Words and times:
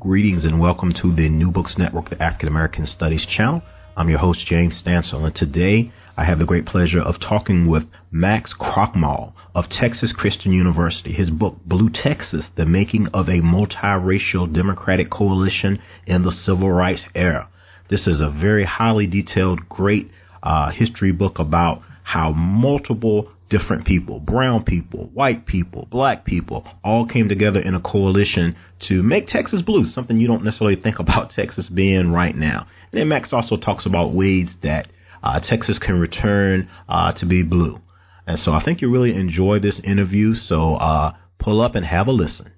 Greetings 0.00 0.44
and 0.44 0.60
welcome 0.60 0.92
to 1.02 1.12
the 1.12 1.28
New 1.28 1.50
Books 1.50 1.74
Network, 1.76 2.08
the 2.10 2.22
African 2.22 2.46
American 2.46 2.86
Studies 2.86 3.26
channel. 3.26 3.62
I'm 3.96 4.08
your 4.08 4.20
host, 4.20 4.46
James 4.46 4.80
Stansel, 4.80 5.24
and 5.24 5.34
today 5.34 5.90
I 6.16 6.24
have 6.24 6.38
the 6.38 6.44
great 6.44 6.66
pleasure 6.66 7.00
of 7.00 7.16
talking 7.18 7.68
with 7.68 7.82
Max 8.12 8.54
Krochmal 8.60 9.32
of 9.56 9.64
Texas 9.68 10.14
Christian 10.16 10.52
University. 10.52 11.12
His 11.12 11.30
book, 11.30 11.56
Blue 11.66 11.90
Texas, 11.90 12.44
The 12.56 12.64
Making 12.64 13.08
of 13.12 13.26
a 13.26 13.40
Multiracial 13.40 14.54
Democratic 14.54 15.10
Coalition 15.10 15.80
in 16.06 16.22
the 16.22 16.30
Civil 16.30 16.70
Rights 16.70 17.04
Era. 17.16 17.48
This 17.90 18.06
is 18.06 18.20
a 18.20 18.30
very 18.30 18.66
highly 18.66 19.08
detailed, 19.08 19.68
great 19.68 20.12
uh, 20.44 20.70
history 20.70 21.10
book 21.10 21.40
about 21.40 21.82
how 22.04 22.30
multiple 22.30 23.32
different 23.50 23.86
people, 23.86 24.20
brown 24.20 24.64
people, 24.64 25.10
white 25.14 25.46
people, 25.46 25.86
black 25.90 26.24
people, 26.24 26.66
all 26.84 27.06
came 27.06 27.28
together 27.28 27.60
in 27.60 27.74
a 27.74 27.80
coalition 27.80 28.56
to 28.88 29.02
make 29.02 29.26
Texas 29.26 29.62
blue, 29.62 29.84
something 29.84 30.18
you 30.18 30.26
don't 30.26 30.44
necessarily 30.44 30.80
think 30.80 30.98
about 30.98 31.30
Texas 31.30 31.68
being 31.68 32.12
right 32.12 32.36
now. 32.36 32.66
And 32.92 33.00
then 33.00 33.08
Max 33.08 33.32
also 33.32 33.56
talks 33.56 33.86
about 33.86 34.14
ways 34.14 34.48
that 34.62 34.88
uh, 35.22 35.40
Texas 35.40 35.78
can 35.78 35.98
return 35.98 36.68
uh, 36.88 37.12
to 37.18 37.26
be 37.26 37.42
blue. 37.42 37.80
And 38.26 38.38
so 38.38 38.52
I 38.52 38.62
think 38.62 38.80
you 38.80 38.90
really 38.90 39.14
enjoy 39.14 39.58
this 39.58 39.80
interview. 39.82 40.34
So 40.34 40.74
uh, 40.74 41.14
pull 41.38 41.60
up 41.60 41.74
and 41.74 41.86
have 41.86 42.06
a 42.06 42.12
listen. 42.12 42.52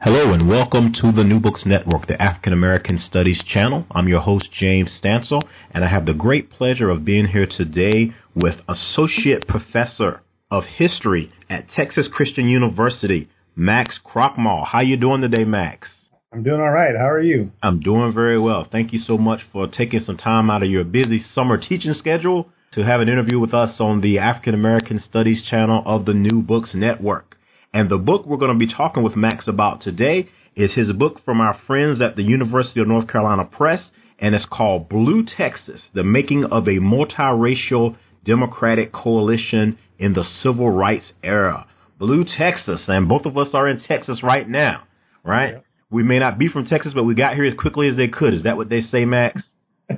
Hello 0.00 0.32
and 0.32 0.48
welcome 0.48 0.92
to 0.92 1.10
the 1.10 1.24
New 1.24 1.40
Books 1.40 1.64
Network, 1.66 2.06
the 2.06 2.22
African 2.22 2.52
American 2.52 2.98
Studies 2.98 3.42
channel. 3.44 3.84
I'm 3.90 4.06
your 4.06 4.20
host, 4.20 4.48
James 4.52 4.96
Stansel, 5.02 5.42
and 5.72 5.84
I 5.84 5.88
have 5.88 6.06
the 6.06 6.14
great 6.14 6.52
pleasure 6.52 6.88
of 6.88 7.04
being 7.04 7.26
here 7.26 7.48
today 7.50 8.14
with 8.40 8.54
Associate 8.68 9.44
Professor 9.48 10.20
of 10.50 10.64
History 10.64 11.32
at 11.50 11.68
Texas 11.74 12.08
Christian 12.12 12.46
University, 12.46 13.28
Max 13.56 13.98
Krochmal. 14.04 14.64
How 14.64 14.80
you 14.80 14.96
doing 14.96 15.22
today, 15.22 15.44
Max? 15.44 15.88
I'm 16.32 16.44
doing 16.44 16.60
all 16.60 16.70
right. 16.70 16.94
How 16.96 17.08
are 17.08 17.20
you? 17.20 17.50
I'm 17.62 17.80
doing 17.80 18.12
very 18.14 18.38
well. 18.38 18.66
Thank 18.70 18.92
you 18.92 19.00
so 19.00 19.18
much 19.18 19.40
for 19.52 19.66
taking 19.66 20.00
some 20.00 20.16
time 20.16 20.50
out 20.50 20.62
of 20.62 20.70
your 20.70 20.84
busy 20.84 21.24
summer 21.34 21.58
teaching 21.58 21.94
schedule 21.94 22.48
to 22.72 22.84
have 22.84 23.00
an 23.00 23.08
interview 23.08 23.40
with 23.40 23.54
us 23.54 23.76
on 23.80 24.02
the 24.02 24.18
African 24.18 24.54
American 24.54 25.00
Studies 25.00 25.42
channel 25.50 25.82
of 25.84 26.04
the 26.04 26.14
New 26.14 26.40
Books 26.42 26.70
Network. 26.74 27.36
And 27.72 27.90
the 27.90 27.98
book 27.98 28.24
we're 28.24 28.36
going 28.36 28.56
to 28.56 28.66
be 28.66 28.72
talking 28.72 29.02
with 29.02 29.16
Max 29.16 29.48
about 29.48 29.80
today 29.80 30.28
is 30.54 30.74
his 30.74 30.92
book 30.92 31.20
from 31.24 31.40
our 31.40 31.58
friends 31.66 32.00
at 32.00 32.14
the 32.14 32.22
University 32.22 32.80
of 32.80 32.88
North 32.88 33.08
Carolina 33.08 33.44
Press, 33.44 33.90
and 34.18 34.34
it's 34.34 34.46
called 34.46 34.88
Blue 34.88 35.24
Texas, 35.24 35.80
The 35.94 36.04
Making 36.04 36.44
of 36.44 36.68
a 36.68 36.78
Multiracial 36.78 37.96
Democratic 38.28 38.92
Coalition 38.92 39.78
in 39.98 40.12
the 40.12 40.24
Civil 40.42 40.70
Rights 40.70 41.12
Era. 41.24 41.66
Blue 41.98 42.24
Texas, 42.24 42.82
and 42.86 43.08
both 43.08 43.24
of 43.24 43.36
us 43.38 43.48
are 43.54 43.68
in 43.68 43.80
Texas 43.80 44.22
right 44.22 44.46
now, 44.48 44.84
right? 45.24 45.54
Yeah. 45.54 45.60
We 45.90 46.02
may 46.02 46.18
not 46.18 46.38
be 46.38 46.48
from 46.48 46.66
Texas, 46.66 46.92
but 46.94 47.04
we 47.04 47.14
got 47.14 47.34
here 47.34 47.46
as 47.46 47.54
quickly 47.54 47.88
as 47.88 47.96
they 47.96 48.08
could. 48.08 48.34
Is 48.34 48.42
that 48.42 48.58
what 48.58 48.68
they 48.68 48.82
say, 48.82 49.06
Max? 49.06 49.42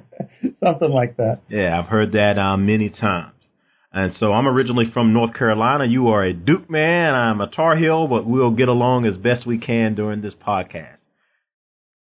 Something 0.65 0.93
like 0.93 1.17
that. 1.17 1.41
Yeah, 1.49 1.77
I've 1.77 1.89
heard 1.89 2.13
that 2.13 2.39
um, 2.39 2.65
many 2.67 2.89
times. 2.89 3.35
And 3.93 4.15
so 4.15 4.33
I'm 4.33 4.47
originally 4.47 4.89
from 4.93 5.13
North 5.13 5.35
Carolina. 5.35 5.85
You 5.85 6.09
are 6.09 6.25
a 6.25 6.33
Duke 6.33 6.71
man. 6.71 7.15
I'm 7.15 7.41
a 7.41 7.49
Tar 7.49 7.77
Heel, 7.77 8.07
but 8.07 8.25
we'll 8.25 8.53
get 8.53 8.69
along 8.69 9.07
as 9.07 9.17
best 9.17 9.45
we 9.45 9.59
can 9.59 9.97
during 9.97 10.23
this 10.23 10.35
podcast. 10.35 10.99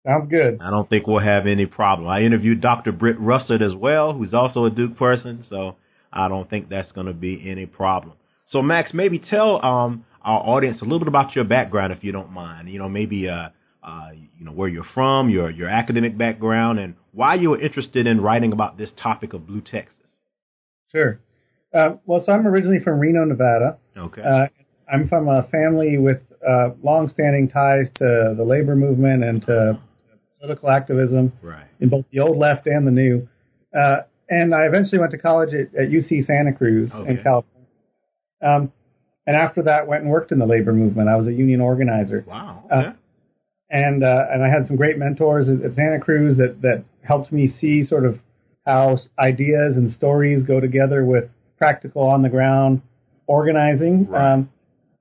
Sounds 0.07 0.31
good. 0.31 0.59
I 0.63 0.71
don't 0.71 0.89
think 0.89 1.09
we'll 1.09 1.19
have 1.19 1.49
any 1.49 1.67
problem. 1.67 2.09
I 2.09 2.21
interviewed 2.21 2.61
Dr. 2.61 2.93
Britt 2.93 3.19
Rusert 3.19 3.61
as 3.61 3.75
well, 3.75 4.13
who's 4.13 4.33
also 4.33 4.65
a 4.65 4.71
Duke 4.71 4.97
person, 4.97 5.45
so 5.51 5.77
I 6.13 6.29
don't 6.29 6.49
think 6.49 6.69
that's 6.69 6.91
going 6.93 7.07
to 7.07 7.13
be 7.13 7.49
any 7.49 7.67
problem. 7.67 8.15
So 8.49 8.63
Max, 8.63 8.93
maybe 8.93 9.19
tell 9.19 9.65
um, 9.65 10.05
our 10.23 10.41
audience 10.41 10.83
a 10.83 10.85
little 10.85 10.99
bit 10.99 11.09
about 11.09 11.37
your 11.37 11.45
background, 11.45 11.93
if 11.93 12.03
you 12.03 12.13
don't 12.13 12.33
mind. 12.33 12.69
You 12.69 12.79
know, 12.79 12.89
maybe 12.89 13.29
uh, 13.29 13.51
uh, 13.83 14.11
you 14.39 14.45
know 14.45 14.53
where 14.53 14.69
you're 14.69 14.87
from, 14.95 15.31
your 15.31 15.51
your 15.51 15.69
academic 15.69 16.19
background, 16.19 16.79
and 16.79 16.95
why 17.13 17.37
you 17.37 17.51
were 17.51 17.61
interested 17.61 18.07
in 18.07 18.21
writing 18.21 18.53
about 18.53 18.77
this 18.77 18.91
topic 19.01 19.33
of 19.33 19.47
Blue 19.47 19.61
Texas. 19.61 19.97
Sure. 20.93 21.21
Uh, 21.73 21.97
well, 22.05 22.23
so 22.25 22.33
I'm 22.33 22.47
originally 22.47 22.81
from 22.81 22.99
Reno, 22.99 23.25
Nevada. 23.25 23.79
Okay. 23.97 24.23
Uh, 24.23 24.47
I'm 24.93 25.09
from 25.09 25.29
a 25.29 25.45
family 25.45 25.99
with 25.99 26.21
uh, 26.47 26.71
long-standing 26.83 27.49
ties 27.49 27.87
to 27.97 28.35
the 28.37 28.43
labor 28.43 28.75
movement 28.75 29.23
and 29.23 29.41
to 29.43 29.81
political 30.41 30.71
activism 30.71 31.33
right. 31.43 31.67
in 31.79 31.89
both 31.89 32.07
the 32.13 32.19
old 32.19 32.37
left 32.37 32.67
and 32.67 32.87
the 32.87 32.91
new. 32.91 33.29
Uh, 33.79 33.99
and 34.31 34.55
I 34.55 34.65
eventually 34.67 35.01
went 35.01 35.11
to 35.11 35.19
college 35.19 35.51
at, 35.53 35.75
at 35.75 35.91
UC 35.91 36.25
Santa 36.25 36.53
Cruz 36.53 36.91
okay. 36.95 37.11
in 37.11 37.17
California. 37.23 37.69
Um, 38.43 38.73
and 39.27 39.37
after 39.37 39.63
that, 39.65 39.87
went 39.87 40.03
and 40.03 40.11
worked 40.11 40.33
in 40.33 40.39
the 40.39 40.47
labor 40.47 40.73
movement. 40.73 41.09
I 41.09 41.17
was 41.17 41.27
a 41.27 41.33
union 41.33 41.61
organizer. 41.61 42.25
Wow. 42.27 42.65
Uh, 42.71 42.93
and 43.69 44.03
uh, 44.03 44.25
and 44.33 44.43
I 44.43 44.49
had 44.49 44.67
some 44.67 44.77
great 44.77 44.99
mentors 44.99 45.49
at, 45.49 45.63
at 45.63 45.75
Santa 45.75 46.01
Cruz 46.01 46.39
that 46.39 46.63
that 46.63 46.85
helped 47.03 47.31
me 47.31 47.53
see 47.61 47.85
sort 47.85 48.05
of 48.05 48.19
how 48.65 48.99
ideas 49.19 49.77
and 49.77 49.93
stories 49.93 50.43
go 50.45 50.61
together 50.61 51.05
with 51.05 51.25
practical 51.59 52.03
on 52.03 52.23
the 52.23 52.29
ground 52.29 52.83
organizing. 53.27 54.09
Right. 54.09 54.33
Um, 54.33 54.51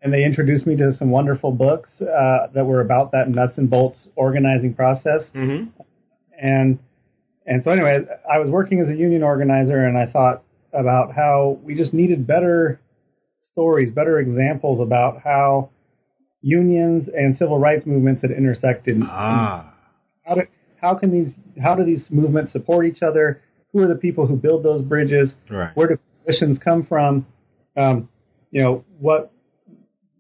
and 0.02 0.14
they 0.14 0.24
introduced 0.24 0.66
me 0.66 0.78
to 0.78 0.94
some 0.94 1.12
wonderful 1.12 1.52
books 1.52 1.90
uh, 2.02 2.48
that 2.54 2.66
were 2.66 2.82
about 2.82 3.12
that 3.12 3.30
nuts 3.30 3.58
and 3.58 3.70
bolts 3.70 4.08
organizing 4.16 4.74
process. 4.74 5.24
Mm-hmm. 5.36 5.70
And 6.42 6.80
and 7.50 7.64
so 7.64 7.72
anyway, 7.72 8.06
I 8.32 8.38
was 8.38 8.50
working 8.50 8.80
as 8.80 8.88
a 8.88 8.96
union 8.96 9.24
organizer, 9.24 9.84
and 9.86 9.98
I 9.98 10.06
thought 10.06 10.44
about 10.72 11.16
how 11.16 11.60
we 11.64 11.74
just 11.74 11.94
needed 11.94 12.28
better 12.28 12.80
stories, 13.52 13.92
better 13.92 14.20
examples 14.20 14.80
about 14.80 15.22
how 15.24 15.72
unions 16.42 17.10
and 17.12 17.36
civil 17.38 17.58
rights 17.58 17.88
movements 17.88 18.22
had 18.22 18.30
intersected. 18.30 19.02
Ah. 19.04 19.74
How 20.24 20.36
do, 20.36 20.42
how 20.80 20.96
can 20.96 21.12
these 21.12 21.34
how 21.62 21.74
do 21.74 21.84
these 21.84 22.06
movements 22.12 22.54
support 22.54 22.86
each 22.86 23.02
other? 23.02 23.42
Who 23.74 23.80
are 23.80 23.88
the 23.88 23.96
people 23.96 24.28
who 24.28 24.36
build 24.36 24.64
those 24.64 24.84
bridges? 24.84 25.34
Right. 25.50 25.76
Where 25.76 25.88
do 25.88 25.98
positions 26.20 26.60
come 26.64 26.86
from? 26.86 27.26
Um, 27.76 28.10
you 28.52 28.62
know 28.62 28.86
what 29.00 29.32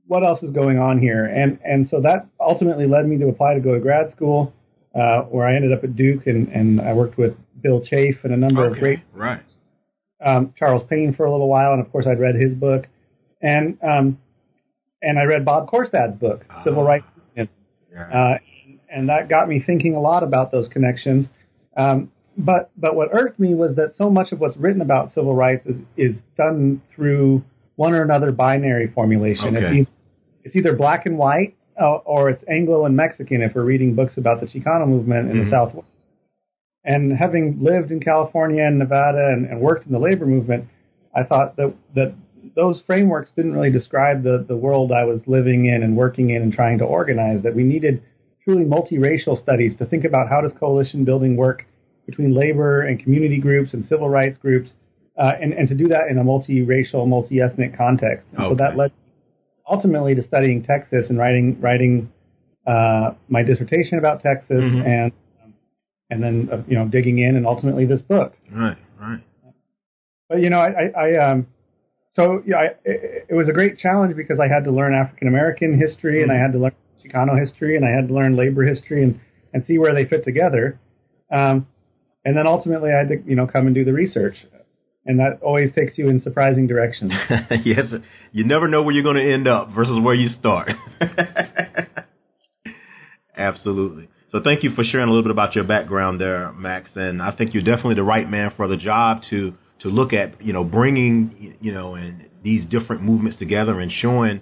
what 0.07 0.23
else 0.23 0.41
is 0.41 0.49
going 0.49 0.79
on 0.79 0.97
here? 0.97 1.25
And 1.25 1.59
and 1.63 1.87
so 1.87 2.01
that 2.01 2.25
ultimately 2.39 2.87
led 2.87 3.07
me 3.07 3.19
to 3.19 3.27
apply 3.27 3.53
to 3.53 3.59
go 3.59 3.75
to 3.75 3.79
grad 3.79 4.09
school, 4.09 4.51
uh, 4.95 5.21
where 5.23 5.47
I 5.47 5.55
ended 5.55 5.71
up 5.71 5.83
at 5.83 5.95
Duke, 5.95 6.27
and, 6.27 6.47
and 6.49 6.81
I 6.81 6.93
worked 6.93 7.17
with 7.17 7.35
Bill 7.61 7.81
Chafe 7.81 8.17
and 8.23 8.33
a 8.33 8.37
number 8.37 8.65
okay. 8.65 8.73
of 8.73 8.79
great 8.79 8.99
right. 9.13 9.41
um, 10.25 10.53
Charles 10.57 10.83
Payne 10.89 11.13
for 11.13 11.25
a 11.25 11.31
little 11.31 11.49
while, 11.49 11.73
and 11.73 11.85
of 11.85 11.91
course 11.91 12.05
I'd 12.07 12.19
read 12.19 12.35
his 12.35 12.53
book, 12.53 12.87
and 13.41 13.77
um, 13.83 14.17
and 15.01 15.19
I 15.19 15.23
read 15.23 15.45
Bob 15.45 15.69
Korstad's 15.69 16.15
book, 16.15 16.43
Ah. 16.49 16.63
Civil 16.63 16.83
Rights, 16.83 17.05
uh, 17.37 18.37
and 18.91 19.09
that 19.09 19.29
got 19.29 19.47
me 19.47 19.61
thinking 19.65 19.95
a 19.95 20.01
lot 20.01 20.23
about 20.23 20.51
those 20.51 20.67
connections. 20.69 21.27
Um, 21.77 22.11
but 22.37 22.71
but 22.77 22.95
what 22.95 23.09
irked 23.13 23.39
me 23.39 23.53
was 23.53 23.75
that 23.75 23.95
so 23.97 24.09
much 24.09 24.31
of 24.31 24.39
what's 24.39 24.57
written 24.57 24.81
about 24.81 25.13
civil 25.13 25.35
rights 25.35 25.65
is 25.65 25.77
is 25.97 26.15
done 26.37 26.81
through 26.95 27.43
one 27.75 27.93
or 27.93 28.01
another 28.01 28.31
binary 28.31 28.87
formulation. 28.87 29.55
Okay. 29.55 29.65
It's, 29.65 29.75
either, 29.75 29.91
it's 30.43 30.55
either 30.55 30.75
black 30.75 31.05
and 31.05 31.17
white 31.17 31.55
or 31.79 32.29
it's 32.29 32.43
Anglo 32.49 32.85
and 32.85 32.95
Mexican 32.95 33.41
if 33.41 33.55
we're 33.55 33.63
reading 33.63 33.95
books 33.95 34.17
about 34.17 34.39
the 34.41 34.47
Chicano 34.47 34.87
movement 34.87 35.31
in 35.31 35.37
Mhm. 35.37 35.45
the 35.45 35.49
Southwest. 35.51 35.87
And 36.85 37.11
having 37.13 37.57
lived 37.61 37.91
in 37.91 37.99
California 37.99 38.63
and 38.63 38.79
Nevada 38.79 39.29
and, 39.33 39.45
and 39.45 39.59
worked 39.61 39.85
in 39.85 39.91
the 39.91 39.99
labor 39.99 40.25
movement, 40.25 40.65
I 41.15 41.23
thought 41.23 41.55
that 41.57 41.73
that 41.95 42.13
those 42.55 42.81
frameworks 42.87 43.31
didn't 43.35 43.53
really 43.53 43.71
describe 43.71 44.23
the, 44.23 44.45
the 44.47 44.55
world 44.55 44.91
I 44.91 45.03
was 45.03 45.21
living 45.27 45.65
in 45.65 45.83
and 45.83 45.95
working 45.95 46.29
in 46.29 46.41
and 46.41 46.53
trying 46.53 46.77
to 46.79 46.85
organize. 46.85 47.43
That 47.43 47.55
we 47.55 47.63
needed 47.63 48.01
truly 48.43 48.63
multiracial 48.63 49.41
studies 49.41 49.75
to 49.77 49.85
think 49.85 50.05
about 50.05 50.29
how 50.29 50.41
does 50.41 50.53
coalition 50.53 51.03
building 51.03 51.35
work 51.35 51.65
between 52.05 52.33
labor 52.33 52.81
and 52.81 52.99
community 53.03 53.39
groups 53.39 53.73
and 53.73 53.85
civil 53.85 54.09
rights 54.09 54.37
groups, 54.37 54.71
uh, 55.17 55.33
and, 55.41 55.53
and 55.53 55.67
to 55.67 55.75
do 55.75 55.87
that 55.89 56.07
in 56.09 56.17
a 56.17 56.23
multiracial, 56.23 57.07
multi-ethnic 57.07 57.77
context. 57.77 58.25
And 58.35 58.47
So 58.49 58.55
that 58.55 58.75
led 58.77 58.91
ultimately 59.69 60.15
to 60.15 60.23
studying 60.23 60.63
Texas 60.63 61.07
and 61.09 61.17
writing 61.17 61.59
writing 61.61 62.11
uh, 62.67 63.11
my 63.29 63.43
dissertation 63.43 63.97
about 63.97 64.21
Texas 64.21 64.61
Mhm. 64.63 64.85
and 64.85 65.11
um, 65.43 65.53
and 66.09 66.23
then 66.23 66.49
uh, 66.51 66.61
you 66.67 66.75
know 66.75 66.87
digging 66.87 67.19
in 67.19 67.35
and 67.35 67.45
ultimately 67.45 67.85
this 67.85 68.01
book. 68.01 68.33
Right, 68.51 68.77
right. 68.99 69.19
But 70.27 70.41
you 70.41 70.49
know, 70.49 70.59
I, 70.59 70.69
I, 70.69 71.07
I 71.07 71.31
um, 71.31 71.47
so 72.13 72.43
yeah, 72.45 72.57
I, 72.57 72.65
it, 72.85 73.25
it 73.29 73.33
was 73.33 73.47
a 73.47 73.53
great 73.53 73.77
challenge 73.77 74.15
because 74.15 74.39
I 74.39 74.47
had 74.47 74.63
to 74.65 74.71
learn 74.71 74.93
African 74.93 75.27
American 75.27 75.79
history 75.79 76.21
and 76.23 76.31
I 76.31 76.35
had 76.35 76.51
to 76.53 76.59
learn 76.59 76.73
Chicano 77.03 77.39
history 77.39 77.75
and 77.75 77.85
I 77.85 77.89
had 77.89 78.07
to 78.09 78.13
learn 78.13 78.35
labor 78.35 78.63
history 78.63 79.03
and 79.03 79.19
and 79.53 79.63
see 79.65 79.77
where 79.77 79.93
they 79.93 80.05
fit 80.05 80.23
together. 80.23 80.79
Um, 81.31 81.67
and 82.25 82.35
then 82.37 82.45
ultimately, 82.45 82.91
I 82.91 82.97
had 82.99 83.07
to 83.07 83.17
you 83.25 83.35
know 83.35 83.47
come 83.47 83.65
and 83.65 83.73
do 83.75 83.83
the 83.83 83.93
research, 83.93 84.35
and 85.05 85.19
that 85.19 85.39
always 85.41 85.73
takes 85.73 85.97
you 85.97 86.09
in 86.09 86.21
surprising 86.21 86.67
directions. 86.67 87.11
yes, 87.65 87.85
you 88.31 88.43
never 88.43 88.67
know 88.67 88.83
where 88.83 88.93
you're 88.93 89.03
going 89.03 89.15
to 89.15 89.33
end 89.33 89.47
up 89.47 89.69
versus 89.73 89.97
where 90.03 90.15
you 90.15 90.29
start. 90.29 90.69
Absolutely. 93.37 94.09
So 94.31 94.41
thank 94.43 94.63
you 94.63 94.71
for 94.75 94.83
sharing 94.83 95.07
a 95.07 95.11
little 95.11 95.23
bit 95.23 95.31
about 95.31 95.55
your 95.55 95.63
background 95.63 96.21
there, 96.21 96.51
Max. 96.51 96.91
And 96.95 97.21
I 97.21 97.31
think 97.35 97.53
you're 97.53 97.63
definitely 97.63 97.95
the 97.95 98.03
right 98.03 98.29
man 98.29 98.51
for 98.55 98.67
the 98.67 98.77
job 98.77 99.21
to 99.29 99.53
to 99.79 99.87
look 99.87 100.11
at, 100.11 100.41
you 100.41 100.51
know, 100.51 100.63
bringing, 100.63 101.55
you 101.61 101.73
know, 101.73 101.95
and 101.95 102.25
these 102.43 102.65
different 102.65 103.01
movements 103.01 103.37
together 103.39 103.79
and 103.79 103.89
showing, 103.91 104.41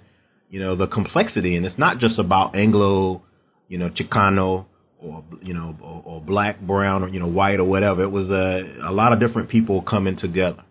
you 0.50 0.58
know, 0.58 0.74
the 0.74 0.88
complexity. 0.88 1.56
And 1.56 1.64
it's 1.64 1.78
not 1.78 1.98
just 1.98 2.18
about 2.18 2.56
Anglo, 2.56 3.22
you 3.68 3.78
know, 3.78 3.88
Chicano 3.88 4.66
or 5.00 5.24
you 5.42 5.54
know, 5.54 5.76
or, 5.82 6.02
or 6.04 6.20
black, 6.20 6.60
brown, 6.60 7.02
or 7.04 7.08
you 7.08 7.20
know, 7.20 7.28
white 7.28 7.60
or 7.60 7.64
whatever. 7.64 8.02
It 8.02 8.10
was 8.10 8.30
a 8.30 8.88
a 8.88 8.92
lot 8.92 9.12
of 9.12 9.20
different 9.20 9.48
people 9.48 9.82
coming 9.82 10.16
together. 10.16 10.64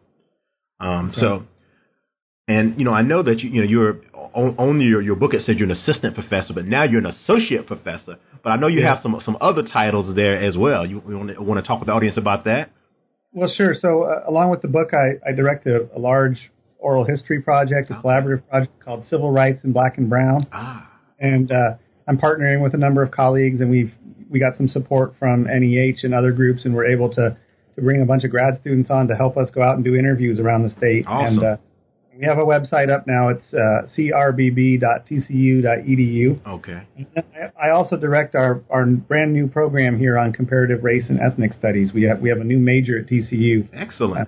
Um, 0.80 1.12
so, 1.16 1.44
and 2.48 2.78
you 2.78 2.86
know, 2.86 2.94
I 2.94 3.02
know 3.02 3.24
that 3.24 3.40
you 3.40 3.50
you 3.50 3.62
know 3.62 3.68
you're 3.68 4.02
on, 4.34 4.80
your 4.82 5.02
your 5.02 5.16
book. 5.16 5.34
It 5.34 5.42
said 5.46 5.58
you're 5.58 5.70
an 5.70 5.76
assistant 5.76 6.14
professor, 6.16 6.54
but 6.54 6.66
now 6.66 6.84
you're 6.84 7.00
an 7.00 7.06
associate 7.08 7.66
professor. 7.68 8.18
But 8.44 8.52
I 8.52 8.56
know 8.58 8.68
you 8.68 8.82
Yeah. 8.82 8.94
have 8.96 9.04
some 9.04 9.20
some 9.26 9.38
other 9.42 9.64
titles 9.64 10.16
there 10.16 10.44
as 10.44 10.56
well. 10.56 10.86
You, 10.86 11.02
you 11.08 11.18
want, 11.18 11.30
to, 11.30 11.42
want 11.42 11.64
to 11.64 11.68
talk 11.68 11.80
with 11.80 11.88
the 11.88 11.94
audience 11.94 12.18
about 12.18 12.46
that? 12.46 12.70
Well, 13.34 13.52
sure. 13.56 13.74
So, 13.80 14.04
uh, 14.04 14.24
along 14.30 14.52
with 14.52 14.62
the 14.62 14.68
book, 14.68 14.90
I, 14.94 15.30
I 15.30 15.34
direct 15.34 15.68
a, 15.68 15.88
a 15.96 16.00
large 16.00 16.38
oral 16.80 17.04
history 17.04 17.42
project, 17.42 17.90
a 17.92 17.96
collaborative 17.96 18.48
project 18.48 18.80
called 18.80 19.04
Civil 19.10 19.32
Rights 19.32 19.64
in 19.64 19.74
Black 19.74 19.98
and 19.98 20.10
Brown. 20.10 20.48
Ah, 20.52 20.90
And 21.20 21.52
uh, 21.52 21.74
I'm 22.08 22.18
partnering 22.18 22.64
with 22.64 22.74
a 22.74 22.78
number 22.78 23.04
of 23.04 23.12
colleagues, 23.12 23.60
and 23.62 23.70
we've 23.70 23.92
we 24.30 24.40
got 24.40 24.56
some 24.58 24.68
support 24.68 25.14
from 25.20 25.44
NEH 25.46 26.00
and 26.04 26.14
other 26.14 26.32
groups, 26.32 26.66
and 26.66 26.74
we're 26.76 26.86
able 26.86 27.10
to 27.16 27.38
to 27.76 27.82
bring 27.82 28.02
a 28.02 28.06
bunch 28.06 28.24
of 28.24 28.32
grad 28.32 28.60
students 28.62 28.90
on 28.90 29.08
to 29.08 29.16
help 29.16 29.38
us 29.38 29.50
go 29.52 29.62
out 29.62 29.76
and 29.76 29.84
do 29.86 29.96
interviews 29.96 30.40
around 30.40 30.64
the 30.64 30.70
state. 30.72 31.06
Awesome. 31.08 31.38
And 31.38 31.46
uh, 31.46 31.58
we 32.18 32.26
have 32.26 32.40
a 32.40 32.44
website 32.44 32.90
up 32.90 33.06
now. 33.06 33.30
It's 33.30 33.54
uh, 33.54 33.86
crbb.tcu.edu. 35.18 36.48
okay. 36.48 36.82
I- 37.16 37.68
I 37.68 37.70
also 37.72 37.98
direct 37.98 38.36
our, 38.36 38.62
our 38.70 38.86
brand 38.86 39.34
new 39.34 39.48
program 39.48 39.98
here 39.98 40.18
on 40.18 40.32
comparative 40.34 40.84
race 40.84 41.06
and 41.10 41.20
ethnic 41.20 41.54
studies. 41.54 41.92
We 41.94 42.04
have 42.04 42.20
we 42.20 42.30
have 42.30 42.40
a 42.40 42.44
new 42.44 42.60
major 42.60 43.00
at 43.00 43.08
TCU 43.08 43.68
Excellent. 43.74 44.28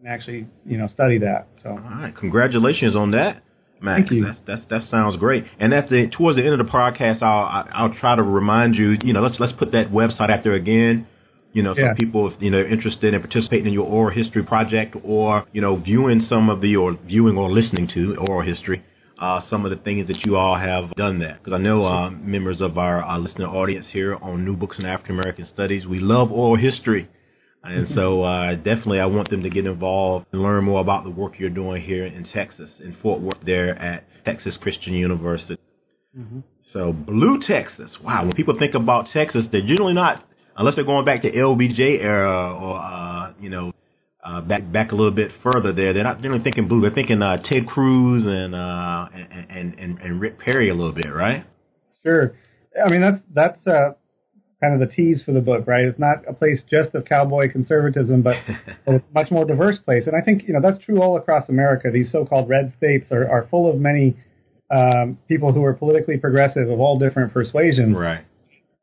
and 0.00 0.08
actually 0.08 0.46
you 0.64 0.78
know 0.78 0.86
study 0.88 1.18
that. 1.18 1.48
So 1.62 1.70
All 1.70 1.78
right, 1.78 2.14
congratulations 2.16 2.94
on 2.96 3.10
that, 3.12 3.42
Max. 3.80 4.00
Thank 4.08 4.12
you. 4.12 4.24
That's, 4.24 4.38
that's 4.46 4.62
that 4.70 4.82
sounds 4.90 5.16
great. 5.16 5.44
And 5.58 5.72
at 5.72 5.88
the 5.88 6.08
towards 6.08 6.36
the 6.36 6.44
end 6.44 6.58
of 6.60 6.64
the 6.66 6.72
podcast, 6.72 7.22
I'll 7.22 7.44
I- 7.46 7.68
I'll 7.72 7.94
try 7.94 8.16
to 8.16 8.22
remind 8.22 8.74
you. 8.76 8.96
You 9.02 9.12
know, 9.12 9.20
let's 9.20 9.38
let's 9.40 9.52
put 9.52 9.72
that 9.72 9.90
website 9.92 10.30
out 10.30 10.42
there 10.44 10.54
again. 10.54 11.06
You 11.52 11.62
know, 11.62 11.74
so 11.74 11.80
Yeah. 11.80 11.94
people 11.94 12.28
if 12.30 12.34
you 12.42 12.50
know 12.50 12.60
interested 12.60 13.14
in 13.14 13.20
participating 13.20 13.66
in 13.66 13.72
your 13.72 13.86
oral 13.86 14.10
history 14.14 14.42
project 14.42 14.96
or 15.02 15.44
you 15.52 15.60
know 15.60 15.76
viewing 15.76 16.20
some 16.20 16.50
of 16.50 16.60
the 16.60 16.76
or 16.76 16.96
viewing 17.06 17.36
or 17.38 17.50
listening 17.50 17.88
to 17.94 18.16
oral 18.16 18.42
history. 18.46 18.82
Uh, 19.20 19.40
some 19.50 19.64
of 19.64 19.70
the 19.72 19.76
things 19.78 20.06
that 20.06 20.24
you 20.24 20.36
all 20.36 20.54
have 20.56 20.94
done 20.94 21.18
there, 21.18 21.36
because 21.38 21.52
I 21.52 21.58
know 21.58 21.84
uh, 21.84 22.08
members 22.08 22.60
of 22.60 22.78
our, 22.78 23.02
our 23.02 23.18
listener 23.18 23.46
audience 23.48 23.86
here 23.92 24.14
on 24.22 24.44
New 24.44 24.54
Books 24.54 24.78
in 24.78 24.86
African 24.86 25.18
American 25.18 25.44
Studies, 25.44 25.88
we 25.88 25.98
love 25.98 26.30
oral 26.30 26.54
history, 26.54 27.08
and 27.64 27.88
so 27.94 28.22
uh, 28.22 28.54
definitely 28.54 29.00
I 29.00 29.06
want 29.06 29.30
them 29.30 29.42
to 29.42 29.50
get 29.50 29.66
involved 29.66 30.26
and 30.32 30.42
learn 30.42 30.64
more 30.64 30.80
about 30.80 31.04
the 31.04 31.10
work 31.10 31.34
you're 31.38 31.50
doing 31.50 31.82
here 31.82 32.06
in 32.06 32.24
Texas, 32.32 32.70
in 32.80 32.96
Fort 33.02 33.20
Worth, 33.20 33.38
there 33.44 33.76
at 33.78 34.04
Texas 34.24 34.58
Christian 34.60 34.94
University. 34.94 35.58
So 36.72 36.92
Blue 36.92 37.40
Texas, 37.46 37.96
wow. 38.02 38.24
When 38.24 38.34
people 38.34 38.58
think 38.58 38.74
about 38.74 39.06
Texas, 39.12 39.46
they're 39.50 39.62
generally 39.62 39.94
not, 39.94 40.24
unless 40.56 40.74
they're 40.74 40.84
going 40.84 41.04
back 41.04 41.22
to 41.22 41.30
LBJ 41.30 42.00
era 42.02 42.54
or 42.54 42.78
uh, 42.78 43.32
you 43.40 43.50
know 43.50 43.72
uh, 44.24 44.40
back 44.40 44.70
back 44.70 44.92
a 44.92 44.94
little 44.94 45.12
bit 45.12 45.30
further 45.42 45.72
there. 45.72 45.94
They're 45.94 46.04
not 46.04 46.20
generally 46.20 46.42
thinking 46.42 46.68
blue. 46.68 46.80
They're 46.80 46.90
thinking 46.90 47.22
uh, 47.22 47.38
Ted 47.42 47.66
Cruz 47.66 48.24
and, 48.26 48.54
uh, 48.54 49.08
and 49.14 49.50
and 49.50 49.74
and 49.78 49.98
and 49.98 50.20
Rick 50.20 50.38
Perry 50.38 50.70
a 50.70 50.74
little 50.74 50.92
bit, 50.92 51.12
right? 51.12 51.46
Sure. 52.02 52.34
I 52.84 52.90
mean, 52.90 53.00
that's 53.00 53.20
that's 53.32 53.66
uh, 53.66 53.90
kind 54.60 54.74
of 54.74 54.80
the 54.80 54.92
tease 54.92 55.22
for 55.24 55.32
the 55.32 55.40
book, 55.40 55.66
right? 55.66 55.84
It's 55.84 55.98
not 55.98 56.18
a 56.28 56.32
place 56.32 56.60
just 56.68 56.94
of 56.94 57.04
cowboy 57.04 57.50
conservatism, 57.50 58.22
but 58.22 58.36
it's 58.86 59.06
a 59.10 59.12
much 59.14 59.30
more 59.30 59.44
diverse 59.44 59.78
place. 59.78 60.06
And 60.06 60.16
I 60.16 60.24
think 60.24 60.42
you 60.48 60.54
know 60.54 60.60
that's 60.60 60.82
true 60.84 61.00
all 61.00 61.16
across 61.16 61.48
America. 61.48 61.90
These 61.92 62.10
so-called 62.10 62.48
red 62.48 62.72
states 62.76 63.12
are, 63.12 63.28
are 63.30 63.46
full 63.50 63.70
of 63.70 63.78
many 63.78 64.16
um, 64.70 65.18
people 65.28 65.52
who 65.52 65.64
are 65.64 65.72
politically 65.74 66.18
progressive 66.18 66.68
of 66.68 66.80
all 66.80 66.98
different 66.98 67.32
persuasions. 67.32 67.96
Right. 67.96 68.24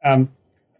Um, 0.03 0.29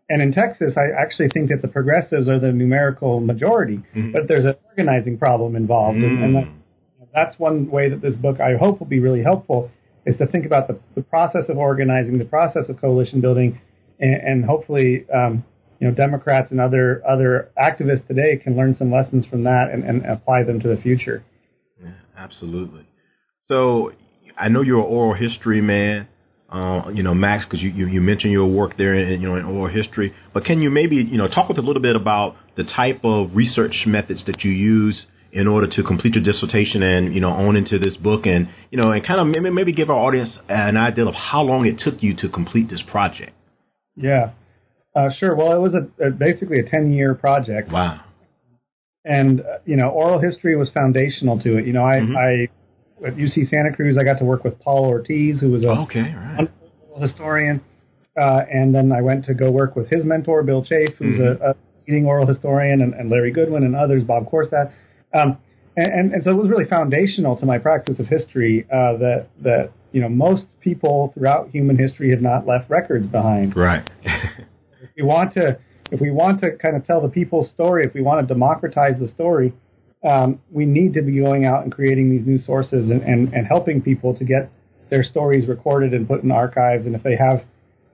and 0.10 0.22
in 0.22 0.32
Texas, 0.32 0.76
I 0.78 1.00
actually 1.02 1.30
think 1.34 1.50
that 1.50 1.62
the 1.62 1.68
progressives 1.68 2.28
are 2.30 2.40
the 2.40 2.52
numerical 2.52 3.20
majority, 3.20 3.82
Mhm. 3.96 4.14
but 4.14 4.28
there's 4.28 4.46
an 4.46 4.56
organizing 4.70 5.18
problem 5.18 5.56
involved, 5.56 5.98
and, 5.98 6.24
and 6.24 6.36
that, 6.36 6.44
Mm. 6.46 6.52
that's 7.14 7.40
one 7.40 7.70
way 7.72 7.90
that 7.90 8.02
this 8.02 8.16
book 8.16 8.40
I 8.40 8.56
hope 8.56 8.80
will 8.80 8.88
be 8.88 9.00
really 9.00 9.24
helpful 9.24 9.72
is 10.06 10.16
to 10.18 10.28
think 10.28 10.46
about 10.46 10.68
the, 10.68 10.78
the 10.94 11.02
process 11.02 11.50
of 11.50 11.58
organizing, 11.58 12.20
the 12.20 12.26
process 12.26 12.70
of 12.70 12.80
coalition 12.80 13.20
building, 13.20 13.60
and, 14.00 14.16
and 14.16 14.46
hopefully, 14.46 15.06
um, 15.14 15.44
you 15.80 15.88
know, 15.88 15.94
Democrats 15.94 16.52
and 16.52 16.60
other 16.60 17.02
other 17.08 17.52
activists 17.62 18.08
today 18.08 18.38
can 18.38 18.56
learn 18.56 18.76
some 18.76 18.92
lessons 18.92 19.26
from 19.26 19.44
that 19.44 19.70
and, 19.72 19.84
and 19.84 20.06
apply 20.06 20.44
them 20.44 20.60
to 20.62 20.68
the 20.68 20.78
future. 20.78 21.24
Yeah, 21.82 21.92
absolutely. 22.18 22.88
So 23.48 23.92
I 24.38 24.50
know 24.50 24.62
you're 24.62 24.80
an 24.80 24.86
oral 24.86 25.14
history 25.14 25.62
man, 25.62 26.08
uh, 26.50 26.90
you 26.94 27.04
know, 27.04 27.14
Max, 27.14 27.46
because 27.46 27.62
you, 27.62 27.70
you 27.70 27.88
you 27.88 28.02
mentioned 28.02 28.32
your 28.32 28.48
work 28.48 28.78
there 28.78 28.96
in 28.96 29.22
you 29.22 29.28
know 29.28 29.36
in 29.36 29.46
oral 29.46 29.74
history. 29.74 30.14
But 30.34 30.46
can 30.46 30.62
you 30.62 30.70
maybe 30.70 30.96
you 30.96 31.18
know 31.18 31.28
talk 31.28 31.50
with 31.50 31.58
a 31.58 31.62
little 31.62 31.82
bit 31.82 31.96
about 31.96 32.36
the 32.56 32.64
type 32.64 33.02
of 33.04 33.36
research 33.36 33.84
methods 33.86 34.24
that 34.26 34.44
you 34.44 34.52
use 34.52 35.06
in 35.32 35.48
order 35.48 35.68
to 35.68 35.84
complete 35.84 36.14
your 36.14 36.24
dissertation 36.24 36.82
and 36.82 37.14
you 37.14 37.20
know 37.20 37.30
on 37.30 37.56
into 37.58 37.78
this 37.78 37.98
book 37.98 38.26
and 38.26 38.50
you 38.72 38.78
know 38.78 38.92
and 38.92 39.06
kind 39.06 39.20
of 39.20 39.28
maybe, 39.28 39.54
maybe 39.54 39.74
give 39.74 39.90
our 39.90 40.00
audience 40.00 40.40
an 40.48 40.78
idea 40.78 41.06
of 41.06 41.14
how 41.14 41.42
long 41.42 41.66
it 41.66 41.78
took 41.78 42.02
you 42.02 42.16
to 42.16 42.30
complete 42.30 42.70
this 42.70 42.82
project. 42.90 43.35
Yeah, 43.96 44.32
uh, 44.96 45.10
sure. 45.18 45.36
Well, 45.36 45.54
it 45.54 45.60
was 45.62 45.74
a, 45.74 46.08
a 46.08 46.12
basically 46.12 46.60
a 46.60 46.64
ten 46.70 46.92
year 46.92 47.16
project. 47.16 47.72
Wow. 47.72 48.02
and 49.04 49.42
uh, 49.42 49.58
you 49.66 49.76
know 49.76 49.90
oral 49.90 50.20
history 50.20 50.56
was 50.58 50.70
foundational 50.72 51.40
to 51.40 51.58
it 51.58 51.66
you 51.68 51.74
know 51.74 51.84
i 51.84 52.00
Mhm. 52.00 52.16
i 52.18 53.08
at 53.08 53.16
uc 53.18 53.48
santa 53.50 53.72
cruz 53.76 53.98
i 54.00 54.04
got 54.04 54.18
to 54.18 54.26
work 54.26 54.44
with 54.44 54.60
paul 54.60 54.86
ortiz 54.86 55.40
who 55.40 55.52
was 55.52 55.64
a 55.64 55.70
Okay. 55.70 56.02
Right. 56.16 56.50
historian 57.00 57.62
uh, 58.20 58.42
and 58.52 58.74
then 58.74 58.92
i 58.92 59.02
went 59.02 59.24
to 59.26 59.34
go 59.34 59.52
work 59.52 59.76
with 59.76 59.88
his 59.90 60.04
mentor 60.06 60.42
bill 60.44 60.64
chafe 60.64 60.94
who's 60.98 61.20
a, 61.20 61.50
a 61.50 61.56
leading 61.88 62.06
oral 62.08 62.26
historian 62.26 62.82
and, 62.82 62.94
and 62.96 63.10
larry 63.12 63.32
goodwyn 63.32 63.64
and 63.64 63.76
others 63.76 64.04
bob 64.04 64.28
Korstad. 64.32 64.72
um, 65.14 65.38
and, 65.78 65.92
and, 65.94 66.14
and 66.14 66.24
so 66.24 66.32
it 66.32 66.36
was 66.36 66.50
really 66.50 66.66
foundational 66.66 67.36
to 67.38 67.46
my 67.46 67.60
practice 67.60 68.00
of 68.00 68.08
history 68.08 68.66
uh, 68.72 68.98
that 68.98 69.28
that 69.44 69.72
you 69.96 70.02
know 70.02 70.10
most 70.10 70.46
people 70.60 71.12
throughout 71.14 71.50
human 71.50 71.78
history 71.78 72.12
have 72.12 72.22
not 72.22 72.46
left 72.46 72.70
records 72.70 73.08
behind 73.08 73.56
Right. 73.56 73.90
if 74.04 74.90
we 74.98 75.04
want 75.04 75.34
to 75.34 75.58
if 75.92 76.02
we 76.02 76.12
want 76.12 76.42
to 76.42 76.52
kind 76.58 76.76
of 76.76 76.84
tell 76.84 77.02
the 77.02 77.10
people's 77.10 77.52
story, 77.52 77.86
if 77.86 77.94
we 77.94 78.02
want 78.02 78.28
to 78.28 78.34
democratize 78.34 79.00
the 79.00 79.08
story, 79.08 79.54
um, 80.04 80.40
we 80.52 80.66
need 80.66 80.94
to 80.94 81.02
be 81.02 81.20
going 81.20 81.46
out 81.46 81.64
and 81.64 81.72
creating 81.72 82.10
these 82.10 82.26
new 82.26 82.40
sources 82.40 82.90
and, 82.90 83.04
and, 83.04 83.32
and 83.34 83.46
helping 83.48 83.82
people 83.82 84.16
to 84.16 84.26
get 84.26 84.52
their 84.90 85.04
stories 85.04 85.48
recorded 85.48 85.94
and 85.94 86.08
put 86.08 86.24
in 86.24 86.32
archives. 86.32 86.88
And 86.88 86.96
if 86.96 87.04
they 87.04 87.16
have, 87.16 87.44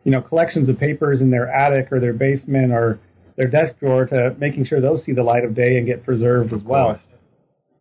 you 0.05 0.12
know, 0.12 0.22
collections 0.22 0.70
of 0.70 0.79
papers 0.79 1.20
in 1.20 1.31
their 1.31 1.50
attic 1.50 1.91
or 1.91 2.00
their 2.00 2.13
basement 2.13 2.72
or 2.72 3.00
their 3.36 3.48
desk 3.48 3.74
drawer, 3.79 4.05
to 4.05 4.36
making 4.39 4.65
sure 4.65 4.79
those 4.79 5.03
see 5.03 5.13
the 5.13 5.24
light 5.24 5.43
of 5.43 5.53
day 5.53 5.77
and 5.77 5.86
get 5.86 6.05
preserved 6.05 6.53
as 6.53 6.63
well. 6.63 6.98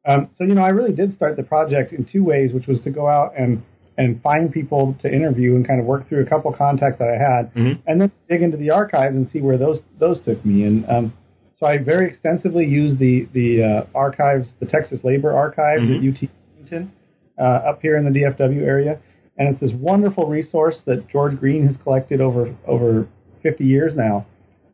Um, 0.06 0.28
so 0.36 0.44
you 0.44 0.54
know, 0.54 0.62
I 0.62 0.70
really 0.70 0.92
did 0.92 1.14
start 1.14 1.36
the 1.36 1.42
project 1.42 1.92
in 1.92 2.04
two 2.04 2.24
ways, 2.24 2.52
which 2.52 2.66
was 2.66 2.80
to 2.82 2.90
go 2.90 3.06
out 3.06 3.32
and 3.38 3.62
and 4.00 4.22
find 4.22 4.50
people 4.50 4.96
to 5.02 5.12
interview 5.12 5.54
and 5.56 5.66
kind 5.66 5.78
of 5.80 5.86
work 5.86 6.08
through 6.08 6.22
a 6.22 6.26
couple 6.26 6.50
contacts 6.52 6.98
that 6.98 7.08
I 7.08 7.18
had, 7.18 7.52
Mhm. 7.54 7.78
and 7.86 8.00
then 8.00 8.10
dig 8.28 8.42
into 8.42 8.56
the 8.56 8.70
archives 8.70 9.16
and 9.16 9.28
see 9.28 9.40
where 9.42 9.58
those 9.58 9.82
those 9.98 10.20
took 10.20 10.44
me. 10.44 10.64
And 10.64 10.88
um, 10.88 11.12
so 11.58 11.66
I 11.66 11.76
very 11.78 12.06
extensively 12.06 12.64
used 12.66 12.98
the 12.98 13.28
the 13.32 13.62
uh, 13.62 13.82
archives, 13.94 14.54
the 14.60 14.66
Texas 14.66 15.04
Labor 15.04 15.32
Archives 15.32 15.84
Mhm. 15.84 15.96
at 15.98 16.02
UT 16.02 16.28
Arlington, 16.54 16.90
uh, 17.38 17.42
up 17.70 17.82
here 17.82 17.96
in 17.98 18.04
the 18.04 18.10
DFW 18.10 18.62
area, 18.64 18.98
and 19.36 19.48
it's 19.48 19.60
this 19.60 19.72
wonderful 19.74 20.26
resource 20.26 20.80
that 20.86 21.06
George 21.08 21.38
Green 21.38 21.66
has 21.66 21.76
collected 21.76 22.20
over 22.20 22.48
over 22.66 23.06
50 23.42 23.64
years 23.64 23.94
now, 23.94 24.24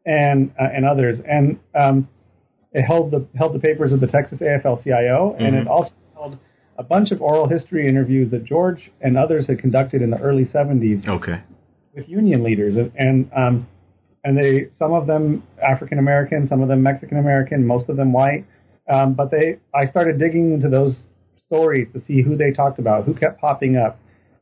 and 0.06 0.50
uh, 0.60 0.68
and 0.72 0.84
others, 0.84 1.20
and 1.28 1.58
um, 1.74 2.08
it 2.72 2.82
held 2.82 3.10
the 3.10 3.24
held 3.36 3.54
the 3.54 3.58
papers 3.68 3.92
of 3.92 4.00
the 4.00 4.06
Texas 4.06 4.40
AFL-CIO, 4.40 5.34
and 5.38 5.54
Mhm. 5.56 5.62
it 5.62 5.66
also 5.66 5.92
held 6.14 6.38
a 6.78 6.82
bunch 6.82 7.10
of 7.10 7.20
oral 7.22 7.48
history 7.48 7.88
interviews 7.88 8.30
that 8.30 8.44
George 8.44 8.90
and 9.00 9.16
others 9.16 9.46
had 9.46 9.58
conducted 9.58 10.02
in 10.02 10.10
the 10.10 10.18
early 10.18 10.44
70s 10.44 11.06
Okay. 11.08 11.40
with 11.94 12.08
union 12.08 12.42
leaders, 12.42 12.76
and 12.76 12.92
and, 12.96 13.30
um, 13.34 13.66
and 14.24 14.36
they 14.36 14.68
some 14.78 14.92
of 14.92 15.06
them 15.06 15.42
African 15.62 15.98
American, 15.98 16.46
some 16.48 16.60
of 16.62 16.68
them 16.68 16.82
Mexican 16.82 17.18
American, 17.18 17.66
most 17.66 17.88
of 17.88 17.96
them 17.96 18.12
white. 18.12 18.44
Um, 18.88 19.14
but 19.14 19.30
they, 19.30 19.58
I 19.74 19.86
started 19.86 20.18
digging 20.18 20.52
into 20.52 20.68
those 20.68 21.06
stories 21.44 21.88
to 21.92 22.00
see 22.00 22.22
who 22.22 22.36
they 22.36 22.52
talked 22.52 22.78
about, 22.78 23.04
who 23.04 23.14
kept 23.14 23.40
popping 23.40 23.76
up, 23.76 23.98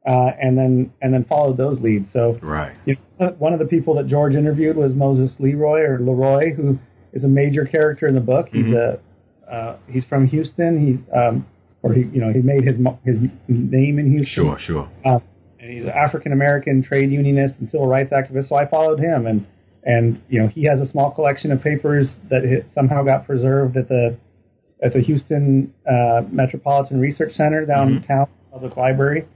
uh, 0.06 0.30
and 0.40 0.56
then 0.58 0.92
and 1.02 1.12
then 1.14 1.24
followed 1.24 1.56
those 1.56 1.80
leads. 1.80 2.12
So 2.12 2.38
Right. 2.42 2.72
you 2.86 2.96
know, 3.20 3.34
one 3.38 3.52
of 3.52 3.58
the 3.58 3.64
people 3.66 3.94
that 3.94 4.06
George 4.06 4.34
interviewed 4.34 4.76
was 4.76 4.94
Moses 4.94 5.36
Leroy 5.38 5.80
or 5.82 5.98
Leroy, 6.00 6.54
who 6.54 6.78
is 7.12 7.24
a 7.24 7.28
major 7.28 7.64
character 7.64 8.08
in 8.08 8.14
the 8.14 8.20
book. 8.20 8.48
He's 8.50 8.66
Mhm. 8.66 8.98
a 9.48 9.52
uh, 9.52 9.76
he's 9.88 10.04
from 10.06 10.26
Houston. 10.26 10.78
He's 10.80 10.98
um, 11.14 11.46
or 11.84 11.92
he 11.92 12.00
you 12.12 12.20
know 12.20 12.32
he 12.32 12.40
made 12.40 12.64
his 12.64 12.76
his 13.04 13.18
name 13.46 13.98
in 13.98 14.10
Houston. 14.10 14.44
Sure, 14.44 14.58
sure. 14.58 14.90
Uh, 15.04 15.20
and 15.60 15.70
he's 15.70 15.84
an 15.84 15.90
African 15.90 16.32
American 16.32 16.82
trade 16.82 17.12
unionist 17.12 17.54
and 17.60 17.68
civil 17.68 17.86
rights 17.86 18.10
activist. 18.10 18.48
So 18.48 18.56
I 18.56 18.68
followed 18.68 18.98
him, 18.98 19.26
and 19.26 19.46
and 19.84 20.20
you 20.28 20.40
know 20.40 20.48
he 20.48 20.64
has 20.64 20.80
a 20.80 20.90
small 20.90 21.10
collection 21.10 21.52
of 21.52 21.62
papers 21.62 22.16
that 22.30 22.42
somehow 22.74 23.04
got 23.04 23.26
preserved 23.26 23.76
at 23.76 23.88
the 23.88 24.16
at 24.82 24.94
the 24.94 25.00
Houston 25.00 25.72
uh, 25.86 26.22
Metropolitan 26.32 27.00
Research 27.00 27.32
Center 27.34 27.66
downtown 27.66 28.28
Public 28.50 28.76
Library, 28.78 29.28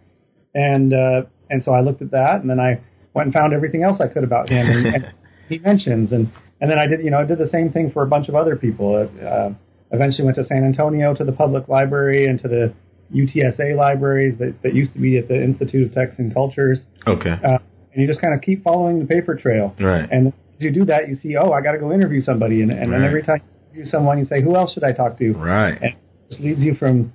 and 0.55 0.95
uh, 0.95 1.23
and 1.51 1.63
so 1.63 1.73
I 1.73 1.83
looked 1.83 2.01
at 2.01 2.11
that, 2.13 2.41
and 2.41 2.49
then 2.49 2.59
I 2.59 2.81
went 3.13 3.27
and 3.27 3.35
found 3.35 3.53
everything 3.53 3.83
else 3.83 4.01
I 4.01 4.09
could 4.09 4.25
about 4.25 4.49
him, 4.49 4.67
and, 4.71 4.87
and 4.95 5.07
he 5.51 5.59
mentions, 5.59 6.13
and 6.13 6.33
and 6.63 6.71
then 6.71 6.79
I 6.79 6.87
did 6.87 7.05
you 7.05 7.11
know 7.11 7.19
I 7.19 7.25
did 7.25 7.39
the 7.39 7.51
same 7.51 7.71
thing 7.71 7.91
for 7.93 8.03
a 8.03 8.07
bunch 8.07 8.31
of 8.31 8.35
other 8.35 8.57
people. 8.57 9.07
Uh, 9.23 9.51
eventually 9.91 10.25
went 10.25 10.37
to 10.37 10.45
San 10.45 10.65
Antonio 10.65 11.15
to 11.15 11.25
the 11.25 11.33
public 11.33 11.69
library 11.69 12.27
and 12.27 12.41
to 12.41 12.49
the 12.49 12.75
UTSA 13.15 13.75
libraries 13.77 14.39
that, 14.39 14.55
that 14.63 14.75
used 14.75 14.93
to 14.93 14.99
be 14.99 15.17
at 15.17 15.29
the 15.29 15.43
Institute 15.43 15.87
of 15.89 15.95
Texan 15.95 16.33
Cultures. 16.33 16.81
Okay. 17.07 17.31
Uh, 17.31 17.59
and 17.93 18.03
you 18.03 18.07
just 18.07 18.21
kind 18.21 18.35
of 18.35 18.43
keep 18.43 18.63
following 18.63 18.99
the 18.99 19.07
paper 19.07 19.35
trail. 19.35 19.75
Right. 19.81 20.07
And 20.11 20.29
as 20.29 20.61
you 20.61 20.71
do 20.71 20.85
that, 20.87 21.09
you 21.09 21.15
see, 21.15 21.37
oh, 21.37 21.53
I 21.53 21.63
got 21.63 21.73
to 21.73 21.79
go 21.79 21.93
interview 21.93 22.21
somebody. 22.21 22.61
And, 22.63 22.71
and 22.71 22.93
then 22.93 23.03
every 23.03 23.23
time 23.23 23.41
you 23.41 23.81
interview 23.81 23.91
someone, 23.91 24.19
you 24.19 24.27
say, 24.27 24.43
who 24.43 24.57
else 24.57 24.73
should 24.75 24.85
I 24.85 24.93
talk 24.93 25.17
to? 25.19 25.33
Right. 25.33 25.79
And 25.81 25.93
it 25.95 25.97
just 26.31 26.41
leads 26.43 26.61
you 26.61 26.75
from 26.75 27.13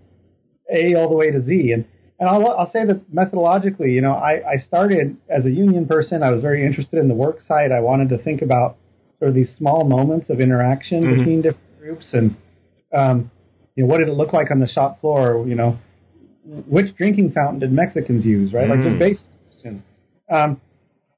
A 0.74 0.96
all 0.96 1.10
the 1.10 1.16
way 1.16 1.30
to 1.30 1.42
Z. 1.44 1.72
And, 1.74 1.86
and 2.20 2.28
I'll, 2.30 2.48
I'll 2.48 2.72
say 2.72 2.86
that 2.86 3.12
methodologically, 3.14 3.94
you 3.94 4.02
know, 4.02 4.14
I, 4.14 4.42
I 4.54 4.58
started 4.58 5.18
as 5.30 5.46
a 5.46 5.52
union 5.52 5.86
person. 5.86 6.24
I 6.24 6.32
was 6.32 6.42
very 6.42 6.66
interested 6.66 7.00
in 7.00 7.08
the 7.08 7.14
work 7.16 7.40
site. 7.48 7.72
I 7.72 7.82
wanted 7.82 8.10
to 8.10 8.18
think 8.18 8.42
about 8.42 8.78
sort 9.20 9.30
of 9.30 9.36
these 9.36 9.54
small 9.58 9.84
moments 9.84 10.30
of 10.30 10.40
interaction 10.40 11.04
Mhm. 11.04 11.18
between 11.18 11.42
different 11.44 11.80
groups 11.80 12.08
and, 12.14 12.36
um, 12.94 13.32
you 13.76 13.84
know, 13.84 13.90
what 13.90 14.00
did 14.00 14.08
it 14.08 14.14
look 14.14 14.34
like 14.34 14.52
on 14.52 14.60
the 14.60 14.68
shop 14.68 15.02
floor? 15.02 15.46
You 15.48 15.56
know, 15.56 15.80
which 16.46 16.96
drinking 16.96 17.32
fountain 17.32 17.60
did 17.60 17.72
Mexicans 17.72 18.26
use, 18.26 18.54
right? 18.54 18.70
Like 18.70 18.80
Mm. 18.80 18.84
just 18.90 19.00
basic 19.00 19.26
questions. 19.48 19.82
Um, 20.30 20.62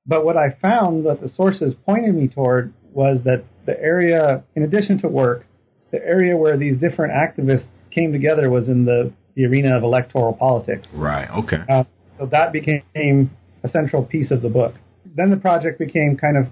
but 0.05 0.24
what 0.24 0.38
I 0.38 0.51
found 0.62 1.05
that 1.05 1.22
the 1.22 1.29
sources 1.29 1.74
pointed 1.86 2.13
me 2.15 2.27
toward 2.27 2.74
was 2.94 3.24
that 3.24 3.44
the 3.65 3.79
area, 3.82 4.44
in 4.55 4.63
addition 4.63 5.00
to 5.01 5.08
work, 5.08 5.46
the 5.91 6.03
area 6.05 6.38
where 6.38 6.58
these 6.58 6.77
different 6.77 7.13
activists 7.13 7.65
came 7.91 8.12
together 8.12 8.50
was 8.50 8.70
in 8.70 8.86
the, 8.86 9.12
the 9.36 9.46
arena 9.46 9.75
of 9.75 9.84
electoral 9.84 10.34
politics. 10.34 10.88
Right. 10.94 11.29
Okay. 11.29 11.58
Uh, 11.67 11.84
so 12.17 12.27
that 12.27 12.53
became 12.53 13.32
a 13.63 13.70
central 13.70 14.03
piece 14.03 14.32
of 14.32 14.41
the 14.41 14.50
book. 14.50 14.75
Then 15.15 15.29
the 15.29 15.38
project 15.38 15.79
became 15.79 16.17
kind 16.17 16.38
of 16.38 16.46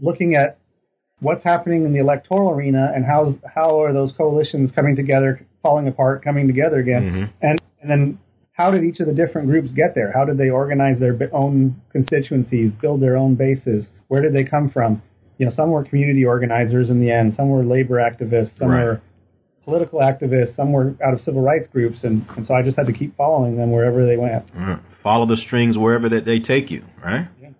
looking 0.00 0.34
at 0.34 0.58
what's 1.20 1.42
happening 1.44 1.84
in 1.84 1.92
the 1.92 1.98
electoral 1.98 2.50
arena 2.50 2.92
and 2.94 3.04
how 3.04 3.34
how 3.54 3.82
are 3.82 3.92
those 3.92 4.12
coalitions 4.16 4.70
coming 4.72 4.96
together, 4.96 5.40
falling 5.62 5.88
apart, 5.88 6.22
coming 6.22 6.46
together 6.46 6.78
again, 6.78 7.02
Mhm. 7.12 7.30
and 7.42 7.60
and 7.80 7.90
then 7.90 8.18
how 8.52 8.70
did 8.72 8.82
each 8.82 8.98
of 9.00 9.06
the 9.06 9.14
different 9.14 9.46
groups 9.48 9.70
get 9.72 9.94
there? 9.94 10.10
How 10.12 10.24
did 10.24 10.36
they 10.36 10.50
organize 10.50 10.98
their 10.98 11.16
own 11.32 11.76
constituencies, 11.92 12.72
build 12.80 13.00
their 13.00 13.16
own 13.16 13.36
bases? 13.36 13.88
Where 14.08 14.20
did 14.20 14.32
they 14.32 14.42
come 14.44 14.68
from? 14.68 15.00
You 15.38 15.46
know, 15.46 15.52
some 15.52 15.70
were 15.70 15.84
community 15.84 16.24
organizers 16.24 16.90
in 16.90 16.98
the 17.00 17.12
end, 17.12 17.34
some 17.34 17.50
were 17.50 17.62
labor 17.62 17.96
activists, 17.96 18.58
some 18.58 18.70
Right. 18.70 18.84
were 18.84 19.00
political 19.64 20.00
activists, 20.00 20.56
some 20.56 20.72
were 20.72 20.94
out 21.04 21.12
of 21.14 21.20
civil 21.20 21.42
rights 21.42 21.68
groups, 21.68 22.02
and, 22.02 22.24
and 22.36 22.44
so 22.46 22.54
I 22.54 22.62
just 22.62 22.76
had 22.76 22.86
to 22.86 22.92
keep 22.92 23.14
following 23.16 23.56
them 23.56 23.70
wherever 23.70 24.04
they 24.06 24.16
went. 24.16 24.44
Right. 24.56 24.78
Follow 25.04 25.26
the 25.26 25.36
strings 25.36 25.78
wherever 25.78 26.08
that 26.08 26.24
they 26.24 26.40
take 26.40 26.70
you, 26.72 26.82
right? 27.04 27.28
Yeah. 27.40 27.50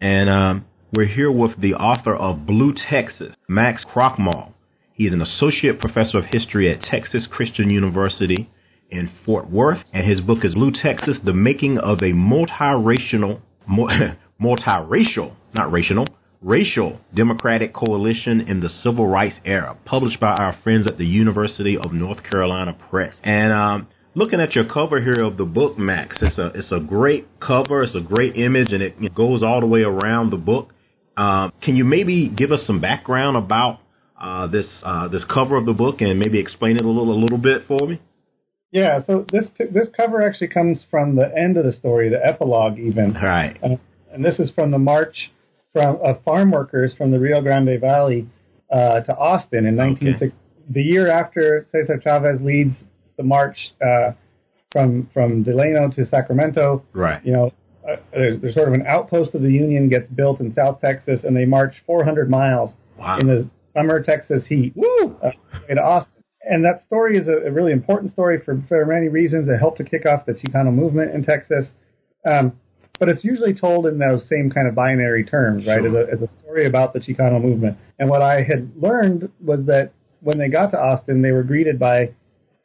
And 0.00 0.28
um, 0.30 0.64
we're 0.92 1.06
here 1.06 1.32
with 1.32 1.58
the 1.58 1.74
author 1.74 2.14
of 2.14 2.46
Blue 2.46 2.74
Texas, 2.90 3.34
Max 3.48 3.84
Krochmal. 3.84 4.52
He 4.92 5.06
is 5.06 5.14
an 5.14 5.22
associate 5.22 5.80
professor 5.80 6.18
of 6.18 6.26
history 6.26 6.70
at 6.70 6.82
Texas 6.82 7.26
Christian 7.30 7.70
University 7.70 8.50
in 8.90 9.10
Fort 9.24 9.50
Worth, 9.50 9.78
and 9.94 10.06
his 10.06 10.20
book 10.20 10.44
is 10.44 10.54
Blue 10.54 10.70
Texas: 10.70 11.16
The 11.24 11.32
Making 11.32 11.78
of 11.78 11.98
a 11.98 12.12
Multiracial, 12.12 13.40
mu- 13.66 13.88
multiracial, 14.40 15.34
not 15.54 15.72
racial, 15.72 16.06
racial 16.42 17.00
democratic 17.14 17.72
coalition 17.72 18.42
in 18.42 18.60
the 18.60 18.68
civil 18.68 19.06
rights 19.06 19.36
era, 19.46 19.78
published 19.86 20.20
by 20.20 20.34
our 20.34 20.58
friends 20.62 20.86
at 20.86 20.98
the 20.98 21.06
University 21.06 21.78
of 21.78 21.94
North 21.94 22.22
Carolina 22.22 22.76
Press. 22.90 23.14
And 23.22 23.50
um, 23.50 23.88
looking 24.14 24.40
at 24.42 24.54
your 24.54 24.68
cover 24.68 25.00
here 25.00 25.24
of 25.24 25.38
the 25.38 25.46
book, 25.46 25.78
Max, 25.78 26.18
it's 26.20 26.36
a 26.36 26.48
it's 26.48 26.70
a 26.70 26.80
great 26.80 27.28
cover, 27.40 27.82
it's 27.82 27.94
a 27.94 28.00
great 28.00 28.36
image, 28.36 28.72
and 28.72 28.82
it 28.82 29.14
goes 29.14 29.42
all 29.42 29.60
the 29.60 29.66
way 29.66 29.80
around 29.80 30.28
the 30.28 30.36
book. 30.36 30.74
Um, 31.16 31.52
can 31.62 31.76
you 31.76 31.84
maybe 31.84 32.28
give 32.28 32.52
us 32.52 32.60
some 32.66 32.80
background 32.80 33.36
about 33.36 33.80
uh, 34.20 34.46
this 34.46 34.66
uh, 34.82 35.08
this 35.08 35.24
cover 35.24 35.56
of 35.56 35.66
the 35.66 35.72
book 35.72 36.00
and 36.00 36.18
maybe 36.18 36.38
explain 36.38 36.76
it 36.76 36.84
a 36.84 36.88
little 36.88 37.12
a 37.12 37.18
little 37.20 37.38
bit 37.38 37.62
for 37.68 37.86
me? 37.86 38.00
Yeah, 38.70 39.00
so 39.06 39.26
this 39.30 39.44
this 39.58 39.88
cover 39.96 40.22
actually 40.26 40.48
comes 40.48 40.84
from 40.90 41.14
the 41.16 41.30
end 41.36 41.56
of 41.58 41.64
the 41.64 41.72
story, 41.72 42.08
the 42.08 42.24
epilogue 42.24 42.78
even, 42.78 43.12
Right. 43.12 43.58
uh, 43.62 43.76
and 44.12 44.24
this 44.24 44.38
is 44.38 44.50
from 44.52 44.70
the 44.70 44.78
march 44.78 45.30
from 45.74 45.96
of 46.02 46.22
farm 46.24 46.50
workers 46.50 46.94
from 46.96 47.10
the 47.10 47.18
Rio 47.18 47.42
Grande 47.42 47.78
Valley 47.80 48.26
uh, 48.70 49.00
to 49.00 49.14
Austin 49.16 49.66
in 49.66 49.76
1960. 49.76 50.38
The 50.70 50.82
year 50.82 51.10
after 51.10 51.66
Cesar 51.72 52.00
Chavez 52.02 52.40
leads 52.40 52.74
the 53.18 53.22
march 53.24 53.56
uh, 53.84 54.12
from 54.70 55.10
from 55.12 55.42
Delano 55.42 55.90
to 55.90 56.06
Sacramento, 56.06 56.82
Right. 56.94 57.22
you 57.26 57.32
know, 57.32 57.52
uh, 57.88 57.96
there's, 58.12 58.40
there's 58.40 58.54
sort 58.54 58.68
of 58.68 58.74
an 58.74 58.84
outpost 58.86 59.34
of 59.34 59.42
the 59.42 59.50
Union 59.52 59.88
gets 59.88 60.06
built 60.08 60.40
in 60.40 60.52
South 60.52 60.80
Texas, 60.80 61.20
and 61.24 61.36
they 61.36 61.44
march 61.44 61.74
400 61.86 62.30
miles 62.30 62.70
Wow. 62.98 63.18
in 63.18 63.26
the 63.26 63.48
summer 63.74 64.02
Texas 64.02 64.46
heat 64.46 64.74
Woo! 64.76 65.16
uh, 65.22 65.30
to 65.68 65.80
Austin. 65.82 66.22
And 66.44 66.64
that 66.64 66.80
story 66.84 67.16
is 67.16 67.26
a, 67.26 67.48
a 67.48 67.50
really 67.50 67.72
important 67.72 68.12
story 68.12 68.38
for, 68.44 68.60
for 68.68 68.84
many 68.84 69.08
reasons. 69.08 69.48
It 69.48 69.58
helped 69.58 69.78
to 69.78 69.84
kick 69.84 70.06
off 70.06 70.26
the 70.26 70.34
Chicano 70.34 70.72
movement 70.72 71.12
in 71.14 71.24
Texas. 71.24 71.68
Um, 72.26 72.52
but 73.00 73.08
it's 73.08 73.24
usually 73.24 73.54
told 73.54 73.86
in 73.86 73.98
those 73.98 74.28
same 74.28 74.50
kind 74.50 74.68
of 74.68 74.74
binary 74.74 75.24
terms, 75.24 75.66
right? 75.66 75.80
Sure. 75.82 76.02
As, 76.02 76.08
a, 76.08 76.12
as 76.12 76.30
a 76.30 76.40
story 76.42 76.66
about 76.66 76.92
the 76.92 77.00
Chicano 77.00 77.42
movement. 77.42 77.78
And 77.98 78.08
what 78.08 78.22
I 78.22 78.42
had 78.42 78.70
learned 78.76 79.28
was 79.40 79.64
that 79.66 79.92
when 80.20 80.38
they 80.38 80.48
got 80.48 80.70
to 80.72 80.78
Austin, 80.78 81.22
they 81.22 81.32
were 81.32 81.42
greeted 81.42 81.78
by 81.78 82.14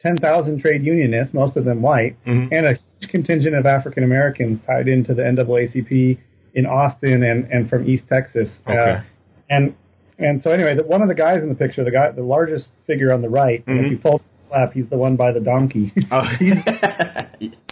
10,000 0.02 0.60
trade 0.62 0.84
unionists, 0.84 1.34
most 1.34 1.58
of 1.58 1.66
them 1.66 1.82
white, 1.82 2.16
Mhm. 2.26 2.50
and 2.52 2.66
a 2.68 2.74
huge 3.00 3.10
contingent 3.12 3.56
of 3.56 3.66
African 3.66 4.04
Americans 4.04 4.60
tied 4.66 4.88
into 4.88 5.14
the 5.14 5.24
NAACP 5.24 6.18
in 6.54 6.66
Austin 6.66 7.24
and, 7.24 7.46
and 7.52 7.70
from 7.70 7.88
East 7.88 8.04
Texas. 8.08 8.62
Okay. 8.68 8.78
Uh, 8.78 9.02
and 9.50 9.74
and 10.20 10.42
so 10.42 10.50
anyway, 10.52 10.74
the, 10.76 10.82
one 10.84 11.04
of 11.04 11.08
the 11.10 11.14
guys 11.16 11.44
in 11.44 11.50
the 11.50 11.54
picture, 11.56 11.84
the 11.84 11.92
guy, 11.92 12.10
the 12.12 12.24
largest 12.24 12.70
figure 12.88 13.14
on 13.14 13.22
the 13.22 13.30
right, 13.30 13.64
and 13.68 13.80
Mhm. 13.80 13.86
if 13.86 13.92
you 13.92 13.98
fold 14.00 14.22
the 14.22 14.50
flap, 14.50 14.74
he's 14.74 14.90
the 14.90 14.98
one 14.98 15.16
by 15.16 15.32
the 15.32 15.40
donkey. 15.40 15.94
Oh. 16.12 16.24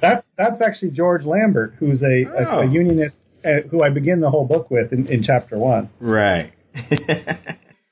that 0.02 0.24
that's 0.38 0.62
actually 0.62 0.92
George 0.92 1.26
Lambert, 1.26 1.74
who's 1.80 2.04
a, 2.04 2.24
a, 2.26 2.50
Oh. 2.50 2.60
a 2.62 2.66
unionist 2.68 3.16
uh, 3.44 3.62
who 3.70 3.82
I 3.84 3.90
begin 3.90 4.20
the 4.22 4.30
whole 4.30 4.46
book 4.46 4.70
with 4.72 4.92
in, 4.94 5.08
in 5.08 5.24
chapter 5.24 5.58
one. 5.58 5.90
right. 6.00 6.52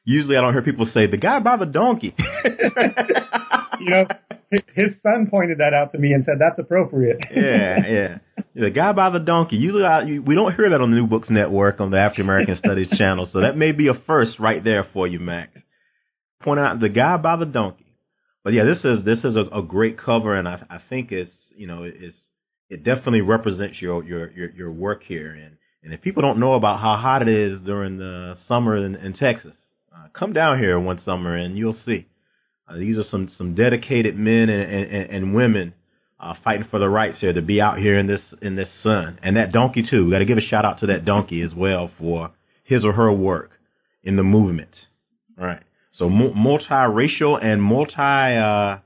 Usually, 0.05 0.35
I 0.35 0.41
don't 0.41 0.53
hear 0.53 0.61
people 0.61 0.85
say 0.85 1.07
the 1.07 1.17
guy 1.17 1.39
by 1.39 1.57
the 1.57 1.65
donkey. 1.65 2.13
you 3.79 3.89
know, 3.89 4.05
his 4.75 4.93
son 5.01 5.27
pointed 5.29 5.59
that 5.59 5.73
out 5.73 5.91
to 5.93 5.97
me 5.97 6.13
and 6.13 6.23
said 6.23 6.35
that's 6.39 6.59
appropriate. 6.59 7.17
yeah, 7.35 7.87
yeah. 7.87 8.17
The 8.55 8.69
guy 8.69 8.91
by 8.91 9.09
the 9.09 9.19
donkey. 9.19 9.55
Usually, 9.55 9.83
I, 9.83 10.03
we 10.03 10.35
don't 10.35 10.53
hear 10.55 10.69
that 10.69 10.81
on 10.81 10.91
the 10.91 10.97
New 10.97 11.07
Books 11.07 11.29
Network 11.29 11.79
on 11.79 11.91
the 11.91 11.97
African 11.97 12.25
American 12.25 12.57
Studies 12.57 12.89
channel, 12.97 13.29
so 13.31 13.41
that 13.41 13.57
may 13.57 13.71
be 13.71 13.87
a 13.87 13.93
first 13.93 14.39
right 14.39 14.63
there 14.63 14.85
for 14.93 15.07
you, 15.07 15.19
Max. 15.19 15.51
Point 16.41 16.59
out 16.59 16.79
the 16.79 16.89
guy 16.89 17.17
by 17.17 17.37
the 17.37 17.45
donkey. 17.45 17.85
But 18.43 18.53
yeah, 18.53 18.65
this 18.65 18.83
is 18.83 19.05
this 19.05 19.23
is 19.23 19.37
a, 19.37 19.59
a 19.59 19.63
great 19.63 19.97
cover, 19.97 20.35
and 20.35 20.47
I, 20.47 20.63
I 20.69 20.79
think 20.89 21.11
it's 21.11 21.31
you 21.55 21.67
know 21.67 21.83
it's 21.83 22.15
it 22.69 22.83
definitely 22.83 23.21
represents 23.21 23.81
your 23.81 24.03
your 24.03 24.31
your, 24.31 24.51
your 24.51 24.71
work 24.71 25.03
here. 25.03 25.31
And 25.31 25.57
and 25.81 25.93
if 25.93 26.01
people 26.01 26.21
don't 26.21 26.39
know 26.39 26.53
about 26.53 26.79
how 26.79 26.97
hot 26.97 27.21
it 27.21 27.29
is 27.29 27.61
during 27.61 27.97
the 27.97 28.35
summer 28.47 28.75
in, 28.85 28.95
in 28.95 29.13
Texas, 29.13 29.55
uh, 29.93 30.07
come 30.13 30.33
down 30.33 30.59
here 30.59 30.79
one 30.79 31.01
summer 31.03 31.35
and 31.35 31.57
you'll 31.57 31.77
see. 31.85 32.07
Uh, 32.67 32.77
these 32.77 32.97
are 32.97 33.03
some 33.03 33.29
some 33.37 33.55
dedicated 33.55 34.17
men 34.17 34.49
and 34.49 34.71
and, 34.71 35.09
and 35.09 35.35
women 35.35 35.73
uh, 36.19 36.33
fighting 36.43 36.65
for 36.69 36.79
the 36.79 36.87
rights 36.87 37.19
here 37.19 37.33
to 37.33 37.41
be 37.41 37.59
out 37.59 37.77
here 37.77 37.97
in 37.97 38.07
this 38.07 38.21
in 38.41 38.55
this 38.55 38.69
sun. 38.81 39.19
And 39.21 39.35
that 39.37 39.51
donkey 39.51 39.85
too. 39.87 40.05
We 40.05 40.11
got 40.11 40.19
to 40.19 40.25
give 40.25 40.37
a 40.37 40.41
shout 40.41 40.65
out 40.65 40.79
to 40.79 40.87
that 40.87 41.05
donkey 41.05 41.41
as 41.41 41.53
well 41.53 41.91
for 41.99 42.31
his 42.63 42.85
or 42.85 42.93
her 42.93 43.11
work 43.11 43.51
in 44.03 44.15
the 44.15 44.23
movement. 44.23 44.75
All 45.39 45.45
right. 45.45 45.61
So 45.91 46.09
multiracial 46.09 47.43
and 47.43 47.61
multi 47.61 47.93
uh, 47.97 48.79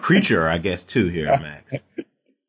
creature, 0.00 0.46
I 0.46 0.58
guess, 0.58 0.80
too 0.92 1.08
here, 1.08 1.26
Max. 1.40 1.82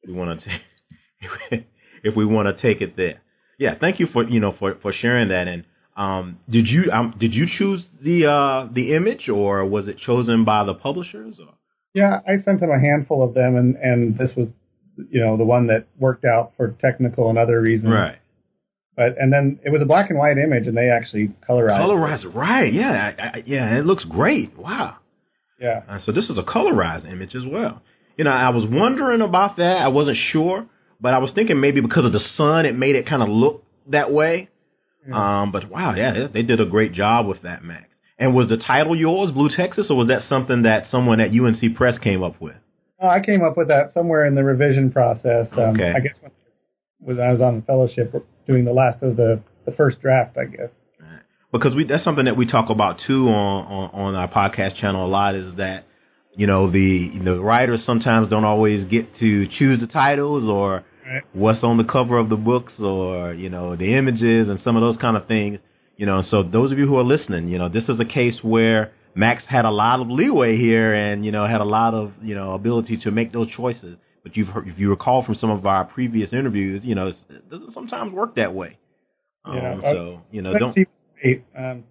We 0.06 0.14
want 0.14 0.42
to 0.42 1.58
if 2.04 2.16
we 2.16 2.26
want 2.26 2.56
to 2.56 2.62
take 2.62 2.82
it 2.82 2.98
there. 2.98 3.22
Yeah. 3.60 3.76
Thank 3.80 4.00
you 4.00 4.08
for 4.08 4.28
you 4.28 4.40
know 4.40 4.54
for 4.58 4.76
for 4.82 4.92
sharing 4.92 5.30
that 5.30 5.48
and 5.48 5.64
um, 5.98 6.40
did 6.48 6.68
you 6.68 6.92
um, 6.92 7.16
did 7.20 7.34
you 7.34 7.48
choose 7.50 7.84
the 8.04 8.28
uh, 8.28 8.72
the 8.72 8.96
image, 8.96 9.28
or 9.30 9.66
was 9.66 9.88
it 9.88 9.98
chosen 9.98 10.46
by 10.46 10.64
the 10.64 10.76
publishers? 10.76 11.38
Or? 11.40 11.56
Yeah, 11.94 12.20
I 12.28 12.44
sent 12.46 12.60
them 12.60 12.70
a 12.70 12.80
handful 12.80 13.28
of 13.28 13.34
them, 13.34 13.56
and 13.56 13.76
and 13.78 14.18
this 14.18 14.32
was, 14.38 14.48
you 15.10 15.20
know, 15.20 15.38
the 15.38 15.44
one 15.44 15.68
that 15.68 15.88
worked 15.98 16.24
out 16.24 16.54
for 16.56 16.76
technical 16.80 17.30
and 17.30 17.40
other 17.40 17.60
reasons. 17.60 17.92
Right. 17.92 18.20
But 18.96 19.18
and 19.18 19.34
then 19.34 19.60
it 19.66 19.72
was 19.72 19.82
a 19.82 19.86
black 19.86 20.12
and 20.12 20.20
white 20.20 20.38
image, 20.38 20.68
and 20.68 20.78
they 20.78 20.90
actually 20.92 21.34
colorized. 21.50 21.80
Colorized, 21.80 22.26
it. 22.26 22.36
right? 22.36 22.72
Yeah, 22.72 23.12
I, 23.18 23.24
I, 23.24 23.44
yeah, 23.48 23.80
it 23.80 23.86
looks 23.86 24.06
great. 24.06 24.56
Wow. 24.56 24.98
Yeah. 25.60 25.82
Uh, 25.90 26.00
so 26.06 26.12
this 26.12 26.30
is 26.30 26.38
a 26.38 26.44
colorized 26.44 27.12
image 27.12 27.36
as 27.36 27.44
well. 27.44 27.82
You 28.18 28.24
know, 28.26 28.32
I 28.32 28.50
was 28.50 28.66
wondering 28.70 29.22
about 29.22 29.58
that. 29.58 29.82
I 29.82 29.88
wasn't 29.88 30.18
sure, 30.32 30.68
but 31.02 31.16
I 31.16 31.18
was 31.18 31.32
thinking 31.34 31.60
maybe 31.60 31.82
because 31.82 32.06
of 32.06 32.12
the 32.12 32.24
sun, 32.36 32.66
it 32.68 32.76
made 32.76 32.96
it 32.96 33.08
kind 33.08 33.24
of 33.24 33.30
look 33.30 33.64
that 33.88 34.12
way. 34.12 34.50
Um, 35.14 35.52
but 35.52 35.70
wow, 35.70 35.94
yeah, 35.96 36.28
they 36.32 36.42
did 36.42 36.60
a 36.60 36.66
great 36.66 36.94
job 36.94 37.28
with 37.28 37.44
that, 37.44 37.64
Max. 37.64 37.86
And 38.20 38.36
was 38.36 38.50
the 38.50 38.58
title 38.58 38.96
yours, 38.96 39.32
Blue 39.32 39.50
Texas, 39.56 39.88
or 39.90 39.98
was 39.98 40.08
that 40.08 40.24
something 40.28 40.64
that 40.64 40.88
someone 40.90 41.20
at 41.20 41.30
UNC 41.30 41.76
Press 41.76 42.00
came 42.00 42.24
up 42.24 42.42
with? 42.42 42.56
Oh, 43.00 43.08
I 43.08 43.20
came 43.20 43.44
up 43.44 43.56
with 43.58 43.68
that 43.68 43.94
somewhere 43.94 44.26
in 44.26 44.34
the 44.34 44.44
revision 44.44 44.92
process. 44.92 45.48
Um, 45.52 45.76
okay. 45.76 45.94
I 45.96 46.00
guess 46.00 46.18
when 47.00 47.20
I 47.20 47.32
was 47.32 47.42
on 47.42 47.58
the 47.58 47.62
fellowship 47.62 48.14
doing 48.48 48.66
the 48.66 48.74
last 48.74 49.04
of 49.04 49.18
the, 49.18 49.42
the 49.66 49.72
first 49.74 50.02
draft, 50.02 50.38
I 50.38 50.46
guess. 50.46 50.70
Because 51.52 51.76
we 51.76 51.86
that's 51.86 52.04
something 52.04 52.26
that 52.26 52.36
we 52.36 52.46
talk 52.46 52.70
about 52.70 53.00
too 53.06 53.30
on, 53.30 53.66
on, 53.66 53.90
on 54.08 54.16
our 54.16 54.28
podcast 54.28 54.76
channel 54.82 55.06
a 55.06 55.08
lot 55.08 55.34
is 55.34 55.56
that 55.56 55.86
you 56.36 56.46
know 56.46 56.70
the 56.70 57.10
the 57.24 57.40
writers 57.40 57.84
sometimes 57.86 58.28
don't 58.30 58.44
always 58.44 58.86
get 58.86 59.16
to 59.20 59.48
choose 59.58 59.80
the 59.80 59.88
titles 59.88 60.44
or 60.50 60.84
right. 61.08 61.24
what's 61.34 61.64
on 61.64 61.78
the 61.78 61.84
cover 61.84 62.18
of 62.18 62.30
the 62.30 62.36
books 62.36 62.74
or 62.80 63.34
you 63.34 63.50
know 63.50 63.76
the 63.76 63.96
images 63.96 64.50
and 64.50 64.60
some 64.62 64.76
of 64.76 64.82
those 64.82 64.98
kind 64.98 65.18
of 65.18 65.28
things. 65.28 65.60
You 65.96 66.06
know, 66.06 66.22
so 66.22 66.44
those 66.44 66.72
of 66.72 66.78
you 66.78 66.86
who 66.86 66.98
are 66.98 67.04
listening, 67.04 67.48
you 67.48 67.58
know, 67.58 67.70
this 67.70 67.90
is 67.90 68.00
a 68.00 68.06
case 68.06 68.38
where 68.44 68.92
Max 69.16 69.44
had 69.48 69.66
a 69.66 69.72
lot 69.72 70.00
of 70.00 70.10
leeway 70.10 70.58
here 70.58 70.94
and 70.94 71.26
you 71.26 71.32
know 71.32 71.48
had 71.48 71.62
a 71.62 71.66
lot 71.66 71.94
of 71.94 72.14
you 72.22 72.36
know 72.36 72.52
ability 72.52 72.98
to 73.04 73.12
make 73.12 73.34
those 73.34 73.50
choices. 73.50 73.98
But 74.24 74.36
you've 74.36 74.50
heard, 74.50 74.68
if 74.68 74.78
you 74.78 74.90
recall 74.90 75.24
from 75.24 75.36
some 75.36 75.50
of 75.50 75.66
our 75.66 75.86
previous 75.86 76.34
interviews, 76.34 76.82
you 76.84 76.96
know, 76.96 77.08
it 77.08 77.50
doesn't 77.50 77.74
sometimes 77.74 78.12
work 78.12 78.36
that 78.36 78.54
way. 78.54 78.78
Yeah, 79.48 79.74
um, 79.74 79.82
so 79.82 80.22
you 80.32 80.42
know, 80.42 80.58
don't. 80.58 80.78
Um, 81.58 81.84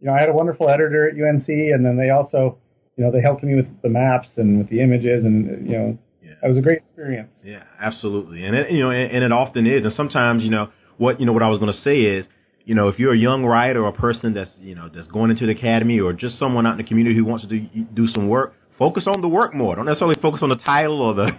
you 0.00 0.08
know, 0.08 0.12
I 0.12 0.20
had 0.20 0.28
a 0.28 0.32
wonderful 0.32 0.68
editor 0.68 1.08
at 1.08 1.14
UNC, 1.14 1.48
and 1.48 1.86
then 1.86 1.96
they 1.96 2.10
also, 2.10 2.58
you 2.96 3.04
know, 3.04 3.10
they 3.10 3.22
helped 3.22 3.42
me 3.42 3.54
with 3.54 3.68
the 3.82 3.88
maps 3.88 4.28
and 4.36 4.58
with 4.58 4.68
the 4.68 4.80
images, 4.80 5.24
and 5.24 5.66
you 5.66 5.78
know, 5.78 5.98
it 6.44 6.48
was 6.48 6.58
a 6.58 6.60
great 6.60 6.78
experience. 6.78 7.30
Yeah, 7.42 7.62
absolutely, 7.80 8.44
and 8.44 8.54
it, 8.54 8.70
you 8.70 8.80
know, 8.80 8.90
and, 8.90 9.10
and 9.10 9.24
it 9.24 9.32
often 9.32 9.66
is. 9.66 9.84
And 9.84 9.94
sometimes, 9.94 10.44
you 10.44 10.50
know, 10.50 10.70
what 10.98 11.18
you 11.18 11.26
know, 11.26 11.32
what 11.32 11.42
I 11.42 11.48
was 11.48 11.58
going 11.58 11.72
to 11.72 11.80
say 11.80 12.00
is, 12.02 12.26
you 12.64 12.74
know, 12.74 12.88
if 12.88 12.98
you're 12.98 13.14
a 13.14 13.18
young 13.18 13.44
writer 13.44 13.82
or 13.82 13.88
a 13.88 13.92
person 13.92 14.34
that's 14.34 14.50
you 14.60 14.74
know 14.74 14.90
that's 14.94 15.06
going 15.06 15.30
into 15.30 15.46
the 15.46 15.52
academy 15.52 16.00
or 16.00 16.12
just 16.12 16.38
someone 16.38 16.66
out 16.66 16.72
in 16.72 16.78
the 16.78 16.84
community 16.84 17.16
who 17.16 17.24
wants 17.24 17.46
to 17.46 17.48
do 17.48 17.66
do 17.94 18.06
some 18.08 18.28
work, 18.28 18.54
focus 18.78 19.06
on 19.06 19.22
the 19.22 19.28
work 19.28 19.54
more. 19.54 19.74
Don't 19.74 19.86
necessarily 19.86 20.20
focus 20.20 20.42
on 20.42 20.50
the 20.50 20.56
title 20.56 21.00
or 21.00 21.14
the. 21.14 21.30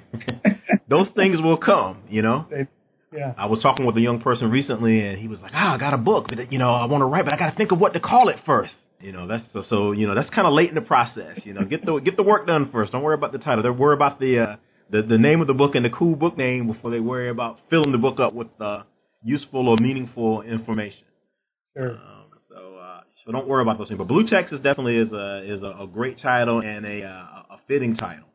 those 0.90 1.08
things 1.16 1.42
will 1.42 1.58
come, 1.58 2.04
you 2.10 2.22
know. 2.22 2.48
yeah. 3.12 3.34
I 3.38 3.46
was 3.46 3.62
talking 3.62 3.86
with 3.86 3.98
a 3.98 4.02
young 4.02 4.22
person 4.22 4.52
recently, 4.52 5.02
and 5.08 5.18
he 5.18 5.28
was 5.28 5.40
like, 5.40 5.52
"Ah, 5.54 5.76
I 5.76 5.78
got 5.78 5.94
a 5.94 5.98
book, 5.98 6.28
but 6.30 6.52
you 6.52 6.60
know, 6.60 6.74
I 6.74 6.86
want 6.86 7.02
to 7.02 7.06
write, 7.06 7.26
but 7.26 7.34
I 7.34 7.38
got 7.38 7.52
to 7.52 7.56
think 7.56 7.72
of 7.72 7.80
what 7.80 7.94
to 7.94 8.00
call 8.00 8.30
it 8.30 8.38
first. 8.46 8.74
You 9.00 9.12
know, 9.12 9.28
that's 9.28 9.44
so, 9.54 9.64
so. 9.70 9.92
You 9.92 10.08
know, 10.08 10.16
that's 10.16 10.30
kind 10.32 10.48
of 10.48 10.54
late 10.54 10.70
in 10.70 10.76
the 10.76 10.82
process. 10.82 11.40
You 11.44 11.54
know, 11.54 11.64
get 11.64 11.86
the 11.86 12.00
get 12.00 12.18
the 12.18 12.24
work 12.24 12.48
done 12.48 12.70
first. 12.72 12.92
Don't 12.92 13.04
worry 13.04 13.16
about 13.16 13.32
the 13.32 13.38
title. 13.38 13.64
Don't 13.64 13.78
worry 13.78 13.96
about 13.96 14.20
the 14.20 14.40
uh, 14.40 14.56
the, 14.90 15.02
the 15.02 15.18
name 15.18 15.42
of 15.42 15.48
the 15.48 15.54
book 15.54 15.76
and 15.76 15.86
the 15.86 15.90
cool 15.90 16.16
book 16.16 16.38
name 16.38 16.68
before 16.68 16.92
they 16.92 17.00
worry 17.00 17.30
about 17.30 17.60
filling 17.70 17.92
the 17.92 17.98
book 17.98 18.20
up 18.20 18.34
with 18.34 18.48
uh, 18.60 18.84
useful 19.24 19.68
or 19.68 19.78
meaningful 19.78 20.42
information. 20.42 21.04
Sure. 21.76 21.92
Um, 21.92 22.26
so, 22.50 22.78
uh, 22.78 23.02
so 23.26 23.32
don't 23.32 23.48
worry 23.48 23.62
about 23.62 23.78
those 23.78 23.88
things. 23.88 23.98
But 23.98 24.08
Blue 24.08 24.28
Texas 24.28 24.60
definitely 24.62 24.98
is 24.98 25.12
a 25.12 25.54
is 25.54 25.64
a, 25.64 25.84
a 25.84 25.88
great 25.88 26.20
title 26.22 26.60
and 26.60 26.86
a 26.86 27.04
uh, 27.04 27.56
a 27.56 27.60
fitting 27.68 27.96
title. 27.96 28.26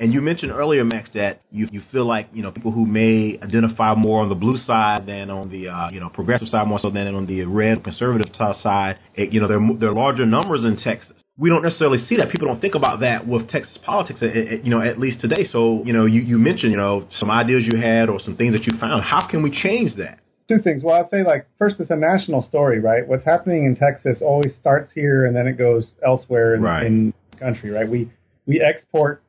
And 0.00 0.12
you 0.12 0.20
mentioned 0.20 0.52
earlier, 0.52 0.84
Max, 0.84 1.10
that 1.14 1.44
you 1.50 1.68
you 1.72 1.82
feel 1.90 2.06
like 2.06 2.28
you 2.32 2.42
know 2.42 2.52
people 2.52 2.70
who 2.70 2.86
may 2.86 3.38
identify 3.42 3.94
more 3.94 4.22
on 4.22 4.28
the 4.28 4.34
blue 4.34 4.56
side 4.58 5.06
than 5.06 5.30
on 5.30 5.50
the 5.50 5.68
uh, 5.68 5.90
you 5.90 6.00
know 6.00 6.08
progressive 6.08 6.48
side, 6.48 6.66
more 6.68 6.78
so 6.78 6.90
than 6.90 7.14
on 7.14 7.26
the 7.26 7.44
red 7.44 7.82
conservative 7.82 8.32
side. 8.34 8.98
It, 9.14 9.32
you 9.32 9.40
know, 9.40 9.48
there 9.48 9.60
there 9.78 9.90
are 9.90 9.94
larger 9.94 10.24
numbers 10.24 10.64
in 10.64 10.76
Texas 10.76 11.24
we 11.38 11.48
don't 11.48 11.62
necessarily 11.62 12.04
see 12.06 12.16
that. 12.16 12.30
People 12.30 12.48
don't 12.48 12.60
think 12.60 12.74
about 12.74 13.00
that 13.00 13.26
with 13.26 13.48
Texas 13.48 13.78
politics, 13.86 14.18
eh, 14.22 14.26
eh, 14.26 14.56
you 14.64 14.70
know, 14.70 14.82
at 14.82 14.98
least 14.98 15.20
today. 15.20 15.44
So, 15.50 15.82
you 15.84 15.92
know, 15.92 16.04
you, 16.04 16.20
you 16.20 16.36
mentioned, 16.36 16.72
you 16.72 16.76
know, 16.76 17.06
some 17.16 17.30
ideas 17.30 17.62
you 17.64 17.78
had 17.78 18.08
or 18.08 18.18
some 18.18 18.36
things 18.36 18.54
that 18.54 18.64
you 18.66 18.76
found. 18.78 19.04
How 19.04 19.28
can 19.28 19.42
we 19.42 19.50
change 19.50 19.96
that? 19.96 20.18
Two 20.48 20.58
things. 20.58 20.82
Well, 20.82 20.96
I'd 20.96 21.10
say, 21.10 21.22
like, 21.22 21.46
first, 21.58 21.76
it's 21.78 21.90
a 21.90 21.96
national 21.96 22.42
story, 22.42 22.80
right? 22.80 23.06
What's 23.06 23.24
happening 23.24 23.66
in 23.66 23.76
Texas 23.76 24.20
always 24.20 24.52
starts 24.60 24.90
here 24.92 25.26
and 25.26 25.36
then 25.36 25.46
it 25.46 25.56
goes 25.56 25.92
elsewhere 26.04 26.56
in, 26.56 26.62
right. 26.62 26.84
in 26.84 27.14
the 27.30 27.36
country, 27.36 27.70
right? 27.70 27.88
We 27.88 28.10
we 28.46 28.60
export 28.60 29.22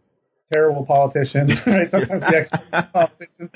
terrible 0.51 0.85
politicians, 0.85 1.51
right? 1.65 1.89
Sometimes 1.91 2.21
the 2.21 2.37
export 2.37 2.93
politicians. 2.93 3.51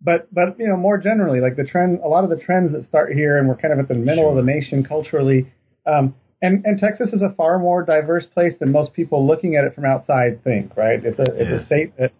But 0.00 0.32
but 0.32 0.58
you 0.58 0.68
know, 0.68 0.76
more 0.76 0.98
generally, 0.98 1.40
like 1.40 1.56
the 1.56 1.64
trend, 1.64 2.00
a 2.04 2.08
lot 2.08 2.24
of 2.24 2.30
the 2.30 2.36
trends 2.36 2.72
that 2.72 2.84
start 2.84 3.12
here, 3.12 3.38
and 3.38 3.48
we're 3.48 3.56
kind 3.56 3.72
of 3.72 3.80
at 3.80 3.88
the 3.88 3.94
middle 3.94 4.24
sure. 4.24 4.30
of 4.30 4.36
the 4.36 4.50
nation 4.50 4.84
culturally. 4.84 5.52
Um, 5.86 6.14
and 6.40 6.64
and 6.64 6.78
Texas 6.78 7.12
is 7.12 7.22
a 7.22 7.34
far 7.34 7.58
more 7.58 7.82
diverse 7.84 8.24
place 8.26 8.54
than 8.60 8.70
most 8.70 8.92
people 8.92 9.26
looking 9.26 9.56
at 9.56 9.64
it 9.64 9.74
from 9.74 9.84
outside 9.84 10.42
think. 10.44 10.76
Right? 10.76 11.04
It's 11.04 11.18
a 11.18 11.22
yeah. 11.22 11.42
it's 11.42 11.62
a 11.62 11.66
state 11.66 11.96
that 11.98 12.12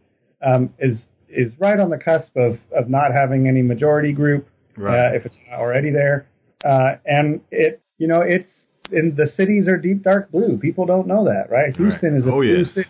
um, 0.44 0.74
is 0.78 0.98
is 1.28 1.52
right 1.60 1.78
on 1.78 1.90
the 1.90 1.98
cusp 1.98 2.36
of 2.36 2.58
of 2.76 2.88
not 2.88 3.12
having 3.12 3.46
any 3.46 3.62
majority 3.62 4.12
group 4.12 4.48
right. 4.76 5.12
uh, 5.12 5.16
if 5.16 5.24
it's 5.24 5.36
not 5.48 5.60
already 5.60 5.92
there, 5.92 6.26
uh, 6.64 6.96
and 7.06 7.40
it 7.52 7.80
you 7.98 8.08
know 8.08 8.22
it's 8.22 8.50
in 8.90 9.14
the 9.16 9.26
cities 9.26 9.68
are 9.68 9.76
deep 9.76 10.02
dark 10.02 10.32
blue. 10.32 10.58
People 10.58 10.86
don't 10.86 11.06
know 11.06 11.24
that, 11.24 11.48
right? 11.50 11.74
Houston 11.76 12.12
right. 12.12 12.18
is 12.18 12.26
a 12.26 12.30
oh, 12.30 12.40
blue 12.40 12.58
yes. 12.58 12.74
city. 12.74 12.88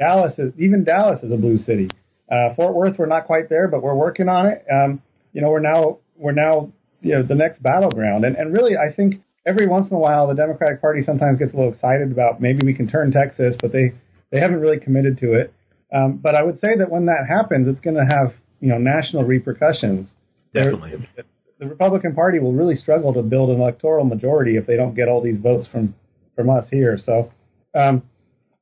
Dallas 0.00 0.32
is 0.38 0.52
even 0.58 0.82
Dallas 0.82 1.22
is 1.22 1.30
a 1.30 1.36
blue 1.36 1.58
city. 1.58 1.88
Uh, 2.30 2.54
Fort 2.54 2.74
Worth, 2.74 2.98
we're 2.98 3.06
not 3.06 3.26
quite 3.26 3.48
there, 3.48 3.68
but 3.68 3.82
we're 3.82 3.94
working 3.94 4.28
on 4.28 4.46
it. 4.46 4.64
Um, 4.72 5.02
you 5.32 5.42
know, 5.42 5.50
we're 5.50 5.60
now 5.60 5.98
we're 6.16 6.32
now 6.32 6.72
you 7.02 7.14
know 7.14 7.22
the 7.22 7.34
next 7.34 7.62
battleground, 7.62 8.24
and 8.24 8.34
and 8.34 8.52
really, 8.52 8.76
I 8.76 8.92
think 8.92 9.22
every 9.46 9.68
once 9.68 9.90
in 9.90 9.96
a 9.96 10.00
while, 10.00 10.26
the 10.26 10.34
Democratic 10.34 10.80
Party 10.80 11.02
sometimes 11.04 11.38
gets 11.38 11.52
a 11.52 11.56
little 11.56 11.72
excited 11.72 12.10
about 12.10 12.40
maybe 12.40 12.64
we 12.64 12.74
can 12.74 12.88
turn 12.88 13.12
Texas, 13.12 13.54
but 13.60 13.72
they 13.72 13.92
they 14.32 14.40
haven't 14.40 14.60
really 14.60 14.78
committed 14.78 15.18
to 15.18 15.34
it. 15.34 15.52
Um, 15.94 16.18
but 16.22 16.34
I 16.34 16.42
would 16.42 16.60
say 16.60 16.76
that 16.78 16.90
when 16.90 17.06
that 17.06 17.26
happens, 17.28 17.68
it's 17.68 17.80
going 17.80 17.96
to 17.96 18.06
have 18.06 18.32
you 18.60 18.68
know 18.68 18.78
national 18.78 19.24
repercussions. 19.24 20.08
Definitely. 20.54 20.92
The, 21.16 21.24
the 21.58 21.66
Republican 21.66 22.14
Party 22.14 22.38
will 22.38 22.54
really 22.54 22.76
struggle 22.76 23.12
to 23.12 23.22
build 23.22 23.50
an 23.50 23.60
electoral 23.60 24.06
majority 24.06 24.56
if 24.56 24.66
they 24.66 24.76
don't 24.76 24.94
get 24.94 25.08
all 25.08 25.22
these 25.22 25.38
votes 25.38 25.68
from 25.70 25.94
from 26.34 26.48
us 26.48 26.64
here. 26.70 26.98
So, 27.04 27.30
um, 27.74 28.02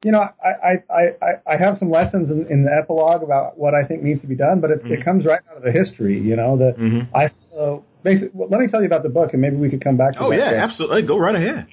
you 0.04 0.12
know, 0.12 0.20
I, 0.20 0.48
I, 0.48 1.02
I, 1.22 1.54
I 1.54 1.56
have 1.58 1.76
some 1.76 1.90
lessons 1.90 2.30
in, 2.30 2.46
in 2.48 2.64
the 2.64 2.70
epilogue 2.70 3.22
about 3.22 3.58
what 3.58 3.74
I 3.74 3.86
think 3.86 4.02
needs 4.02 4.20
to 4.20 4.28
be 4.28 4.36
done, 4.36 4.60
but 4.60 4.70
mm-hmm. 4.70 4.92
it 4.92 5.04
comes 5.04 5.24
right 5.24 5.40
out 5.50 5.56
of 5.56 5.62
the 5.64 5.72
history. 5.72 6.20
You 6.20 6.36
know, 6.36 6.56
the 6.56 6.74
mm-hmm. 6.78 7.16
I 7.16 7.30
follow 7.50 7.84
basically, 8.04 8.30
well, 8.32 8.48
let 8.48 8.60
me 8.60 8.68
tell 8.68 8.80
you 8.80 8.86
about 8.86 9.02
the 9.02 9.08
book, 9.08 9.32
and 9.32 9.42
maybe 9.42 9.56
we 9.56 9.70
could 9.70 9.82
come 9.82 9.96
back 9.96 10.14
to 10.14 10.20
it. 10.20 10.26
oh, 10.26 10.30
that. 10.30 10.36
yeah, 10.36 10.64
absolutely. 10.64 11.02
Go 11.02 11.18
right 11.18 11.34
ahead. 11.34 11.66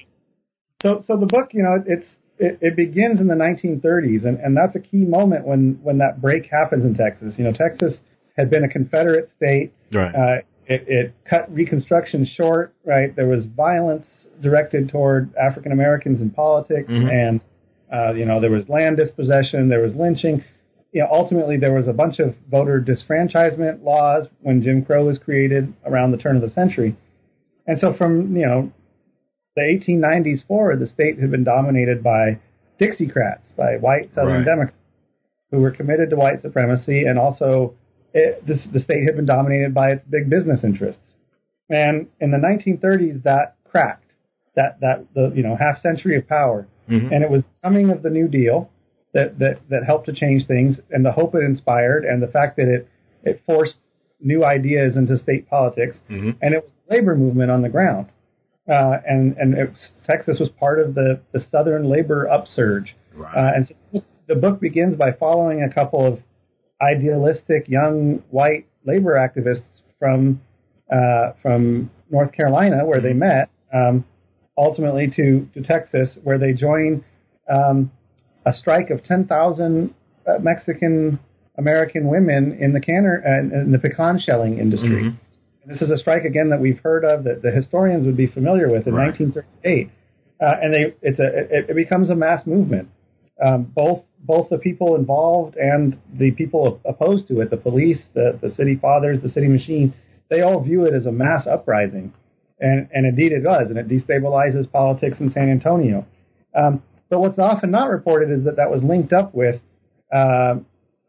So, 0.82 1.04
so 1.06 1.18
the 1.18 1.28
book, 1.28 1.50
you 1.54 1.64
know, 1.64 1.78
it's 1.86 2.18
it, 2.38 2.58
it, 2.62 2.76
begins 2.76 3.22
in 3.22 3.28
the 3.28 3.36
1930s, 3.36 4.26
and, 4.26 4.40
and 4.40 4.58
that's 4.58 4.76
a 4.76 4.80
key 4.80 5.06
moment 5.06 5.46
when 5.46 5.80
when 5.84 6.00
that 6.00 6.22
break 6.22 6.50
happens 6.52 6.84
in 6.84 6.96
Texas. 6.96 7.36
You 7.38 7.46
know, 7.46 7.54
Texas 7.54 7.94
had 8.38 8.50
been 8.50 8.64
a 8.64 8.70
Confederate 8.70 9.30
state. 9.38 9.72
Right. 9.94 10.14
Uh, 10.14 10.42
it, 10.68 10.84
it 10.88 11.16
cut 11.30 11.54
Reconstruction 11.54 12.26
short, 12.26 12.74
right? 12.84 13.16
There 13.16 13.28
was 13.28 13.46
violence 13.46 14.06
directed 14.42 14.90
toward 14.90 15.34
African 15.36 15.72
Americans 15.72 16.22
in 16.22 16.32
politics, 16.32 16.90
Mhm. 16.90 17.12
and 17.12 17.42
uh, 17.94 18.14
you 18.14 18.26
know 18.26 18.40
there 18.40 18.52
was 18.52 18.68
land 18.70 18.98
dispossession, 18.98 19.70
there 19.70 19.82
was 19.82 19.94
lynching. 19.96 20.44
You 20.92 21.02
know, 21.02 21.10
ultimately 21.12 21.58
there 21.58 21.74
was 21.74 21.88
a 21.88 21.94
bunch 21.94 22.20
of 22.20 22.36
voter 22.50 22.80
disfranchisement 22.80 23.84
laws 23.84 24.28
when 24.42 24.64
Jim 24.64 24.86
Crow 24.86 25.06
was 25.06 25.18
created 25.18 25.74
around 25.86 26.12
the 26.12 26.18
turn 26.18 26.36
of 26.36 26.42
the 26.42 26.50
century, 26.50 26.96
and 27.68 27.80
so 27.80 27.94
from 27.94 28.36
you 28.36 28.46
know 28.46 28.72
the 29.56 29.62
1890s 29.62 30.46
forward, 30.48 30.80
the 30.80 30.88
state 30.88 31.20
had 31.20 31.32
been 31.32 31.44
dominated 31.44 32.04
by 32.04 32.40
Dixiecrats, 32.80 33.56
by 33.58 33.78
white 33.78 34.10
Southern 34.14 34.38
Right. 34.38 34.46
Democrats 34.46 34.78
who 35.52 35.60
were 35.60 35.72
committed 35.72 36.10
to 36.10 36.16
white 36.16 36.42
supremacy, 36.42 37.06
and 37.06 37.18
also 37.18 37.74
it, 38.14 38.46
this, 38.46 38.68
the 38.74 38.80
state 38.80 39.06
had 39.06 39.16
been 39.16 39.26
dominated 39.26 39.74
by 39.74 39.92
its 39.92 40.04
big 40.06 40.30
business 40.30 40.64
interests. 40.64 41.14
And 41.70 42.08
in 42.20 42.32
the 42.32 42.38
1930s, 42.38 43.24
that 43.24 43.56
cracked. 43.64 44.02
That 44.56 44.80
that 44.80 45.06
the 45.14 45.34
you 45.36 45.44
know 45.44 45.58
half 45.58 45.80
century 45.80 46.18
of 46.18 46.30
power, 46.30 46.66
Mhm. 46.90 47.12
and 47.12 47.24
it 47.24 47.30
was 47.30 47.42
the 47.44 47.68
coming 47.68 47.90
of 47.90 48.02
the 48.04 48.10
New 48.10 48.28
Deal 48.28 48.70
that 49.14 49.40
that 49.40 49.58
that 49.70 49.84
helped 49.84 50.06
to 50.08 50.14
change 50.14 50.46
things, 50.46 50.80
and 50.92 51.06
the 51.06 51.12
hope 51.12 51.36
it 51.36 51.44
inspired, 51.44 52.06
and 52.06 52.22
the 52.22 52.28
fact 52.28 52.58
that 52.58 52.68
it 52.68 52.88
it 53.24 53.42
forced 53.46 53.78
new 54.22 54.44
ideas 54.46 54.96
into 54.96 55.18
state 55.18 55.48
politics, 55.50 55.98
Mhm. 56.10 56.36
and 56.42 56.54
it 56.54 56.64
was 56.64 56.72
the 56.88 56.96
labor 56.96 57.16
movement 57.16 57.52
on 57.52 57.62
the 57.62 57.70
ground. 57.70 58.08
Uh, 58.68 58.98
and 59.08 59.36
and 59.38 59.54
it 59.56 59.70
was, 59.70 59.92
Texas 60.06 60.40
was 60.40 60.50
part 60.50 60.80
of 60.80 60.96
the, 60.96 61.20
the 61.34 61.40
Southern 61.40 61.84
labor 61.88 62.28
upsurge. 62.28 62.96
Right. 63.16 63.36
Uh, 63.36 63.52
and 63.56 63.68
so 63.94 64.04
the 64.28 64.36
book 64.36 64.60
begins 64.60 64.96
by 64.96 65.12
following 65.12 65.62
a 65.64 65.70
couple 65.72 66.04
of 66.06 66.20
idealistic 66.82 67.68
young 67.70 68.24
white 68.32 68.66
labor 68.86 69.14
activists 69.14 69.82
from 70.00 70.42
uh, 70.92 71.32
from 71.42 71.90
North 72.12 72.32
Carolina, 72.32 72.86
where 72.86 73.02
they 73.02 73.14
met, 73.14 73.50
um, 73.74 74.06
ultimately 74.58 75.12
to, 75.16 75.48
to 75.54 75.62
Texas, 75.64 76.18
where 76.24 76.38
they 76.38 76.54
join 76.54 77.04
um, 77.50 77.92
a 78.46 78.54
strike 78.54 78.90
of 78.90 79.04
10,000 79.04 79.94
uh, 80.28 80.40
Mexican 80.40 81.20
American 81.58 82.10
women 82.10 82.58
in 82.60 82.74
the 82.74 82.82
canner 82.82 83.24
uh, 83.26 83.40
in 83.40 83.72
the 83.72 83.80
pecan 83.80 84.20
shelling 84.20 84.58
industry. 84.58 85.04
Mhm. 85.04 85.18
And 85.64 85.72
This 85.74 85.82
is 85.82 85.90
a 85.90 85.98
strike 85.98 86.24
again 86.26 86.50
that 86.50 86.60
we've 86.60 86.80
heard 86.80 87.06
of 87.06 87.24
that 87.24 87.42
the 87.42 87.52
historians 87.52 88.06
would 88.06 88.18
be 88.18 88.28
familiar 88.28 88.70
with 88.70 88.88
in 88.88 88.94
Right. 88.94 89.06
1938, 89.08 89.90
uh, 90.42 90.56
and 90.62 90.74
they 90.74 90.94
it's 91.02 91.20
a 91.20 91.58
it, 91.58 91.70
it 91.70 91.76
becomes 91.76 92.10
a 92.10 92.16
mass 92.16 92.46
movement. 92.46 92.90
Um, 93.42 93.64
both 93.64 94.02
both 94.20 94.50
the 94.50 94.58
people 94.58 94.96
involved 94.96 95.56
and 95.56 95.98
the 96.14 96.32
people 96.32 96.80
opposed 96.86 97.28
to 97.30 97.40
it, 97.42 97.50
the 97.52 97.58
police, 97.58 98.02
the 98.14 98.38
the 98.42 98.52
city 98.52 98.76
fathers, 98.76 99.22
the 99.22 99.30
city 99.30 99.48
machine, 99.48 99.94
they 100.30 100.42
all 100.42 100.60
view 100.62 100.86
it 100.86 100.94
as 100.94 101.06
a 101.06 101.12
mass 101.12 101.48
uprising, 101.48 102.12
and 102.60 102.88
and 102.94 103.06
indeed 103.06 103.32
it 103.32 103.42
does, 103.42 103.70
and 103.70 103.78
it 103.78 103.88
destabilizes 103.88 104.72
politics 104.72 105.18
in 105.20 105.32
San 105.32 105.50
Antonio. 105.50 106.06
Um, 106.56 106.82
but 107.10 107.20
what's 107.20 107.38
often 107.40 107.72
not 107.72 107.90
reported 107.90 108.32
is 108.32 108.46
that 108.46 108.56
that 108.58 108.70
was 108.72 108.82
linked 108.84 109.14
up 109.14 109.36
with 109.36 109.62
uh, 110.14 110.56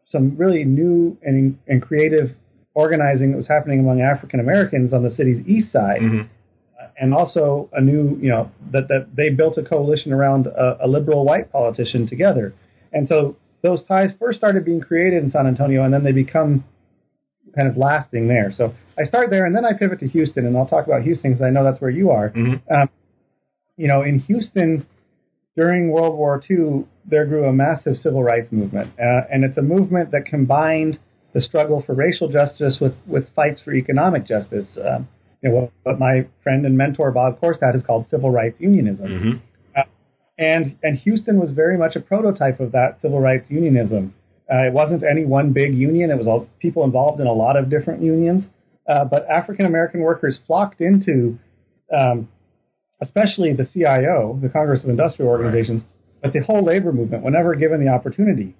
some 0.07 0.35
really 0.37 0.63
new 0.63 1.17
and, 1.23 1.57
and 1.67 1.81
creative 1.81 2.31
organizing 2.73 3.31
that 3.31 3.37
was 3.37 3.47
happening 3.47 3.79
among 3.79 4.01
African 4.01 4.39
Americans 4.39 4.93
on 4.93 5.03
the 5.03 5.11
city's 5.11 5.45
east 5.47 5.71
side, 5.71 6.01
Mhm. 6.01 6.27
and 6.99 7.13
also 7.13 7.69
a 7.73 7.81
new, 7.81 8.17
you 8.21 8.29
know, 8.29 8.51
that, 8.71 8.87
that 8.89 9.07
they 9.15 9.29
built 9.29 9.57
a 9.57 9.63
coalition 9.63 10.13
around 10.13 10.45
a, 10.47 10.85
a 10.85 10.87
liberal 10.87 11.25
white 11.25 11.51
politician 11.51 12.07
together. 12.07 12.53
And 12.93 13.07
so 13.07 13.35
those 13.63 13.83
ties 13.87 14.11
first 14.19 14.37
started 14.37 14.63
being 14.63 14.81
created 14.81 15.23
in 15.23 15.31
San 15.31 15.47
Antonio, 15.47 15.83
and 15.83 15.93
then 15.93 16.03
they 16.03 16.11
become 16.11 16.63
kind 17.55 17.67
of 17.67 17.75
lasting 17.77 18.27
there. 18.27 18.51
So 18.51 18.73
I 18.99 19.03
start 19.03 19.29
there, 19.29 19.45
and 19.45 19.55
then 19.55 19.65
I 19.65 19.73
pivot 19.73 19.99
to 19.99 20.07
Houston, 20.07 20.45
and 20.45 20.57
I'll 20.57 20.65
talk 20.67 20.87
about 20.87 21.03
Houston 21.03 21.31
because 21.31 21.43
I 21.43 21.49
know 21.49 21.63
that's 21.63 21.79
where 21.79 21.91
you 21.91 22.09
are. 22.09 22.29
Mhm. 22.29 22.61
Um, 22.69 22.89
you 23.77 23.87
know, 23.87 24.01
in 24.01 24.19
Houston 24.19 24.85
during 25.55 25.91
World 25.91 26.17
War 26.17 26.41
II, 26.49 26.85
there 27.05 27.25
grew 27.25 27.45
a 27.45 27.53
massive 27.53 27.97
civil 27.97 28.23
rights 28.23 28.51
movement, 28.51 28.91
uh, 28.99 29.21
and 29.31 29.43
it's 29.43 29.57
a 29.57 29.61
movement 29.61 30.11
that 30.11 30.25
combined 30.25 30.97
the 31.33 31.41
struggle 31.41 31.81
for 31.81 31.93
racial 31.93 32.27
justice 32.29 32.79
with, 32.79 32.93
with 33.05 33.29
fights 33.35 33.61
for 33.61 33.73
economic 33.73 34.25
justice. 34.25 34.77
Um, 34.83 35.07
you 35.41 35.49
know, 35.49 35.55
what, 35.55 35.71
what 35.83 35.99
my 35.99 36.25
friend 36.41 36.65
and 36.65 36.75
mentor 36.75 37.11
Bob 37.11 37.39
Korstad 37.39 37.73
has 37.75 37.83
called 37.83 38.07
civil 38.07 38.31
rights 38.31 38.59
unionism. 38.59 39.07
Mhm. 39.07 39.39
And 40.39 40.75
and 40.83 40.97
Houston 40.99 41.39
was 41.39 41.49
very 41.49 41.77
much 41.77 41.95
a 41.95 41.99
prototype 41.99 42.59
of 42.59 42.71
that 42.73 43.01
civil 43.01 43.19
rights 43.19 43.49
unionism. 43.49 44.13
Uh, 44.51 44.67
it 44.67 44.73
wasn't 44.73 45.03
any 45.03 45.25
one 45.25 45.51
big 45.51 45.73
union; 45.73 46.11
it 46.11 46.17
was 46.17 46.27
all 46.27 46.47
people 46.59 46.83
involved 46.83 47.19
in 47.19 47.27
a 47.27 47.33
lot 47.33 47.55
of 47.57 47.69
different 47.69 48.03
unions. 48.03 48.43
Uh, 48.87 49.05
but 49.05 49.27
African 49.29 49.65
American 49.65 50.01
workers 50.01 50.39
flocked 50.47 50.81
into, 50.81 51.37
um, 51.95 52.29
especially 53.01 53.53
the 53.53 53.65
CIO, 53.65 54.39
the 54.41 54.49
Congress 54.49 54.83
of 54.83 54.89
Industrial 54.89 55.29
Organizations, 55.29 55.83
but 56.21 56.33
the 56.33 56.39
whole 56.39 56.63
labor 56.63 56.91
movement 56.91 57.23
whenever 57.23 57.53
given 57.55 57.83
the 57.83 57.91
opportunity. 57.91 58.55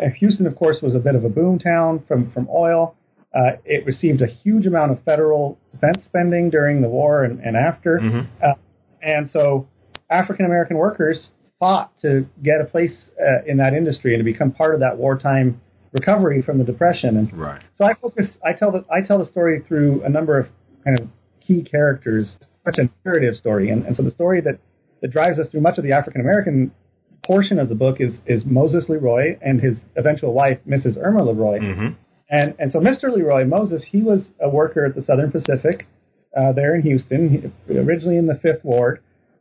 Uh, 0.00 0.08
Houston, 0.18 0.46
of 0.46 0.56
course, 0.56 0.78
was 0.82 0.94
a 0.94 0.98
bit 0.98 1.14
of 1.14 1.24
a 1.24 1.28
boom 1.28 1.58
town 1.58 2.02
from 2.06 2.30
from 2.32 2.48
oil. 2.50 2.96
Uh, 3.34 3.52
it 3.64 3.84
received 3.86 4.20
a 4.20 4.26
huge 4.26 4.66
amount 4.66 4.92
of 4.92 5.02
federal 5.04 5.58
defense 5.72 6.04
spending 6.04 6.50
during 6.50 6.82
the 6.82 6.88
war 6.88 7.24
and, 7.24 7.40
and 7.40 7.56
after. 7.56 7.98
Mhm. 7.98 8.26
Uh, 8.42 8.54
and 9.02 9.28
so 9.30 9.66
African 10.10 10.46
American 10.46 10.76
workers 10.76 11.30
fought 11.58 11.92
to 12.02 12.26
get 12.42 12.60
a 12.60 12.64
place 12.64 13.10
uh, 13.20 13.42
in 13.46 13.56
that 13.56 13.72
industry 13.72 14.14
and 14.14 14.20
to 14.20 14.24
become 14.24 14.52
part 14.52 14.74
of 14.74 14.80
that 14.80 14.96
wartime 14.98 15.60
recovery 15.92 16.42
from 16.42 16.58
the 16.58 16.64
depression. 16.64 17.16
And 17.16 17.32
Right. 17.38 17.62
so 17.76 17.84
I 17.84 17.94
focus. 17.94 18.38
I 18.44 18.52
tell 18.52 18.70
the 18.72 18.84
I 18.90 19.02
tell 19.02 19.18
the 19.18 19.26
story 19.26 19.60
through 19.66 20.02
a 20.04 20.08
number 20.08 20.38
of 20.38 20.46
kind 20.84 20.98
of 20.98 21.08
key 21.40 21.62
characters, 21.62 22.36
such 22.64 22.78
a 22.78 22.88
narrative 23.04 23.36
story. 23.36 23.70
And, 23.70 23.84
and 23.86 23.96
so 23.96 24.02
the 24.02 24.10
story 24.10 24.40
that 24.42 24.58
that 25.00 25.08
drives 25.10 25.38
us 25.38 25.48
through 25.50 25.60
much 25.60 25.78
of 25.78 25.84
the 25.84 25.92
African 25.92 26.20
American 26.20 26.70
portion 27.24 27.58
of 27.58 27.68
the 27.68 27.74
book 27.74 28.00
is 28.00 28.14
is 28.26 28.44
Moses 28.44 28.88
Leroy 28.88 29.36
and 29.42 29.60
his 29.60 29.76
eventual 29.96 30.32
wife, 30.32 30.58
Mrs. 30.68 30.96
Erma 30.96 31.22
Leroy. 31.24 31.58
Mhm. 31.58 31.94
And 32.30 32.54
and 32.58 32.72
so 32.72 32.80
Mr. 32.80 33.14
Leroy 33.14 33.44
Moses, 33.44 33.84
he 33.84 34.02
was 34.02 34.20
a 34.40 34.48
worker 34.48 34.84
at 34.86 34.94
the 34.94 35.02
Southern 35.02 35.30
Pacific 35.30 35.86
uh, 36.36 36.52
there 36.52 36.74
in 36.74 36.80
Houston, 36.82 37.52
he, 37.68 37.78
originally 37.78 38.16
in 38.16 38.26
the 38.26 38.36
Fifth 38.36 38.64
Ward, 38.64 39.00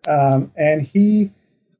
um, 0.09 0.51
and 0.57 0.81
he 0.81 1.31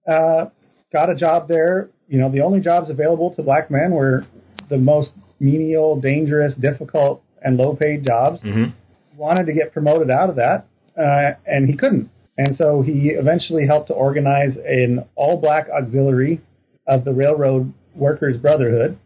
uh, 0.08 0.46
got 0.94 1.10
a 1.10 1.16
job 1.16 1.50
there. 1.50 1.90
You 2.08 2.18
know, 2.20 2.30
the 2.32 2.40
only 2.42 2.62
jobs 2.62 2.90
available 2.90 3.34
to 3.36 3.44
black 3.44 3.70
men 3.70 3.92
were 3.92 4.26
the 4.72 4.78
most 4.78 5.12
menial, 5.40 6.00
dangerous, 6.00 6.56
difficult, 6.56 7.22
and 7.44 7.58
low-paid 7.58 8.04
jobs. 8.04 8.42
Mhm. 8.42 8.74
Wanted 9.18 9.46
to 9.46 9.54
get 9.54 9.72
promoted 9.74 10.10
out 10.10 10.30
of 10.30 10.36
that, 10.38 10.66
uh, 10.98 11.34
and 11.46 11.68
he 11.68 11.76
couldn't. 11.76 12.10
And 12.38 12.56
so 12.56 12.82
he 12.82 13.10
eventually 13.10 13.68
helped 13.68 13.88
to 13.88 13.94
organize 13.94 14.58
an 14.58 15.04
all-black 15.16 15.70
auxiliary 15.70 16.42
of 16.88 17.04
the 17.06 17.14
Railroad 17.14 17.72
Workers 17.96 18.38
Brotherhood, 18.38 18.98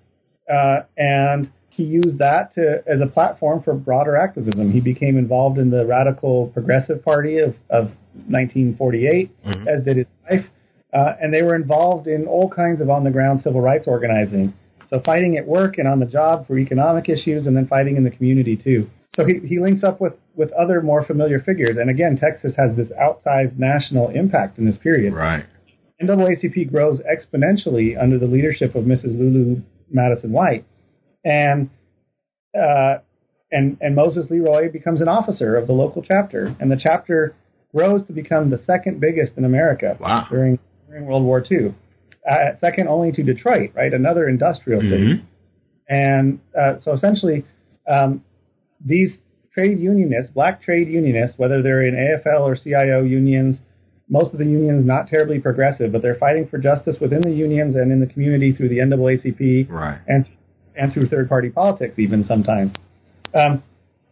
uh, 0.49 0.81
and 0.97 1.49
he 1.69 1.83
used 1.83 2.19
that 2.19 2.51
to 2.51 2.81
as 2.87 3.01
a 3.01 3.07
platform 3.07 3.61
for 3.61 3.73
broader 3.73 4.15
activism. 4.15 4.71
He 4.71 4.79
became 4.79 5.17
involved 5.17 5.57
in 5.57 5.69
the 5.71 5.85
Radical 5.85 6.47
Progressive 6.53 7.03
Party 7.03 7.39
of, 7.39 7.55
of 7.69 7.91
1948, 8.29 9.29
Mhm. 9.45 9.67
as 9.67 9.83
did 9.83 9.97
his 9.97 10.07
wife, 10.29 10.45
uh, 10.93 11.15
and 11.21 11.33
they 11.33 11.41
were 11.41 11.55
involved 11.55 12.07
in 12.07 12.27
all 12.27 12.47
kinds 12.47 12.79
of 12.79 12.89
on-the-ground 12.89 13.41
civil 13.41 13.59
rights 13.59 13.87
organizing. 13.87 14.53
So 14.89 15.01
fighting 15.05 15.37
at 15.37 15.47
work 15.47 15.77
and 15.77 15.87
on 15.87 15.99
the 15.99 16.05
job 16.05 16.47
for 16.47 16.57
economic 16.57 17.09
issues, 17.09 17.47
and 17.47 17.55
then 17.55 17.67
fighting 17.67 17.97
in 17.97 18.03
the 18.03 18.11
community 18.11 18.55
too. 18.55 18.89
So 19.15 19.25
he, 19.25 19.39
he 19.47 19.59
links 19.59 19.83
up 19.83 20.01
with, 20.01 20.13
with 20.35 20.51
other 20.53 20.81
more 20.81 21.03
familiar 21.05 21.39
figures. 21.39 21.77
And 21.77 21.89
again, 21.89 22.17
Texas 22.17 22.53
has 22.57 22.75
this 22.75 22.89
outsized 23.01 23.57
national 23.57 24.09
impact 24.09 24.57
in 24.57 24.65
this 24.65 24.77
period. 24.77 25.13
Right. 25.13 25.45
NAACP 26.01 26.69
grows 26.69 26.99
exponentially 26.99 28.01
under 28.01 28.19
the 28.19 28.27
leadership 28.27 28.75
of 28.75 28.83
Mrs. 28.83 29.17
Lulu 29.17 29.61
Madison 29.89 30.31
White, 30.31 30.65
and 31.23 31.69
uh, 32.53 32.95
and 33.51 33.77
and 33.79 33.95
Moses 33.95 34.25
Leroy 34.29 34.71
becomes 34.71 35.01
an 35.01 35.07
officer 35.07 35.55
of 35.55 35.67
the 35.67 35.73
local 35.73 36.01
chapter, 36.01 36.55
and 36.59 36.69
the 36.69 36.79
chapter 36.81 37.33
grows 37.73 38.05
to 38.07 38.13
become 38.13 38.49
the 38.49 38.61
second 38.65 38.99
biggest 38.99 39.37
in 39.37 39.45
America 39.45 39.97
Wow. 39.99 40.27
during 40.29 40.59
during 40.89 41.05
World 41.05 41.23
War 41.23 41.43
II, 41.49 41.73
uh, 42.29 42.55
second 42.59 42.87
only 42.87 43.11
to 43.11 43.23
Detroit, 43.23 43.71
right, 43.75 43.93
another 43.93 44.27
industrial 44.27 44.81
city. 44.81 45.13
Mhm. 45.15 45.21
And 45.87 46.39
uh, 46.57 46.79
so 46.81 46.93
essentially, 46.93 47.45
um, 47.87 48.23
these 48.83 49.17
trade 49.53 49.79
unionists, 49.79 50.31
black 50.31 50.61
trade 50.61 50.87
unionists, 50.87 51.37
whether 51.37 51.61
they're 51.61 51.83
in 51.83 51.93
AFL 51.95 52.41
or 52.41 52.55
CIO 52.55 53.03
unions, 53.03 53.57
most 54.09 54.33
of 54.33 54.39
the 54.39 54.45
unions 54.45 54.85
not 54.85 55.07
terribly 55.07 55.39
progressive, 55.39 55.91
but 55.91 56.01
they're 56.01 56.15
fighting 56.15 56.47
for 56.47 56.57
justice 56.57 56.97
within 56.99 57.21
the 57.21 57.31
unions 57.31 57.75
and 57.75 57.91
in 57.91 57.99
the 57.99 58.07
community 58.07 58.51
through 58.53 58.69
the 58.69 58.77
NAACP 58.79 59.67
Right. 59.69 59.97
and 60.07 60.25
and 60.77 60.91
through 60.91 61.07
third 61.07 61.29
party 61.29 61.49
politics 61.49 61.97
even 61.97 62.25
sometimes. 62.25 62.71
Um, 63.33 63.63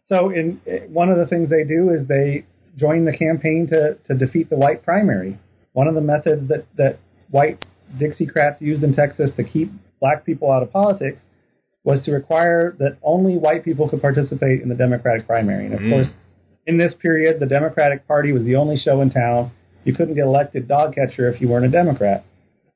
so 0.07 0.29
in 0.29 0.59
one 0.89 1.09
of 1.09 1.17
the 1.17 1.25
things 1.27 1.49
they 1.49 1.63
do 1.65 1.89
is 1.89 2.07
they 2.07 2.45
join 2.77 3.05
the 3.05 3.15
campaign 3.15 3.67
to 3.67 3.95
to 4.05 4.13
defeat 4.15 4.49
the 4.49 4.55
white 4.55 4.83
primary. 4.83 5.37
One 5.73 5.87
of 5.87 5.95
the 5.95 6.01
methods 6.01 6.47
that 6.47 6.65
that 6.77 6.99
white 7.31 7.65
Dixiecrats 7.97 8.59
used 8.61 8.83
in 8.83 8.93
Texas 8.95 9.29
to 9.37 9.43
keep 9.43 9.71
black 9.99 10.25
people 10.25 10.51
out 10.51 10.63
of 10.63 10.71
politics 10.71 11.19
was 11.83 12.03
to 12.05 12.11
require 12.11 12.75
that 12.79 12.97
only 13.03 13.37
white 13.37 13.63
people 13.63 13.89
could 13.89 14.01
participate 14.01 14.61
in 14.61 14.69
the 14.69 14.75
Democratic 14.75 15.27
primary. 15.27 15.65
And 15.65 15.73
of 15.73 15.81
Mm. 15.81 15.89
course, 15.89 16.13
in 16.65 16.77
this 16.77 16.93
period, 16.93 17.39
the 17.39 17.45
Democratic 17.45 18.07
Party 18.07 18.31
was 18.31 18.43
the 18.43 18.55
only 18.55 18.77
show 18.77 19.01
in 19.01 19.09
town. 19.09 19.51
You 19.83 19.93
couldn't 19.93 20.15
get 20.15 20.23
elected 20.23 20.67
dog 20.67 20.95
catcher 20.95 21.27
if 21.29 21.41
you 21.41 21.49
weren't 21.49 21.65
a 21.65 21.69
Democrat. 21.69 22.23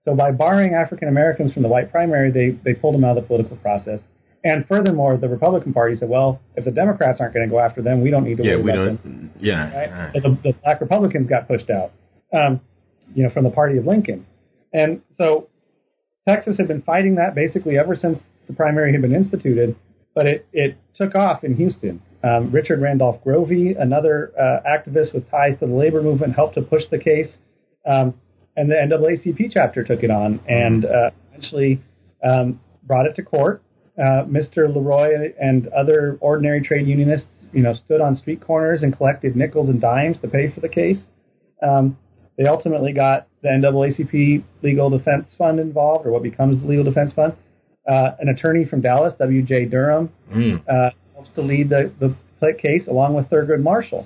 So 0.03 0.13
by 0.15 0.31
barring 0.31 0.73
African 0.73 1.07
Americans 1.07 1.53
from 1.53 1.63
the 1.63 1.69
white 1.69 1.91
primary, 1.91 2.31
they, 2.31 2.49
they 2.65 2.73
pulled 2.73 2.95
them 2.95 3.03
out 3.05 3.17
of 3.17 3.23
the 3.23 3.27
political 3.27 3.55
process. 3.57 3.99
And 4.43 4.65
furthermore, 4.67 5.17
the 5.17 5.27
Republican 5.29 5.73
Party 5.73 5.95
said, 5.95 6.09
well, 6.09 6.39
if 6.55 6.63
the 6.65 6.71
Democrats 6.71 7.19
aren't 7.19 7.33
going 7.33 7.45
to 7.47 7.49
go 7.51 7.59
after 7.59 7.81
them, 7.81 8.01
we 8.01 8.09
don't 8.09 8.23
need 8.23 8.37
to 8.37 8.43
Yeah, 8.43 8.55
worry 8.55 8.63
we 8.63 8.71
about 8.71 8.85
don't. 8.85 9.03
them. 9.03 9.31
Yeah. 9.41 9.73
Right? 9.77 9.91
right. 9.91 10.11
So 10.13 10.19
the, 10.21 10.37
the 10.43 10.53
black 10.63 10.79
Republicans 10.81 11.27
got 11.27 11.47
pushed 11.47 11.69
out, 11.69 11.91
um, 12.33 12.61
you 13.15 13.23
know, 13.23 13.29
from 13.29 13.43
the 13.45 13.49
party 13.49 13.77
of 13.77 13.85
Lincoln. 13.85 14.25
And 14.77 15.01
so 15.15 15.47
Texas 16.27 16.55
had 16.57 16.67
been 16.67 16.83
fighting 16.83 17.15
that 17.15 17.33
basically 17.33 17.79
ever 17.79 17.95
since 17.95 18.19
the 18.47 18.53
primary 18.53 18.91
had 18.91 19.01
been 19.01 19.15
instituted, 19.15 19.75
but 20.13 20.27
it, 20.27 20.47
it 20.53 20.77
took 20.95 21.15
off 21.15 21.43
in 21.43 21.55
Houston. 21.55 22.01
Um, 22.23 22.51
Richard 22.51 22.79
Randolph 22.79 23.23
Grovey, 23.25 23.79
another 23.79 24.31
uh, 24.39 24.59
activist 24.69 25.13
with 25.13 25.29
ties 25.31 25.59
to 25.59 25.65
the 25.65 25.73
labor 25.73 26.01
movement, 26.01 26.35
helped 26.35 26.55
to 26.55 26.61
push 26.61 26.83
the 26.91 26.99
case. 26.99 27.37
Um, 27.89 28.13
and 28.55 28.69
the 28.69 28.75
NAACP 28.75 29.49
chapter 29.51 29.83
took 29.83 30.03
it 30.03 30.11
on 30.11 30.39
and 30.47 30.85
uh, 30.85 31.09
eventually 31.29 31.81
um, 32.23 32.59
brought 32.83 33.07
it 33.07 33.15
to 33.15 33.23
court. 33.23 33.63
Uh, 33.97 34.25
Mr. 34.25 34.73
Leroy 34.73 35.33
and 35.39 35.67
other 35.69 36.19
ordinary 36.21 36.61
trade 36.61 36.87
unionists, 36.87 37.29
you 37.51 37.63
know, 37.63 37.73
stood 37.73 37.99
on 37.99 38.15
street 38.15 38.41
corners 38.41 38.83
and 38.83 38.95
collected 38.95 39.35
nickels 39.35 39.69
and 39.69 39.81
dimes 39.81 40.17
to 40.21 40.27
pay 40.27 40.51
for 40.51 40.59
the 40.59 40.69
case. 40.69 40.99
Um, 41.63 41.97
they 42.37 42.45
ultimately 42.45 42.93
got 42.93 43.27
the 43.41 43.49
NAACP 43.49 44.43
Legal 44.63 44.89
Defense 44.89 45.33
Fund 45.37 45.59
involved, 45.59 46.05
or 46.05 46.11
what 46.11 46.23
becomes 46.23 46.61
the 46.61 46.67
Legal 46.67 46.83
Defense 46.83 47.13
Fund. 47.13 47.33
Uh, 47.87 48.11
an 48.19 48.27
attorney 48.29 48.65
from 48.65 48.81
Dallas, 48.81 49.13
W.J. 49.19 49.65
Durham, 49.65 50.09
Mm. 50.33 50.61
uh, 50.69 50.89
helps 51.13 51.31
to 51.35 51.41
lead 51.41 51.69
the, 51.69 51.91
the 51.99 52.13
case 52.61 52.87
along 52.87 53.13
with 53.15 53.29
Thurgood 53.29 53.61
Marshall. 53.63 54.05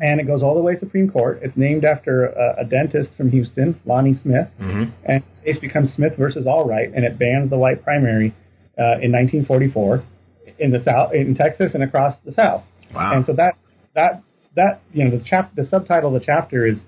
And 0.00 0.18
it 0.20 0.26
goes 0.26 0.42
all 0.42 0.54
the 0.54 0.62
way 0.62 0.76
Supreme 0.76 1.10
Court. 1.10 1.40
It's 1.42 1.56
named 1.56 1.84
after 1.84 2.26
a, 2.26 2.62
a 2.62 2.64
dentist 2.64 3.10
from 3.16 3.30
Houston, 3.30 3.78
Lonnie 3.84 4.14
Smith. 4.22 4.48
Mhm. 4.60 4.90
And 5.04 5.22
the 5.38 5.44
case 5.52 5.58
becomes 5.60 5.92
Smith 5.92 6.14
versus 6.18 6.46
Allwright, 6.46 6.92
and 6.96 7.04
it 7.04 7.18
bans 7.18 7.50
the 7.50 7.58
white 7.58 7.82
primary 7.84 8.34
uh, 8.78 8.98
in 9.02 9.12
1944 9.12 10.02
in 10.58 10.70
the 10.72 10.82
South, 10.82 11.12
in 11.14 11.34
Texas, 11.34 11.72
and 11.74 11.82
across 11.82 12.16
the 12.24 12.32
South. 12.32 12.62
Wow. 12.94 13.12
And 13.14 13.26
so 13.26 13.34
that 13.34 13.54
that 13.94 14.22
that 14.56 14.80
you 14.92 15.04
know 15.04 15.10
the 15.16 15.22
chap 15.24 15.54
the 15.54 15.64
subtitle 15.66 16.14
of 16.14 16.20
the 16.20 16.26
chapter 16.26 16.66
is 16.66 16.78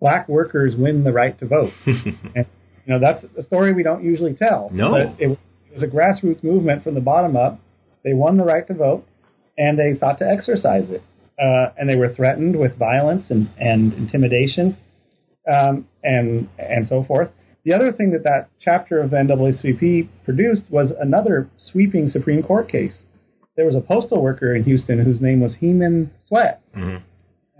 "Black 0.00 0.28
Workers 0.28 0.74
Win 0.76 1.04
the 1.04 1.12
Right 1.12 1.38
to 1.38 1.46
Vote." 1.46 1.72
and 1.86 2.46
you 2.86 2.94
know 2.94 2.98
that's 3.00 3.24
a 3.36 3.42
story 3.42 3.72
we 3.72 3.82
don't 3.82 4.02
usually 4.04 4.34
tell. 4.34 4.70
No. 4.72 4.90
But 4.90 5.00
it, 5.00 5.14
it 5.30 5.38
was 5.74 5.82
a 5.82 5.86
grassroots 5.86 6.42
movement 6.42 6.82
from 6.84 6.94
the 6.94 7.00
bottom 7.00 7.36
up. 7.36 7.60
They 8.04 8.14
won 8.14 8.36
the 8.36 8.44
right 8.44 8.66
to 8.68 8.74
vote, 8.74 9.06
and 9.56 9.78
they 9.78 9.94
sought 9.98 10.18
to 10.18 10.28
exercise 10.28 10.88
it. 10.88 11.02
Uh, 11.38 11.72
and 11.78 11.88
they 11.88 11.94
were 11.96 12.12
threatened 12.12 12.58
with 12.58 12.76
violence 12.76 13.26
and, 13.30 13.48
and 13.58 13.92
intimidation, 13.92 14.76
um, 15.52 15.86
and 16.02 16.48
and 16.58 16.88
so 16.88 17.04
forth. 17.04 17.28
The 17.64 17.72
other 17.74 17.92
thing 17.92 18.12
that 18.12 18.24
that 18.24 18.48
chapter 18.60 19.00
of 19.00 19.10
the 19.10 19.16
NAACP 19.16 20.08
produced 20.24 20.62
was 20.70 20.90
another 20.98 21.48
sweeping 21.58 22.08
Supreme 22.08 22.42
Court 22.42 22.68
case. 22.68 22.94
There 23.56 23.66
was 23.66 23.74
a 23.76 23.80
postal 23.80 24.22
worker 24.22 24.54
in 24.54 24.64
Houston 24.64 25.04
whose 25.04 25.20
name 25.20 25.40
was 25.40 25.54
Heman 25.56 26.10
Sweatt, 26.26 26.60
Mhm. 26.74 27.02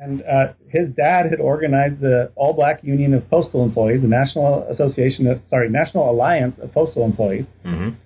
And 0.01 0.23
uh, 0.23 0.53
his 0.69 0.91
dad 0.91 1.27
had 1.29 1.41
organized 1.41 2.01
the 2.01 2.31
All 2.37 2.53
Black 2.53 2.85
Union 2.85 3.15
of 3.15 3.29
Postal 3.29 3.65
Employees, 3.65 4.01
the 4.01 4.09
National 4.09 4.63
Association, 4.71 5.27
of, 5.27 5.41
sorry, 5.51 5.69
National 5.69 6.09
Alliance 6.09 6.57
of 6.63 6.73
Postal 6.73 7.05
Employees. 7.05 7.47
Mhm. 7.65 7.97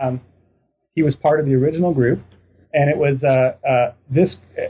Um, 0.00 0.20
he 0.94 1.02
was 1.02 1.14
part 1.16 1.40
of 1.40 1.46
the 1.46 1.54
original 1.54 1.94
group, 1.94 2.20
and 2.74 2.90
it 2.90 2.98
was 2.98 3.22
uh, 3.24 3.54
uh, 3.66 3.92
this, 4.10 4.36
uh, 4.58 4.68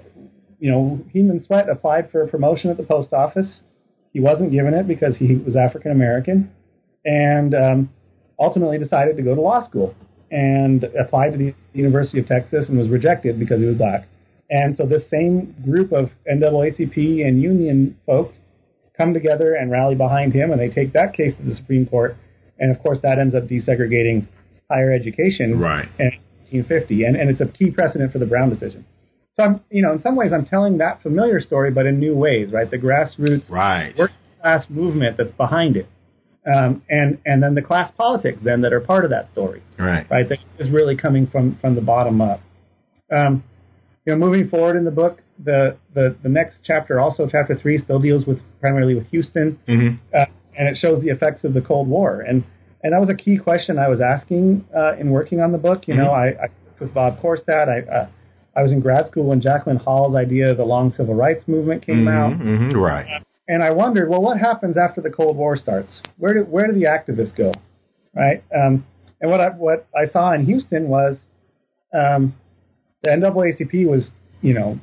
you 0.60 0.70
know, 0.70 1.00
Heman 1.12 1.44
Sweatt 1.44 1.68
applied 1.68 2.10
for 2.10 2.22
a 2.22 2.28
promotion 2.28 2.70
at 2.70 2.76
the 2.76 2.84
post 2.84 3.12
office. 3.12 3.62
He 4.12 4.20
wasn't 4.20 4.52
given 4.52 4.72
it 4.72 4.86
because 4.86 5.16
he 5.16 5.34
was 5.34 5.56
African 5.56 5.90
American, 5.90 6.50
and 7.04 7.54
um, 7.54 7.90
ultimately 8.38 8.78
decided 8.78 9.16
to 9.16 9.22
go 9.22 9.34
to 9.34 9.40
law 9.40 9.64
school 9.64 9.94
and 10.30 10.84
applied 10.84 11.32
to 11.32 11.38
the 11.38 11.54
University 11.72 12.20
of 12.20 12.26
Texas 12.26 12.68
and 12.68 12.78
was 12.78 12.88
rejected 12.88 13.38
because 13.38 13.58
he 13.60 13.66
was 13.66 13.76
black. 13.76 14.06
And 14.50 14.76
so 14.76 14.86
this 14.86 15.08
same 15.10 15.54
group 15.64 15.92
of 15.92 16.10
NAACP 16.30 17.26
and 17.26 17.40
union 17.42 17.96
folk 18.06 18.32
come 18.96 19.12
together 19.14 19.54
and 19.54 19.70
rally 19.70 19.94
behind 19.94 20.32
him, 20.32 20.50
and 20.50 20.60
they 20.60 20.68
take 20.68 20.92
that 20.94 21.12
case 21.14 21.34
to 21.36 21.42
the 21.42 21.54
Supreme 21.54 21.86
Court. 21.86 22.16
And 22.58 22.74
of 22.74 22.82
course, 22.82 22.98
that 23.02 23.18
ends 23.18 23.34
up 23.34 23.44
desegregating 23.44 24.26
higher 24.70 24.92
education 24.92 25.58
Right. 25.58 25.88
in 25.98 26.06
1950, 26.50 27.04
and, 27.04 27.16
and 27.16 27.30
it's 27.30 27.40
a 27.40 27.46
key 27.46 27.70
precedent 27.70 28.12
for 28.12 28.18
the 28.18 28.26
Brown 28.26 28.50
decision. 28.50 28.84
So 29.36 29.44
I'm, 29.44 29.60
you 29.70 29.82
know, 29.82 29.92
in 29.92 30.00
some 30.02 30.16
ways, 30.16 30.32
I'm 30.32 30.44
telling 30.44 30.78
that 30.78 31.00
familiar 31.02 31.40
story, 31.40 31.70
but 31.70 31.86
in 31.86 32.00
new 32.00 32.16
ways, 32.16 32.50
right? 32.52 32.68
The 32.68 32.78
grassroots 32.78 33.48
Right. 33.50 33.96
working 33.96 34.16
class 34.42 34.66
movement 34.68 35.16
that's 35.16 35.30
behind 35.32 35.76
it, 35.76 35.86
um, 36.52 36.82
and 36.90 37.18
and 37.24 37.40
then 37.42 37.54
the 37.54 37.62
class 37.62 37.92
politics 37.96 38.38
then 38.42 38.62
that 38.62 38.72
are 38.72 38.80
part 38.80 39.04
of 39.04 39.10
that 39.10 39.30
story, 39.32 39.62
Right. 39.78 40.10
right? 40.10 40.28
That 40.28 40.38
is 40.58 40.70
really 40.70 40.96
coming 40.96 41.28
from 41.28 41.54
from 41.60 41.76
the 41.76 41.80
bottom 41.80 42.20
up. 42.20 42.40
Um, 43.12 43.44
you 44.08 44.14
know, 44.16 44.26
moving 44.26 44.48
forward 44.48 44.74
in 44.76 44.84
the 44.86 44.90
book, 44.90 45.20
the, 45.44 45.76
the 45.94 46.16
the 46.22 46.28
next 46.30 46.56
chapter, 46.64 46.98
also 46.98 47.28
chapter 47.30 47.54
three, 47.54 47.76
still 47.76 48.00
deals 48.00 48.24
with 48.26 48.38
primarily 48.58 48.94
with 48.94 49.06
Houston, 49.08 49.58
Mhm. 49.68 49.98
uh, 50.14 50.24
and 50.58 50.66
it 50.66 50.78
shows 50.78 51.02
the 51.02 51.10
effects 51.10 51.44
of 51.44 51.52
the 51.52 51.60
Cold 51.60 51.88
War, 51.88 52.22
and 52.22 52.42
and 52.82 52.94
that 52.94 53.00
was 53.00 53.10
a 53.10 53.14
key 53.14 53.36
question 53.36 53.78
I 53.78 53.88
was 53.88 54.00
asking 54.00 54.64
uh, 54.74 54.94
in 54.98 55.10
working 55.10 55.40
on 55.42 55.52
the 55.52 55.58
book. 55.58 55.86
You 55.86 55.94
know, 55.94 56.10
I, 56.10 56.28
I 56.28 56.46
worked 56.64 56.80
with 56.80 56.94
Bob 56.94 57.20
Korstad. 57.20 57.68
I 57.68 57.80
uh, 57.94 58.08
I 58.56 58.62
was 58.62 58.72
in 58.72 58.80
grad 58.80 59.08
school 59.08 59.24
when 59.24 59.42
Jacquelyn 59.42 59.76
Hall's 59.82 60.16
idea 60.16 60.50
of 60.52 60.56
the 60.56 60.64
long 60.64 60.90
civil 60.94 61.14
rights 61.14 61.46
movement 61.46 61.84
came 61.84 62.08
out. 62.08 62.32
Mhm. 62.32 62.72
Mhm. 62.72 62.74
Right. 62.80 63.22
And 63.46 63.62
I 63.62 63.70
wondered, 63.72 64.08
well, 64.08 64.22
what 64.22 64.38
happens 64.38 64.76
after 64.78 65.00
the 65.02 65.10
Cold 65.10 65.36
War 65.36 65.54
starts? 65.56 66.00
Where 66.16 66.32
do 66.32 66.40
where 66.44 66.66
do 66.66 66.72
the 66.72 66.84
activists 66.84 67.36
go, 67.36 67.52
right? 68.16 68.42
Um, 68.58 68.86
and 69.20 69.30
what 69.30 69.40
I 69.40 69.50
what 69.50 69.86
I 69.94 70.06
saw 70.06 70.32
in 70.32 70.46
Houston 70.46 70.88
was 70.88 71.18
um, 71.92 72.34
the 73.02 73.10
NAACP 73.10 73.88
was, 73.88 74.10
you 74.42 74.54
know, 74.54 74.78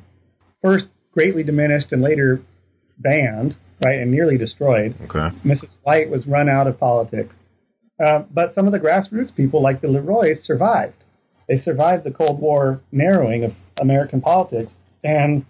first 0.62 0.86
greatly 1.12 1.42
diminished 1.42 1.92
and 1.92 2.02
later 2.02 2.40
banned, 2.98 3.56
right, 3.84 3.98
and 3.98 4.10
nearly 4.10 4.38
destroyed. 4.38 4.94
Okay. 5.04 5.34
Mrs. 5.44 5.68
White 5.82 6.10
was 6.10 6.26
run 6.26 6.48
out 6.48 6.66
of 6.66 6.78
politics. 6.78 7.34
Uh, 8.04 8.24
but 8.30 8.54
some 8.54 8.66
of 8.66 8.72
the 8.72 8.78
grassroots 8.78 9.34
people, 9.34 9.62
like 9.62 9.80
the 9.80 9.88
Leroys, 9.88 10.44
survived. 10.44 10.94
They 11.48 11.58
survived 11.58 12.04
the 12.04 12.10
Cold 12.10 12.40
War 12.40 12.80
narrowing 12.92 13.44
of 13.44 13.52
American 13.80 14.20
politics, 14.20 14.70
and 15.04 15.46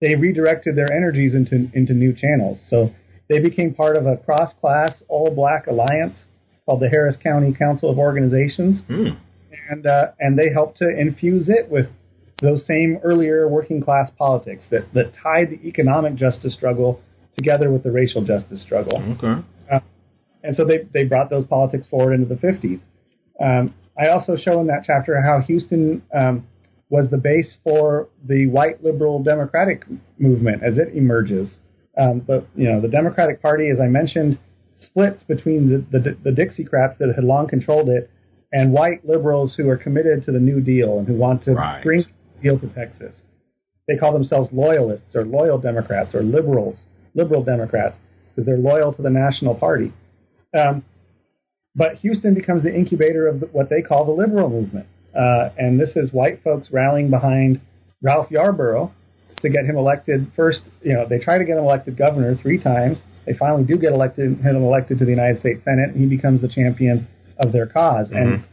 they 0.00 0.14
redirected 0.14 0.76
their 0.76 0.92
energies 0.92 1.34
into 1.34 1.70
into 1.72 1.92
new 1.94 2.12
channels. 2.12 2.58
So 2.68 2.90
they 3.28 3.40
became 3.40 3.74
part 3.74 3.96
of 3.96 4.06
a 4.06 4.16
cross-class 4.16 5.02
all-black 5.08 5.66
alliance 5.66 6.14
called 6.66 6.80
the 6.80 6.88
Harris 6.88 7.16
County 7.22 7.52
Council 7.52 7.90
of 7.90 7.98
Organizations, 7.98 8.82
Mm. 8.88 9.16
And 9.70 9.86
uh, 9.86 10.08
and 10.20 10.38
they 10.38 10.50
helped 10.52 10.78
to 10.78 10.88
infuse 10.88 11.48
it 11.48 11.70
with 11.70 11.86
those 12.40 12.64
same 12.66 12.98
earlier 13.02 13.48
working 13.48 13.82
class 13.82 14.10
politics 14.16 14.62
that 14.70 14.92
that 14.94 15.12
tied 15.22 15.50
the 15.50 15.66
economic 15.66 16.14
justice 16.14 16.54
struggle 16.54 17.00
together 17.36 17.70
with 17.70 17.82
the 17.82 17.90
racial 17.90 18.24
justice 18.24 18.62
struggle. 18.62 19.00
Okay. 19.18 19.42
And 20.42 20.56
so 20.56 20.64
they, 20.64 20.88
they 20.92 21.04
brought 21.04 21.30
those 21.30 21.44
politics 21.46 21.86
forward 21.88 22.14
into 22.14 22.26
the 22.26 22.36
50s. 22.40 22.80
Um, 23.40 23.74
I 23.98 24.08
also 24.08 24.36
show 24.36 24.60
in 24.60 24.66
that 24.68 24.84
chapter 24.86 25.20
how 25.20 25.40
Houston 25.46 26.02
um, 26.14 26.46
was 26.90 27.10
the 27.10 27.18
base 27.18 27.56
for 27.64 28.08
the 28.26 28.46
white 28.46 28.82
liberal 28.82 29.22
democratic 29.22 29.84
movement 30.18 30.62
as 30.62 30.78
it 30.78 30.94
emerges. 30.96 31.56
Um, 31.98 32.20
but 32.20 32.46
you 32.54 32.70
know, 32.70 32.80
the 32.80 32.88
Democratic 32.88 33.42
Party, 33.42 33.70
as 33.70 33.80
I 33.80 33.88
mentioned, 33.88 34.38
splits 34.80 35.24
between 35.24 35.86
the, 35.90 35.98
the, 35.98 36.16
the 36.22 36.30
Dixiecrats 36.30 36.98
that 36.98 37.12
had 37.14 37.24
long 37.24 37.48
controlled 37.48 37.88
it 37.88 38.08
and 38.52 38.72
white 38.72 39.06
liberals 39.06 39.54
who 39.56 39.68
are 39.68 39.76
committed 39.76 40.24
to 40.24 40.32
the 40.32 40.40
New 40.40 40.60
Deal 40.60 40.98
and 40.98 41.06
who 41.06 41.14
want 41.14 41.42
to 41.44 41.52
Right. 41.54 41.82
bring 41.82 42.00
the 42.00 42.42
deal 42.42 42.58
to 42.58 42.66
Texas. 42.68 43.14
They 43.86 43.96
call 43.96 44.12
themselves 44.12 44.50
loyalists 44.52 45.14
or 45.14 45.24
loyal 45.24 45.58
Democrats 45.58 46.14
or 46.14 46.22
liberals, 46.22 46.76
liberal 47.14 47.42
Democrats, 47.42 47.96
because 48.34 48.46
they're 48.46 48.58
loyal 48.58 48.92
to 48.94 49.02
the 49.02 49.10
National 49.10 49.54
Party. 49.54 49.92
Um, 50.54 50.84
but 51.74 51.96
Houston 51.96 52.34
becomes 52.34 52.62
the 52.62 52.74
incubator 52.74 53.26
of 53.26 53.40
the, 53.40 53.46
what 53.46 53.68
they 53.70 53.82
call 53.82 54.04
the 54.04 54.12
liberal 54.12 54.48
movement. 54.48 54.86
Uh, 55.14 55.50
and 55.58 55.80
this 55.80 55.96
is 55.96 56.12
white 56.12 56.42
folks 56.42 56.68
rallying 56.70 57.10
behind 57.10 57.60
Ralph 58.02 58.30
Yarborough 58.30 58.92
to 59.40 59.48
get 59.48 59.64
him 59.64 59.76
elected 59.76 60.26
first. 60.36 60.60
You 60.82 60.94
know, 60.94 61.06
they 61.08 61.18
try 61.18 61.38
to 61.38 61.44
get 61.44 61.56
him 61.56 61.64
elected 61.64 61.96
governor 61.96 62.34
three 62.36 62.58
times. 62.62 62.98
They 63.26 63.34
finally 63.34 63.64
do 63.64 63.76
get 63.78 63.92
elected, 63.92 64.38
him 64.38 64.56
elected 64.56 64.98
to 64.98 65.04
the 65.04 65.10
United 65.10 65.40
States 65.40 65.60
Senate, 65.64 65.90
and 65.90 66.00
he 66.00 66.06
becomes 66.06 66.40
the 66.40 66.48
champion 66.48 67.06
of 67.38 67.52
their 67.52 67.66
because. 67.66 68.10
And 68.10 68.44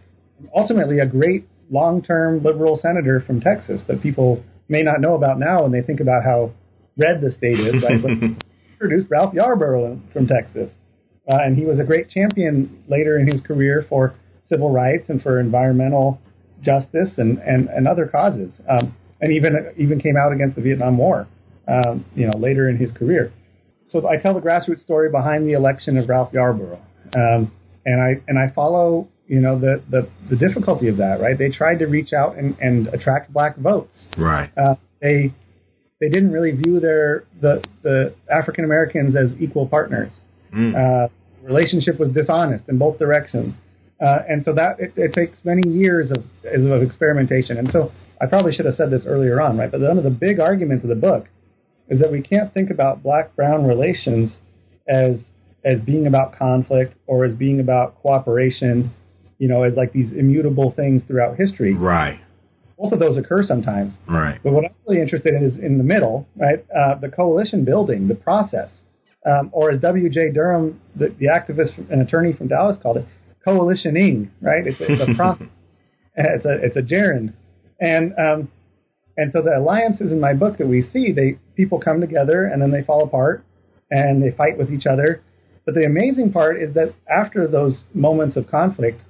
ultimately, 0.55 0.99
a 0.99 1.05
great 1.05 1.47
long-term 1.71 2.43
liberal 2.43 2.79
senator 2.81 3.21
from 3.25 3.41
Texas 3.41 3.81
that 3.87 4.01
people 4.01 4.43
may 4.69 4.83
not 4.83 5.01
know 5.01 5.15
about 5.15 5.39
now 5.39 5.63
when 5.63 5.71
they 5.71 5.81
think 5.81 5.99
about 5.99 6.23
how 6.23 6.51
red 6.97 7.21
the 7.21 7.31
state 7.31 7.59
is. 7.59 7.83
Right? 7.83 8.03
Introduced 8.73 9.09
Ralph 9.09 9.33
Yarborough 9.33 9.99
from 10.11 10.27
Texas. 10.27 10.69
Uh, 11.27 11.37
and 11.43 11.57
he 11.57 11.65
was 11.65 11.79
a 11.79 11.83
great 11.83 12.09
champion 12.09 12.83
later 12.87 13.17
in 13.17 13.27
his 13.27 13.41
career 13.41 13.85
for 13.89 14.13
civil 14.47 14.71
rights 14.71 15.09
and 15.09 15.21
for 15.21 15.39
environmental 15.39 16.19
justice 16.61 17.17
and, 17.17 17.39
and, 17.39 17.67
and 17.69 17.87
other 17.87 18.05
causes, 18.05 18.61
um, 18.69 18.95
and 19.21 19.31
even 19.31 19.73
even 19.77 19.99
came 19.99 20.15
out 20.17 20.31
against 20.31 20.55
the 20.55 20.61
Vietnam 20.61 20.97
War, 20.97 21.27
um, 21.67 22.05
you 22.15 22.27
know, 22.27 22.37
later 22.37 22.69
in 22.69 22.77
his 22.77 22.91
career. 22.91 23.31
So 23.89 24.07
I 24.07 24.17
tell 24.17 24.33
the 24.33 24.41
grassroots 24.41 24.81
story 24.81 25.09
behind 25.09 25.47
the 25.47 25.53
election 25.53 25.97
of 25.97 26.09
Ralph 26.09 26.33
Yarborough, 26.33 26.81
um, 27.15 27.51
and 27.85 28.01
I 28.01 28.21
and 28.27 28.37
I 28.37 28.49
follow 28.53 29.07
you 29.27 29.39
know 29.39 29.59
the, 29.59 29.81
the 29.89 30.07
the 30.29 30.35
difficulty 30.35 30.87
of 30.87 30.97
that. 30.97 31.19
Right, 31.19 31.37
they 31.37 31.49
tried 31.49 31.79
to 31.79 31.85
reach 31.85 32.13
out 32.13 32.37
and, 32.37 32.57
and 32.59 32.87
attract 32.87 33.31
black 33.33 33.57
votes. 33.57 34.05
Right. 34.17 34.51
Uh, 34.57 34.75
they 35.01 35.33
they 35.99 36.09
didn't 36.09 36.31
really 36.31 36.51
view 36.51 36.79
their 36.79 37.25
the 37.41 37.63
the 37.83 38.15
African 38.31 38.65
Americans 38.65 39.15
as 39.15 39.29
equal 39.39 39.67
partners. 39.67 40.11
Mm. 40.53 40.75
Uh, 40.75 41.07
relationship 41.43 41.99
was 41.99 42.09
dishonest 42.09 42.67
in 42.69 42.77
both 42.77 42.97
directions, 42.97 43.55
uh, 44.01 44.19
and 44.27 44.43
so 44.43 44.53
that 44.53 44.79
it, 44.79 44.93
it 44.95 45.13
takes 45.13 45.37
many 45.43 45.67
years 45.67 46.11
of 46.11 46.23
of 46.45 46.81
experimentation. 46.81 47.57
And 47.57 47.69
so 47.71 47.91
I 48.21 48.27
probably 48.27 48.53
should 48.53 48.65
have 48.65 48.75
said 48.75 48.91
this 48.91 49.03
earlier 49.05 49.41
on, 49.41 49.57
right? 49.57 49.71
But 49.71 49.81
one 49.81 49.97
of 49.97 50.03
the 50.03 50.09
big 50.09 50.39
arguments 50.39 50.83
of 50.83 50.89
the 50.89 50.95
book 50.95 51.27
is 51.89 51.99
that 51.99 52.11
we 52.11 52.21
can't 52.21 52.53
think 52.53 52.71
about 52.71 53.03
black-brown 53.03 53.65
relations 53.65 54.31
as 54.87 55.17
as 55.65 55.79
being 55.81 56.07
about 56.07 56.37
conflict 56.37 56.95
or 57.07 57.25
as 57.25 57.33
being 57.33 57.59
about 57.59 57.95
cooperation, 58.01 58.91
you 59.39 59.47
know, 59.47 59.63
as 59.63 59.73
like 59.75 59.91
these 59.91 60.11
immutable 60.11 60.71
things 60.71 61.01
throughout 61.07 61.35
history. 61.35 61.73
Right. 61.73 62.19
Both 62.77 62.93
of 62.93 62.99
those 62.99 63.17
occur 63.17 63.43
sometimes. 63.43 63.93
Right. 64.07 64.39
But 64.43 64.53
what 64.53 64.65
I'm 64.65 64.75
really 64.87 65.01
interested 65.01 65.33
in 65.33 65.43
is 65.43 65.57
in 65.57 65.77
the 65.77 65.83
middle, 65.83 66.27
right? 66.35 66.65
Uh, 66.69 66.95
the 66.95 67.09
coalition 67.09 67.65
building, 67.65 68.07
the 68.07 68.15
process, 68.15 68.69
um, 69.25 69.49
or 69.53 69.71
as 69.71 69.81
W.J. 69.81 70.31
Durham, 70.33 70.79
the, 70.95 71.15
the 71.19 71.25
activist 71.25 71.77
and 71.91 72.01
attorney 72.01 72.33
from 72.33 72.47
Dallas, 72.47 72.77
called 72.81 72.97
it, 72.97 73.05
coalitioning, 73.45 74.29
right? 74.41 74.67
It's, 74.67 74.77
it's 74.79 75.01
a 75.01 75.13
process. 75.17 75.47
it's 76.15 76.45
a 76.45 76.53
it's 76.63 76.75
a 76.75 76.81
gerund, 76.81 77.33
and 77.79 78.13
um, 78.17 78.49
and 79.17 79.31
so 79.31 79.41
the 79.41 79.57
alliances 79.57 80.11
in 80.11 80.19
my 80.19 80.33
book 80.33 80.57
that 80.57 80.67
we 80.67 80.83
see, 80.93 81.11
they 81.11 81.39
people 81.55 81.79
come 81.79 82.01
together 82.01 82.45
and 82.45 82.61
then 82.61 82.71
they 82.71 82.83
fall 82.83 83.03
apart 83.03 83.45
and 83.89 84.21
they 84.21 84.35
fight 84.35 84.57
with 84.57 84.71
each 84.71 84.85
other. 84.85 85.21
But 85.65 85.73
the 85.73 85.85
amazing 85.85 86.31
part 86.31 86.61
is 86.61 86.73
that 86.75 86.93
after 87.09 87.47
those 87.47 87.83
moments 87.93 88.37
of 88.37 88.49
conflict, 88.49 89.01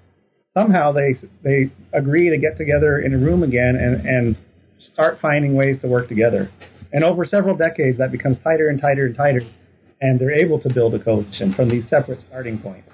somehow 0.53 0.91
they 0.91 1.15
they 1.43 1.71
agree 1.93 2.29
to 2.29 2.37
get 2.37 2.57
together 2.57 2.99
in 2.99 3.13
a 3.13 3.17
room 3.17 3.43
again 3.43 3.75
and 3.75 4.05
and 4.05 4.37
start 4.93 5.19
finding 5.21 5.55
ways 5.55 5.77
to 5.81 5.87
work 5.87 6.07
together. 6.07 6.49
And 6.93 7.03
over 7.03 7.25
several 7.25 7.57
decades, 7.57 7.97
that 7.97 8.11
becomes 8.11 8.37
tighter 8.43 8.69
and 8.69 8.79
tighter 8.79 9.05
and 9.05 9.15
tighter, 9.15 9.41
and 9.99 10.19
they're 10.19 10.31
able 10.31 10.59
to 10.61 10.73
build 10.73 10.93
a 10.95 11.03
coalition 11.03 11.53
from 11.53 11.69
these 11.69 11.87
separate 11.89 12.21
starting 12.27 12.57
points. 12.59 12.89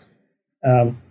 Um, 0.65 1.01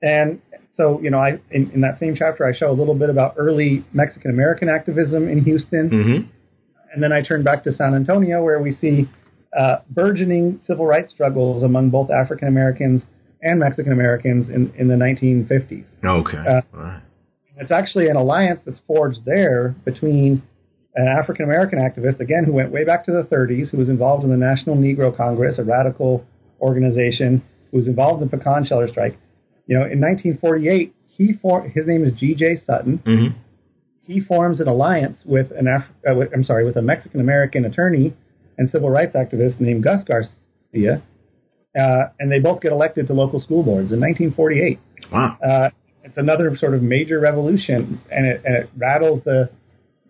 and 0.00 0.40
so, 0.72 1.00
you 1.02 1.10
know, 1.10 1.18
I 1.18 1.40
in, 1.50 1.70
in, 1.72 1.80
that 1.82 1.98
same 1.98 2.14
chapter, 2.16 2.46
I 2.46 2.56
show 2.56 2.70
a 2.70 2.72
little 2.72 2.94
bit 2.94 3.10
about 3.10 3.34
early 3.36 3.84
Mexican 3.92 4.30
American 4.30 4.68
activism 4.68 5.28
in 5.28 5.42
Houston, 5.44 5.90
mm-hmm. 5.90 6.30
and 6.94 7.02
then 7.02 7.12
I 7.12 7.20
turn 7.20 7.42
back 7.42 7.64
to 7.64 7.74
San 7.74 7.94
Antonio, 7.94 8.42
where 8.42 8.62
we 8.62 8.74
see 8.76 9.08
uh, 9.56 9.78
burgeoning 9.90 10.60
civil 10.66 10.86
rights 10.86 11.12
struggles 11.12 11.62
among 11.62 11.90
both 11.90 12.10
African 12.10 12.48
Americans 12.48 13.02
and 13.42 13.60
Mexican 13.60 13.92
Americans 13.92 14.48
in, 14.48 14.72
in 14.76 14.88
the 14.88 14.94
1950s. 14.94 15.84
Okay. 16.04 16.38
Uh, 16.38 16.60
right. 16.72 17.02
It's 17.56 17.70
actually 17.70 18.08
an 18.08 18.16
alliance 18.16 18.60
that's 18.64 18.80
forged 18.86 19.24
there 19.24 19.74
between 19.84 20.42
an 20.94 21.08
African 21.08 21.44
American 21.44 21.78
activist, 21.78 22.20
again, 22.20 22.44
who 22.44 22.52
went 22.52 22.72
way 22.72 22.84
back 22.84 23.04
to 23.06 23.12
the 23.12 23.22
30s, 23.22 23.70
who 23.70 23.78
was 23.78 23.88
involved 23.88 24.24
in 24.24 24.30
the 24.30 24.36
National 24.36 24.76
Negro 24.76 25.16
Congress, 25.16 25.58
a 25.58 25.64
radical 25.64 26.24
organization, 26.60 27.42
who 27.70 27.78
was 27.78 27.86
involved 27.86 28.22
in 28.22 28.28
the 28.28 28.36
pecan 28.36 28.64
sheller 28.64 28.88
strike. 28.88 29.18
You 29.66 29.76
know, 29.76 29.84
in 29.84 30.00
1948, 30.00 30.94
he 31.08 31.32
for, 31.40 31.62
his 31.62 31.86
name 31.86 32.04
is 32.04 32.12
G.J. 32.12 32.62
Sutton. 32.64 33.02
Mm-hmm. 33.06 33.38
He 34.02 34.20
forms 34.20 34.60
an 34.60 34.68
alliance 34.68 35.18
with 35.24 35.50
an 35.52 35.66
Af- 35.68 35.90
uh, 36.08 36.14
with, 36.14 36.30
I'm 36.32 36.44
sorry, 36.44 36.64
with 36.64 36.76
a 36.76 36.82
Mexican 36.82 37.20
American 37.20 37.64
attorney 37.64 38.14
and 38.58 38.68
civil 38.70 38.90
rights 38.90 39.14
activist 39.14 39.60
named 39.60 39.84
Gus 39.84 40.02
Garcia, 40.04 41.02
uh, 41.78 42.08
and 42.18 42.30
they 42.30 42.40
both 42.40 42.60
get 42.60 42.72
elected 42.72 43.06
to 43.06 43.14
local 43.14 43.40
school 43.40 43.62
boards 43.62 43.92
in 43.92 44.00
1948. 44.00 44.78
Wow. 45.12 45.38
Uh, 45.42 45.70
it's 46.04 46.16
another 46.16 46.56
sort 46.56 46.74
of 46.74 46.82
major 46.82 47.20
revolution, 47.20 48.00
and 48.10 48.26
it, 48.26 48.42
and 48.44 48.56
it 48.56 48.70
rattles 48.76 49.22
the 49.24 49.50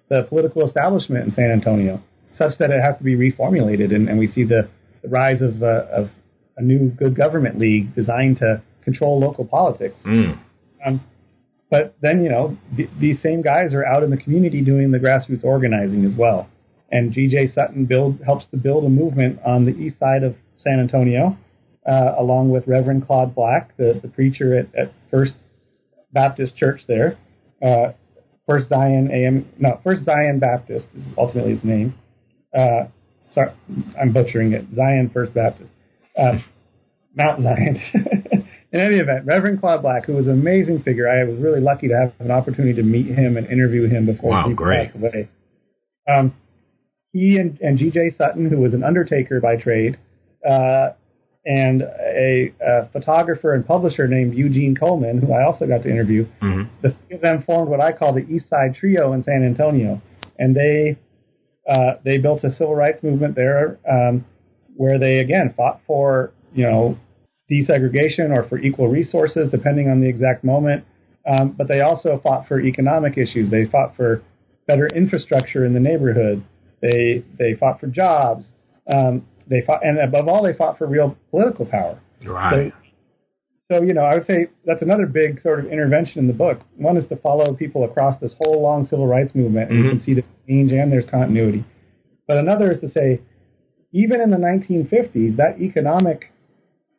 the 0.08 0.22
political 0.22 0.66
establishment 0.66 1.26
in 1.26 1.34
San 1.34 1.50
Antonio, 1.50 2.02
such 2.34 2.56
that 2.58 2.70
it 2.70 2.80
has 2.80 2.96
to 2.96 3.04
be 3.04 3.14
reformulated, 3.14 3.94
and, 3.94 4.08
and 4.08 4.18
we 4.18 4.26
see 4.26 4.42
the, 4.42 4.68
the 5.02 5.08
rise 5.08 5.42
of 5.42 5.62
uh, 5.62 5.84
of 5.92 6.10
a 6.56 6.62
new 6.62 6.88
good 6.90 7.14
government 7.14 7.58
league 7.58 7.94
designed 7.94 8.38
to 8.38 8.62
control 8.84 9.20
local 9.20 9.44
politics. 9.44 9.96
Mm. 10.06 10.38
Um, 10.86 11.00
but 11.70 11.96
then 12.00 12.22
you 12.22 12.30
know 12.30 12.56
th- 12.76 12.90
these 12.98 13.20
same 13.20 13.42
guys 13.42 13.74
are 13.74 13.84
out 13.84 14.02
in 14.02 14.10
the 14.10 14.16
community 14.16 14.62
doing 14.62 14.90
the 14.90 14.98
grassroots 14.98 15.44
organizing 15.44 16.04
as 16.04 16.12
well, 16.16 16.48
and 16.90 17.12
G.J. 17.12 17.52
Sutton 17.54 17.84
build 17.84 18.20
helps 18.24 18.46
to 18.50 18.56
build 18.56 18.84
a 18.84 18.88
movement 18.88 19.40
on 19.44 19.64
the 19.64 19.72
east 19.72 19.98
side 19.98 20.22
of 20.22 20.34
San 20.56 20.80
Antonio, 20.80 21.36
uh, 21.86 22.14
along 22.18 22.50
with 22.50 22.66
Reverend 22.66 23.06
Claude 23.06 23.34
Black, 23.34 23.76
the, 23.76 23.98
the 24.02 24.08
preacher 24.08 24.56
at, 24.56 24.74
at 24.74 24.92
First 25.10 25.34
Baptist 26.12 26.56
Church 26.56 26.80
there. 26.88 27.18
Uh, 27.62 27.92
First 28.46 28.70
Zion 28.70 29.10
AM, 29.12 29.46
no, 29.58 29.78
First 29.84 30.04
Zion 30.04 30.38
Baptist 30.38 30.86
is 30.96 31.04
ultimately 31.18 31.54
his 31.54 31.64
name. 31.64 31.94
Uh, 32.56 32.84
sorry, 33.32 33.52
I'm 34.00 34.12
butchering 34.12 34.52
it. 34.52 34.64
Zion 34.74 35.10
First 35.12 35.34
Baptist, 35.34 35.70
uh, 36.18 36.38
Mount 37.14 37.42
Zion. 37.42 37.82
In 38.70 38.80
any 38.80 38.96
event, 38.96 39.24
Reverend 39.24 39.60
Claude 39.60 39.82
Black, 39.82 40.04
who 40.06 40.14
was 40.14 40.26
an 40.26 40.32
amazing 40.32 40.82
figure, 40.82 41.08
I 41.08 41.24
was 41.24 41.38
really 41.38 41.60
lucky 41.60 41.88
to 41.88 41.94
have 41.94 42.12
an 42.20 42.30
opportunity 42.30 42.74
to 42.74 42.82
meet 42.82 43.06
him 43.06 43.38
and 43.38 43.46
interview 43.46 43.88
him 43.88 44.04
before 44.04 44.30
wow, 44.30 44.44
he 44.46 44.54
great. 44.54 44.92
passed 44.92 44.96
away. 44.96 45.28
Um, 46.06 46.34
he 47.12 47.38
and, 47.38 47.58
and 47.60 47.78
G.J. 47.78 48.10
Sutton, 48.16 48.50
who 48.50 48.58
was 48.58 48.74
an 48.74 48.84
undertaker 48.84 49.40
by 49.40 49.56
trade, 49.56 49.98
uh, 50.48 50.90
and 51.44 51.82
a, 51.82 52.52
a, 52.60 52.88
photographer 52.92 53.54
and 53.54 53.66
publisher 53.66 54.06
named 54.06 54.34
Eugene 54.34 54.76
Coleman, 54.76 55.18
who 55.20 55.32
I 55.32 55.44
also 55.44 55.66
got 55.66 55.82
to 55.82 55.90
interview. 55.90 56.26
Mm-hmm. 56.42 56.64
The 56.82 56.90
three 56.90 57.16
of 57.16 57.22
them 57.22 57.42
formed 57.42 57.70
what 57.70 57.80
I 57.80 57.92
call 57.92 58.12
the 58.12 58.26
East 58.28 58.50
Side 58.50 58.74
Trio 58.78 59.12
in 59.14 59.24
San 59.24 59.42
Antonio, 59.44 60.02
and 60.38 60.54
they 60.54 60.98
uh, 61.68 61.94
they 62.04 62.18
built 62.18 62.44
a 62.44 62.52
civil 62.52 62.74
rights 62.74 63.02
movement 63.02 63.34
there, 63.34 63.78
um, 63.90 64.24
where 64.76 64.98
they 64.98 65.18
again 65.18 65.54
fought 65.56 65.80
for 65.86 66.32
you 66.54 66.64
know 66.64 66.98
desegregation 67.50 68.30
or 68.30 68.46
for 68.48 68.58
equal 68.58 68.88
resources, 68.88 69.50
depending 69.50 69.88
on 69.88 70.00
the 70.00 70.08
exact 70.08 70.44
moment. 70.44 70.84
Um, 71.26 71.54
but 71.56 71.68
they 71.68 71.80
also 71.80 72.20
fought 72.22 72.46
for 72.46 72.60
economic 72.60 73.16
issues. 73.18 73.50
They 73.50 73.66
fought 73.66 73.96
for 73.96 74.22
better 74.66 74.86
infrastructure 74.86 75.64
in 75.64 75.74
the 75.74 75.80
neighborhood. 75.80 76.42
They 76.80 77.24
they 77.38 77.54
fought 77.54 77.80
for 77.80 77.86
jobs. 77.88 78.46
Um, 78.88 79.26
they 79.48 79.62
fought, 79.62 79.84
and 79.84 79.98
above 79.98 80.28
all, 80.28 80.42
they 80.42 80.52
fought 80.52 80.78
for 80.78 80.86
real 80.86 81.16
political 81.30 81.66
power. 81.66 81.98
Right. 82.24 82.72
So, 82.72 83.76
so, 83.78 83.82
you 83.82 83.92
know, 83.92 84.02
I 84.02 84.14
would 84.14 84.26
say 84.26 84.48
that's 84.64 84.80
another 84.82 85.06
big 85.06 85.40
sort 85.42 85.58
of 85.60 85.66
intervention 85.70 86.18
in 86.20 86.26
the 86.26 86.32
book. 86.32 86.60
One 86.76 86.96
is 86.96 87.06
to 87.08 87.16
follow 87.16 87.52
people 87.54 87.84
across 87.84 88.18
this 88.20 88.34
whole 88.38 88.62
long 88.62 88.86
civil 88.86 89.06
rights 89.06 89.34
movement, 89.34 89.70
and 89.70 89.80
Mhm. 89.80 89.84
you 89.84 89.90
can 89.90 90.00
see 90.02 90.14
the 90.14 90.24
change 90.46 90.72
and 90.72 90.90
there's 90.90 91.04
continuity. 91.06 91.64
But 92.26 92.38
another 92.38 92.70
is 92.70 92.80
to 92.80 92.88
say, 92.88 93.20
even 93.92 94.20
in 94.20 94.30
the 94.30 94.38
1950s, 94.38 95.36
that 95.36 95.60
economic 95.60 96.30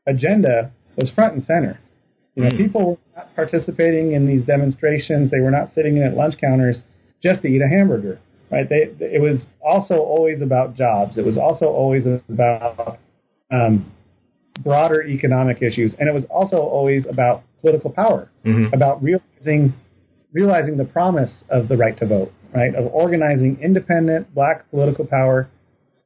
agenda 0.07 0.71
was 0.95 1.09
front 1.11 1.33
and 1.35 1.43
center. 1.43 1.77
You 2.35 2.43
know, 2.43 2.49
Mm. 2.51 2.57
people 2.57 2.85
were 2.91 2.97
not 3.15 3.35
participating 3.35 4.11
in 4.13 4.25
these 4.27 4.43
demonstrations. 4.43 5.29
They 5.31 5.39
were 5.39 5.51
not 5.51 5.73
sitting 5.73 5.97
in 5.97 6.03
at 6.03 6.15
lunch 6.15 6.37
counters 6.37 6.83
just 7.21 7.41
to 7.41 7.47
eat 7.47 7.61
a 7.61 7.67
hamburger 7.67 8.19
right? 8.51 8.67
They, 8.67 8.89
it 8.99 9.21
was 9.21 9.41
also 9.61 9.95
always 9.95 10.41
about 10.41 10.75
jobs. 10.75 11.17
It 11.17 11.25
was 11.25 11.37
also 11.37 11.65
always 11.65 12.05
about 12.05 12.99
um, 13.51 13.91
broader 14.63 15.03
economic 15.03 15.61
issues, 15.61 15.93
and 15.99 16.07
it 16.09 16.13
was 16.13 16.23
also 16.29 16.57
always 16.57 17.05
about 17.09 17.43
political 17.61 17.89
power, 17.91 18.29
Mhm. 18.45 18.73
about 18.73 19.01
realizing 19.03 19.73
realizing 20.31 20.77
the 20.77 20.85
promise 20.85 21.43
of 21.49 21.67
the 21.67 21.75
right 21.75 21.97
to 21.97 22.05
vote, 22.05 22.31
right? 22.53 22.75
Of 22.75 22.85
organizing 22.93 23.57
independent 23.61 24.31
black 24.35 24.69
political 24.69 25.05
power 25.05 25.47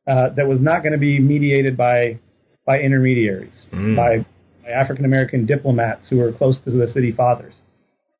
uh, 0.08 0.30
that 0.30 0.48
was 0.48 0.60
not 0.62 0.82
going 0.82 0.94
to 0.94 0.98
be 0.98 1.20
mediated 1.20 1.76
by 1.78 2.18
by 2.66 2.80
intermediaries, 2.80 3.66
Mm. 3.74 3.96
by, 3.98 4.26
by 4.64 4.70
African 4.72 5.04
American 5.06 5.46
diplomats 5.46 6.08
who 6.10 6.18
were 6.20 6.32
close 6.32 6.58
to 6.60 6.72
the 6.72 6.88
city 6.88 7.12
fathers. 7.12 7.56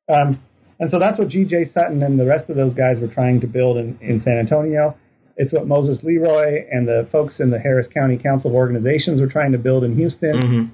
Um, 0.08 0.40
and 0.84 0.90
so 0.90 0.98
that's 0.98 1.18
what 1.18 1.28
G.J. 1.28 1.70
Sutton 1.72 2.02
and 2.02 2.20
the 2.20 2.26
rest 2.26 2.50
of 2.50 2.56
those 2.56 2.74
guys 2.74 2.98
were 3.00 3.08
trying 3.08 3.40
to 3.40 3.46
build 3.46 3.78
in, 3.78 3.98
in 4.02 4.20
San 4.22 4.36
Antonio. 4.38 4.94
It's 5.36 5.52
what 5.52 5.66
Moses 5.66 5.98
Leroy 6.04 6.64
and 6.70 6.86
the 6.86 7.08
folks 7.10 7.40
in 7.40 7.50
the 7.50 7.58
Harris 7.58 7.86
County 7.92 8.18
Council 8.18 8.50
of 8.50 8.54
Organizations 8.54 9.20
were 9.20 9.26
trying 9.26 9.52
to 9.52 9.58
build 9.58 9.82
in 9.82 9.96
Houston. 9.96 10.34
Mhm. 10.36 10.70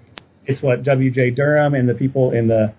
It's 0.46 0.60
what 0.62 0.82
W.J. 0.82 1.30
Durham 1.30 1.74
and 1.74 1.88
the 1.88 1.94
people 1.94 2.32
in 2.32 2.48
the 2.48 2.72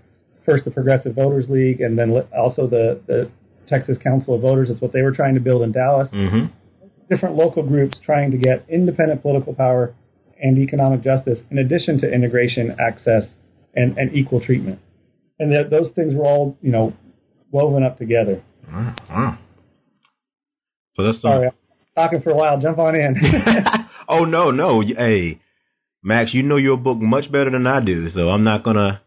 first 0.46 0.66
the 0.66 0.72
Progressive 0.72 1.16
Voters 1.16 1.50
League 1.50 1.80
and 1.80 1.98
then 1.98 2.12
also 2.38 2.68
the, 2.68 3.00
the 3.08 3.30
Texas 3.68 3.98
Council 4.04 4.34
of 4.36 4.42
Voters. 4.42 4.70
It's 4.70 4.82
what 4.82 4.92
they 4.92 5.02
were 5.02 5.12
trying 5.14 5.36
to 5.36 5.40
build 5.40 5.62
in 5.64 5.72
Dallas. 5.72 6.10
Mhm. 6.14 6.50
Different 7.10 7.36
local 7.36 7.64
groups 7.64 7.98
trying 8.04 8.32
to 8.32 8.38
get 8.38 8.64
independent 8.70 9.22
political 9.22 9.54
power 9.54 9.94
and 10.42 10.58
economic 10.58 11.02
justice 11.02 11.40
in 11.52 11.60
addition 11.60 12.00
to 12.00 12.12
integration, 12.12 12.76
access, 12.80 13.24
and, 13.76 13.98
and 13.98 14.14
equal 14.14 14.42
treatment. 14.42 14.80
and 15.40 15.52
that 15.52 15.70
those 15.72 15.90
things 15.96 16.14
were 16.14 16.26
all 16.26 16.56
you 16.62 16.72
know 16.72 16.94
woven 17.52 17.84
up 17.84 17.98
together. 17.98 18.42
Wow. 18.72 18.96
wow. 19.10 19.38
So 20.96 21.04
that's 21.04 21.22
some, 21.22 21.32
Sorry, 21.32 21.48
I'm 21.48 21.54
talking 21.96 22.22
for 22.22 22.32
a 22.32 22.36
while. 22.36 22.60
Jump 22.60 22.80
on 22.80 22.96
in. 22.96 23.16
oh 24.10 24.26
no, 24.26 24.52
no. 24.52 24.82
Hey, 24.82 25.40
Max, 26.04 26.34
you 26.34 26.44
know 26.44 26.58
your 26.58 26.78
book 26.78 26.98
much 26.98 27.32
better 27.32 27.50
than 27.50 27.68
I 27.68 27.84
do, 27.84 28.10
so 28.10 28.30
I'm 28.30 28.44
not 28.44 28.64
gonna 28.64 29.02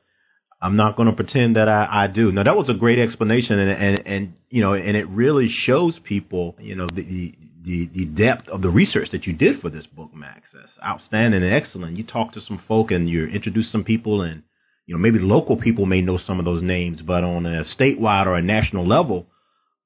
I'm 0.60 0.76
not 0.76 0.96
gonna 0.96 1.12
pretend 1.12 1.56
that 1.56 1.68
I, 1.68 2.04
I 2.04 2.06
do. 2.06 2.32
Now 2.32 2.42
that 2.44 2.56
was 2.56 2.68
a 2.68 2.74
great 2.74 2.98
explanation 2.98 3.58
and, 3.58 3.70
and 3.70 4.06
and 4.06 4.34
you 4.48 4.62
know, 4.62 4.74
and 4.74 4.96
it 4.96 5.08
really 5.08 5.48
shows 5.48 5.98
people, 6.04 6.56
you 6.58 6.74
know, 6.74 6.86
the 6.86 7.34
the 7.64 7.88
the 7.94 8.04
depth 8.04 8.48
of 8.48 8.62
the 8.62 8.70
research 8.70 9.08
that 9.12 9.26
you 9.26 9.32
did 9.32 9.60
for 9.60 9.70
this 9.70 9.86
book, 9.86 10.14
Max. 10.14 10.50
That's 10.54 10.72
outstanding 10.84 11.42
and 11.42 11.52
excellent. 11.52 11.96
You 11.96 12.04
talked 12.04 12.34
to 12.34 12.40
some 12.40 12.62
folk 12.68 12.90
and 12.90 13.08
you 13.08 13.26
introduced 13.26 13.72
some 13.72 13.84
people 13.84 14.22
and 14.22 14.42
you 14.86 14.94
know, 14.94 15.00
maybe 15.00 15.18
local 15.18 15.56
people 15.56 15.86
may 15.86 16.00
know 16.00 16.18
some 16.18 16.38
of 16.38 16.44
those 16.44 16.62
names, 16.62 17.00
but 17.02 17.24
on 17.24 17.46
a 17.46 17.64
statewide 17.78 18.26
or 18.26 18.34
a 18.34 18.42
national 18.42 18.86
level, 18.86 19.26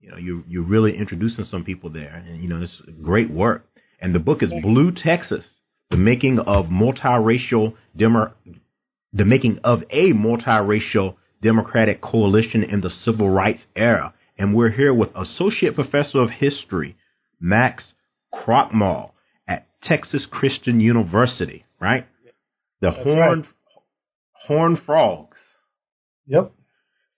you 0.01 0.11
know, 0.11 0.17
you're, 0.17 0.43
you're 0.49 0.65
really 0.65 0.97
introducing 0.97 1.45
some 1.45 1.65
people 1.65 1.91
there, 1.91 2.23
and 2.27 2.43
you 2.43 2.49
know, 2.49 2.63
it's 2.63 2.81
great 3.03 3.31
work. 3.31 3.65
And 4.01 4.15
the 4.15 4.21
book 4.21 4.43
is 4.43 4.53
Blue 4.63 4.93
Texas: 4.93 5.45
The 5.91 5.97
Making 5.97 6.39
of 6.39 6.67
Multiracial 6.67 7.75
Demo- 7.97 8.33
the 9.13 9.25
making 9.25 9.59
of 9.65 9.83
a 9.91 10.13
multiracial 10.13 11.17
democratic 11.43 12.01
coalition 12.01 12.63
in 12.63 12.81
the 12.81 12.91
civil 12.91 13.29
rights 13.29 13.63
era. 13.75 14.15
And 14.37 14.55
we're 14.55 14.71
here 14.71 14.95
with 14.95 15.11
Associate 15.17 15.75
Professor 15.75 16.21
of 16.21 16.31
History, 16.31 16.97
Max 17.41 17.95
Krochmal 18.33 19.13
at 19.47 19.67
Texas 19.83 20.27
Christian 20.31 20.81
University, 20.81 21.65
right? 21.81 22.07
The 22.81 22.91
That's 22.91 23.03
Horn 23.03 23.41
right. 23.41 23.49
Horn 24.49 24.81
Frogs. 24.85 25.37
yep. 26.27 26.53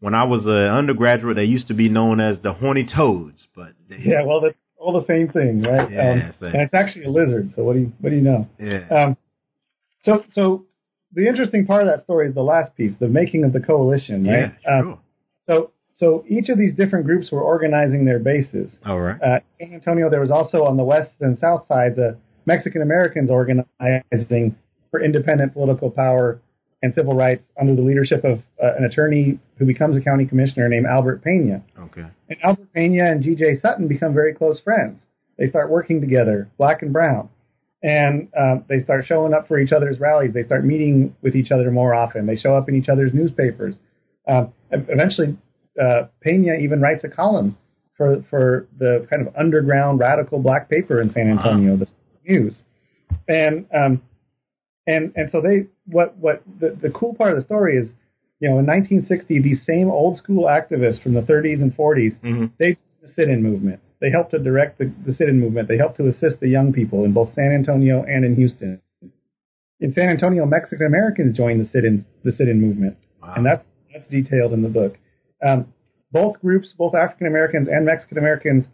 When 0.01 0.15
I 0.15 0.25
was 0.25 0.47
an 0.47 0.53
undergraduate, 0.53 1.37
they 1.37 1.45
used 1.45 1.69
to 1.69 1.75
be 1.75 1.89
known 1.91 2.21
as 2.21 2.41
the 2.43 2.53
Horny 2.55 2.89
Toads, 2.93 3.47
but 3.55 3.73
they, 3.89 3.99
Yeah. 4.01 4.25
Well, 4.25 4.41
that's 4.41 4.57
all 4.79 4.99
the 4.99 5.07
same 5.07 5.29
thing, 5.29 5.63
right? 5.63 5.91
Yeah, 5.91 6.11
um, 6.11 6.35
same. 6.41 6.53
and 6.55 6.63
it's 6.63 6.75
actually 6.75 7.05
a 7.05 7.11
lizard. 7.11 7.51
So 7.55 7.63
what 7.65 7.75
do 7.75 7.81
you 7.81 7.93
what 8.01 8.11
do 8.11 8.17
you 8.17 8.23
know? 8.23 8.49
yeah, 8.59 8.89
Um, 8.89 9.17
so 10.03 10.25
so 10.33 10.65
the 11.13 11.27
interesting 11.29 11.67
part 11.67 11.83
of 11.83 11.89
that 11.89 12.03
story 12.05 12.29
is 12.29 12.35
the 12.35 12.43
last 12.43 12.75
piece, 12.77 12.93
the 12.99 13.09
making 13.09 13.45
of 13.45 13.53
the 13.53 13.61
coalition, 13.61 14.25
yeah, 14.25 14.33
right? 14.33 14.53
Um, 14.69 14.83
sure. 14.85 14.99
so 15.47 15.71
so 15.97 16.25
each 16.29 16.49
of 16.49 16.57
these 16.59 16.75
different 16.75 17.05
groups 17.05 17.31
were 17.31 17.43
organizing 17.43 18.07
their 18.07 18.19
bases. 18.19 18.75
All 18.87 18.99
right. 19.01 19.21
Uh, 19.23 19.41
San 19.59 19.75
Antonio, 19.75 20.09
there 20.11 20.21
was 20.23 20.31
also 20.31 20.65
on 20.65 20.77
the 20.79 20.85
west 20.85 21.11
and 21.21 21.39
south 21.39 21.67
sides, 21.69 21.99
uh, 21.99 22.15
Mexican 22.47 22.81
Americans 22.81 23.31
organizing 23.31 24.57
for 24.91 25.01
independent 25.01 25.53
political 25.53 25.91
power 25.91 26.41
and 26.83 26.95
civil 26.95 27.15
rights 27.15 27.45
under 27.61 27.75
the 27.75 27.83
leadership 27.83 28.25
of 28.25 28.39
uh, 28.63 28.75
an 28.79 28.85
attorney 28.85 29.39
who 29.59 29.67
becomes 29.67 29.97
a 29.97 30.01
county 30.01 30.25
commissioner 30.25 30.69
named 30.69 30.87
Albert 30.87 31.23
Pena. 31.23 31.63
Okay. 31.79 32.07
And 32.29 32.39
Albert 32.43 32.73
Pena 32.73 33.11
and 33.11 33.23
G.J. 33.23 33.61
Sutton 33.61 33.87
become 33.87 34.15
very 34.15 34.35
close 34.35 34.61
friends. 34.61 35.01
They 35.39 35.49
start 35.49 35.71
working 35.71 36.01
together, 36.01 36.49
black 36.59 36.83
and 36.83 36.93
brown. 36.93 37.29
And 37.83 38.29
um, 38.39 38.65
they 38.69 38.81
start 38.83 39.07
showing 39.07 39.33
up 39.33 39.49
for 39.49 39.59
each 39.59 39.73
other's 39.73 39.99
rallies. 39.99 40.33
They 40.35 40.43
start 40.43 40.65
meeting 40.65 41.15
with 41.23 41.35
each 41.35 41.51
other 41.51 41.71
more 41.71 41.95
often. 41.95 42.27
They 42.27 42.37
show 42.37 42.55
up 42.55 42.69
in 42.69 42.75
each 42.75 42.89
other's 42.89 43.13
newspapers. 43.15 43.75
Um, 44.29 44.53
eventually, 44.71 45.39
uh, 45.81 46.05
Pena 46.23 46.55
even 46.61 46.81
writes 46.81 47.05
a 47.05 47.09
column 47.09 47.57
for, 47.97 48.23
for 48.29 48.69
the 48.79 49.07
kind 49.09 49.27
of 49.27 49.35
underground 49.35 49.99
radical 49.99 50.41
black 50.41 50.69
paper 50.69 51.01
in 51.01 51.11
San 51.11 51.31
Antonio, 51.31 51.77
the 51.77 51.87
News. 52.27 52.61
And 53.29 53.67
um, 53.75 54.03
and 54.87 55.13
and 55.17 55.31
so 55.31 55.41
they 55.41 55.67
what 55.91 56.17
what 56.19 56.43
the, 56.61 56.77
the 56.81 56.91
cool 56.91 57.15
part 57.15 57.31
of 57.33 57.37
the 57.37 57.45
story 57.45 57.77
is 57.77 57.89
you 58.41 58.49
know 58.49 58.59
in 58.59 58.67
1960 58.67 59.41
these 59.43 59.61
same 59.67 59.89
old 59.91 60.17
school 60.17 60.45
activists 60.45 61.03
from 61.03 61.15
the 61.15 61.23
30s 61.23 61.61
and 61.63 61.77
40s 61.77 62.21
Mhm. 62.23 62.51
they 62.59 62.77
the 63.03 63.09
sit-in 63.15 63.43
movement. 63.43 63.81
They 64.01 64.11
helped 64.11 64.31
to 64.33 64.39
direct 64.39 64.79
the, 64.79 64.93
the 65.07 65.13
sit-in 65.15 65.41
movement. 65.41 65.69
They 65.69 65.77
helped 65.79 65.97
to 65.99 66.07
assist 66.07 66.41
the 66.41 66.49
young 66.49 66.73
people 66.73 67.05
in 67.05 67.13
both 67.13 67.33
San 67.35 67.51
Antonio 67.53 68.03
and 68.03 68.25
in 68.27 68.35
Houston. 68.35 68.81
In 69.81 69.93
San 69.93 70.09
Antonio 70.11 70.45
Mexican 70.47 70.87
Americans 70.87 71.37
joined 71.37 71.61
the 71.65 71.69
sit-in 71.69 72.05
the 72.25 72.33
sit-in 72.33 72.61
movement. 72.61 72.97
Wow. 73.23 73.35
and 73.37 73.47
that's 73.47 73.65
that's 73.93 74.07
detailed 74.09 74.53
in 74.53 74.63
the 74.63 74.69
book. 74.69 74.99
Um, 75.43 75.73
both 76.13 76.41
groups 76.41 76.75
both 76.77 76.95
African 76.95 77.27
Americans 77.27 77.69
and 77.69 77.85
Mexican 77.87 78.19
Americans 78.19 78.65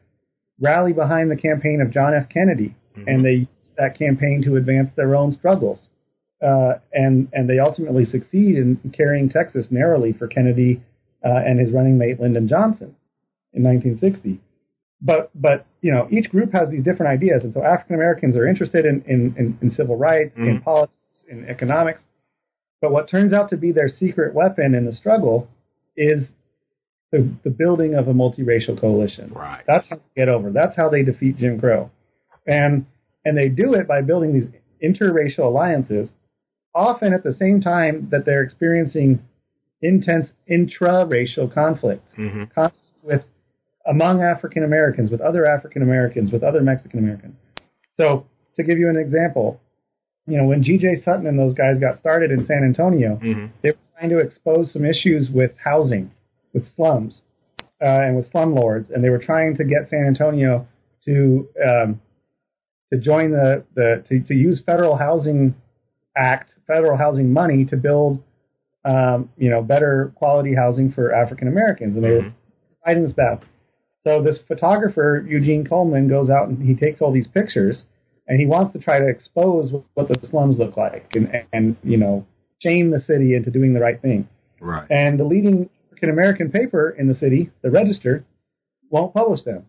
rally 0.60 0.92
behind 0.92 1.30
the 1.30 1.36
campaign 1.36 1.80
of 1.80 1.90
John 1.90 2.12
F. 2.14 2.28
Kennedy. 2.28 2.74
And 3.06 3.22
they 3.24 3.32
use 3.32 3.48
that 3.76 3.98
campaign 3.98 4.42
to 4.44 4.56
advance 4.56 4.88
their 4.96 5.14
own 5.14 5.32
struggles 5.36 5.80
uh, 6.42 6.74
and 6.92 7.28
and 7.32 7.48
they 7.48 7.58
ultimately 7.58 8.04
succeed 8.04 8.56
in 8.56 8.78
carrying 8.96 9.28
Texas 9.28 9.66
narrowly 9.70 10.12
for 10.12 10.26
Kennedy 10.28 10.82
uh, 11.24 11.28
and 11.46 11.58
his 11.58 11.70
running 11.72 11.96
mate 11.98 12.20
Lyndon 12.20 12.48
Johnson 12.48 12.94
in 13.52 13.62
1960. 13.62 14.40
But 15.00 15.30
but 15.34 15.66
you 15.82 15.92
know 15.92 16.08
each 16.10 16.30
group 16.30 16.52
has 16.52 16.70
these 16.70 16.82
different 16.84 17.12
ideas, 17.12 17.44
and 17.44 17.52
so 17.52 17.62
African 17.62 17.94
Americans 17.94 18.36
are 18.36 18.46
interested 18.46 18.84
in 18.84 19.02
in, 19.06 19.34
in, 19.38 19.58
in 19.62 19.70
civil 19.70 19.96
rights, 19.96 20.36
in 20.36 20.58
Mhm. 20.60 20.64
politics, 20.64 20.96
in 21.28 21.46
economics. 21.48 22.00
But 22.80 22.92
what 22.92 23.08
turns 23.08 23.32
out 23.32 23.48
to 23.50 23.56
be 23.56 23.72
their 23.72 23.88
secret 23.88 24.34
weapon 24.34 24.74
in 24.74 24.84
the 24.84 24.92
struggle 24.92 25.48
is 25.96 26.28
the, 27.12 27.28
the 27.44 27.50
building 27.50 27.94
of 27.94 28.08
a 28.08 28.12
multiracial 28.12 28.78
coalition. 28.78 29.32
Right. 29.34 29.62
That's 29.66 29.88
how 29.88 29.96
they 29.96 30.20
get 30.22 30.28
over. 30.28 30.50
That's 30.50 30.76
how 30.76 30.88
they 30.90 31.02
defeat 31.02 31.38
Jim 31.38 31.58
Crow, 31.58 31.90
and 32.46 32.84
and 33.24 33.36
they 33.36 33.48
do 33.48 33.74
it 33.74 33.88
by 33.88 34.02
building 34.02 34.32
these 34.34 34.48
interracial 34.82 35.40
alliances, 35.46 36.10
often 36.76 37.14
at 37.14 37.24
the 37.24 37.34
same 37.34 37.60
time 37.60 38.08
that 38.10 38.26
they're 38.26 38.42
experiencing 38.42 39.20
intense 39.82 40.28
intra-racial 40.46 41.48
conflict, 41.48 42.06
hmm 42.14 42.44
conflict 42.54 42.76
with 43.02 43.22
among 43.86 44.20
African 44.20 44.64
Americans, 44.64 45.10
with 45.10 45.20
other 45.20 45.46
African 45.46 45.82
Americans, 45.82 46.30
with 46.30 46.42
other 46.42 46.60
Mexican 46.60 46.98
Americans. 46.98 47.36
So 47.96 48.26
to 48.56 48.62
give 48.62 48.78
you 48.78 48.90
an 48.90 48.96
example, 48.96 49.60
you 50.26 50.36
know 50.36 50.44
when 50.44 50.62
G.J. 50.62 51.02
Sutton 51.04 51.26
and 51.26 51.38
those 51.38 51.54
guys 51.54 51.80
got 51.80 51.98
started 51.98 52.30
in 52.30 52.46
San 52.46 52.62
Antonio, 52.64 53.16
hmm 53.16 53.46
they 53.62 53.70
were 53.70 53.98
trying 53.98 54.10
to 54.10 54.18
expose 54.18 54.72
some 54.72 54.84
issues 54.84 55.30
with 55.32 55.52
housing, 55.62 56.10
with 56.52 56.64
slums, 56.76 57.22
uh, 57.80 58.04
and 58.04 58.16
with 58.16 58.30
slumlords, 58.32 58.90
and 58.90 59.02
they 59.02 59.10
were 59.10 59.18
trying 59.18 59.56
to 59.56 59.64
get 59.64 59.88
San 59.88 60.04
Antonio 60.06 60.66
to 61.06 61.48
um, 61.64 62.00
to 62.92 62.98
join 62.98 63.30
the, 63.30 63.64
the 63.74 64.04
to, 64.08 64.20
to 64.20 64.34
use 64.34 64.62
federal 64.64 64.96
housing 64.96 65.54
act, 66.16 66.50
federal 66.66 66.96
housing 66.96 67.32
money 67.32 67.64
to 67.66 67.76
build 67.76 68.22
um, 68.84 69.28
you 69.36 69.50
know 69.50 69.62
better 69.62 70.12
quality 70.14 70.54
housing 70.54 70.92
for 70.92 71.12
African 71.12 71.48
Americans, 71.48 71.96
and 71.96 72.04
they 72.04 72.10
were 72.10 72.22
Mhm. 72.22 72.32
fighting 72.84 73.02
this 73.02 73.12
battle. 73.12 73.40
So 74.04 74.22
this 74.22 74.38
photographer 74.46 75.24
Eugene 75.28 75.64
Coleman 75.64 76.06
goes 76.08 76.30
out 76.30 76.48
and 76.48 76.62
he 76.62 76.74
takes 76.76 77.00
all 77.00 77.10
these 77.10 77.26
pictures, 77.26 77.84
and 78.28 78.38
he 78.38 78.46
wants 78.46 78.72
to 78.74 78.78
try 78.78 79.00
to 79.00 79.08
expose 79.08 79.72
what 79.94 80.06
the 80.08 80.18
slums 80.28 80.58
look 80.58 80.76
like, 80.76 81.14
and 81.16 81.44
and 81.52 81.76
you 81.82 81.96
know 81.96 82.24
shame 82.60 82.90
the 82.90 83.00
city 83.00 83.34
into 83.34 83.50
doing 83.50 83.72
the 83.74 83.80
right 83.80 84.00
thing. 84.00 84.28
Right. 84.60 84.86
And 84.88 85.18
the 85.18 85.24
leading 85.24 85.68
African 85.88 86.10
American 86.10 86.50
paper 86.50 86.90
in 86.90 87.08
the 87.08 87.14
city, 87.14 87.50
the 87.62 87.70
Register, 87.70 88.24
won't 88.90 89.12
publish 89.12 89.42
them. 89.42 89.66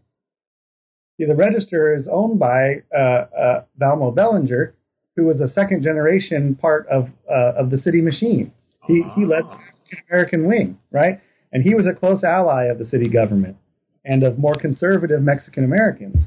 See, 1.18 1.26
the 1.26 1.36
Register 1.36 1.96
is 1.96 2.08
owned 2.08 2.38
by 2.38 2.84
uh, 2.96 3.00
uh, 3.36 3.64
Valmo 3.82 4.14
Bellinger, 4.14 4.74
who 5.18 5.26
was 5.26 5.42
a 5.42 5.50
second 5.50 5.84
generation 5.84 6.56
part 6.56 6.88
of 6.88 7.10
uh, 7.30 7.54
of 7.58 7.72
the 7.72 7.78
city 7.80 8.00
machine. 8.00 8.54
He 8.86 9.04
he 9.16 9.26
led 9.26 9.44
the 9.44 9.50
African 9.50 10.00
American 10.10 10.48
wing, 10.48 10.80
right? 10.92 11.20
And 11.52 11.64
he 11.64 11.76
was 11.76 11.88
a 11.88 12.00
close 12.00 12.24
ally 12.24 12.66
of 12.66 12.78
the 12.78 12.86
city 12.86 13.10
government 13.10 13.58
and 14.06 14.24
of 14.24 14.38
more 14.38 14.56
conservative 14.56 15.22
Mexican 15.22 15.66
Americans. 15.66 16.20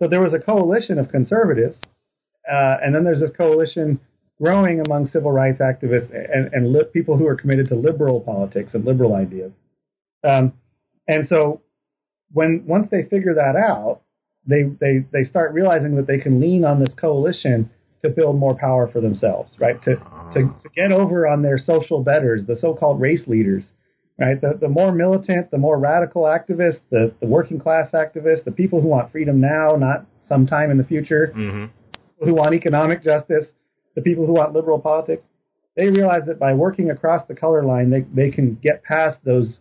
So 0.00 0.08
there 0.08 0.20
was 0.20 0.34
a 0.34 0.38
coalition 0.38 0.98
of 0.98 1.08
conservatives, 1.08 1.80
uh, 2.50 2.76
and 2.82 2.94
then 2.94 3.02
there's 3.02 3.20
this 3.20 3.30
coalition 3.36 3.98
growing 4.40 4.80
among 4.80 5.08
civil 5.08 5.32
rights 5.32 5.60
activists 5.60 6.10
and, 6.12 6.52
and 6.52 6.72
li- 6.72 6.84
people 6.92 7.16
who 7.16 7.26
are 7.26 7.36
committed 7.36 7.68
to 7.68 7.74
liberal 7.74 8.20
politics 8.20 8.74
and 8.74 8.84
liberal 8.84 9.14
ideas. 9.14 9.52
Um, 10.22 10.52
and 11.08 11.26
so 11.28 11.62
when 12.32 12.64
once 12.66 12.88
they 12.90 13.04
figure 13.04 13.34
that 13.34 13.56
out, 13.56 14.02
they, 14.46 14.64
they, 14.64 15.06
they 15.12 15.24
start 15.24 15.54
realizing 15.54 15.96
that 15.96 16.06
they 16.06 16.18
can 16.18 16.40
lean 16.40 16.64
on 16.64 16.80
this 16.80 16.92
coalition 16.94 17.70
to 18.04 18.10
build 18.10 18.38
more 18.38 18.54
power 18.54 18.88
for 18.88 19.00
themselves, 19.00 19.54
right? 19.58 19.82
To, 19.82 19.96
to, 20.34 20.40
to 20.62 20.68
get 20.74 20.92
over 20.92 21.26
on 21.26 21.42
their 21.42 21.58
social 21.58 22.02
betters, 22.02 22.42
the 22.46 22.56
so-called 22.60 23.00
race 23.00 23.26
leaders, 23.26 23.64
right? 24.18 24.40
The, 24.40 24.58
the 24.60 24.68
more 24.68 24.92
militant, 24.92 25.50
the 25.50 25.58
more 25.58 25.78
radical 25.78 26.22
activists, 26.22 26.80
the, 26.90 27.12
the 27.20 27.26
working 27.26 27.58
class 27.58 27.90
activists, 27.92 28.44
the 28.44 28.52
people 28.52 28.80
who 28.80 28.88
want 28.88 29.10
freedom 29.10 29.40
now, 29.40 29.76
not 29.76 30.06
sometime 30.28 30.70
in 30.70 30.78
the 30.78 30.84
future, 30.84 31.32
hmm 31.34 31.66
who 32.24 32.34
want 32.34 32.54
economic 32.54 33.02
justice, 33.02 33.44
the 33.94 34.02
people 34.02 34.26
who 34.26 34.32
want 34.32 34.52
liberal 34.52 34.78
politics, 34.78 35.24
they 35.76 35.88
realize 35.88 36.22
that 36.26 36.38
by 36.38 36.54
working 36.54 36.90
across 36.90 37.26
the 37.26 37.34
color 37.34 37.64
line, 37.64 37.90
they, 37.90 38.02
they 38.14 38.30
can 38.30 38.54
get 38.62 38.82
past 38.84 39.18
those 39.24 39.58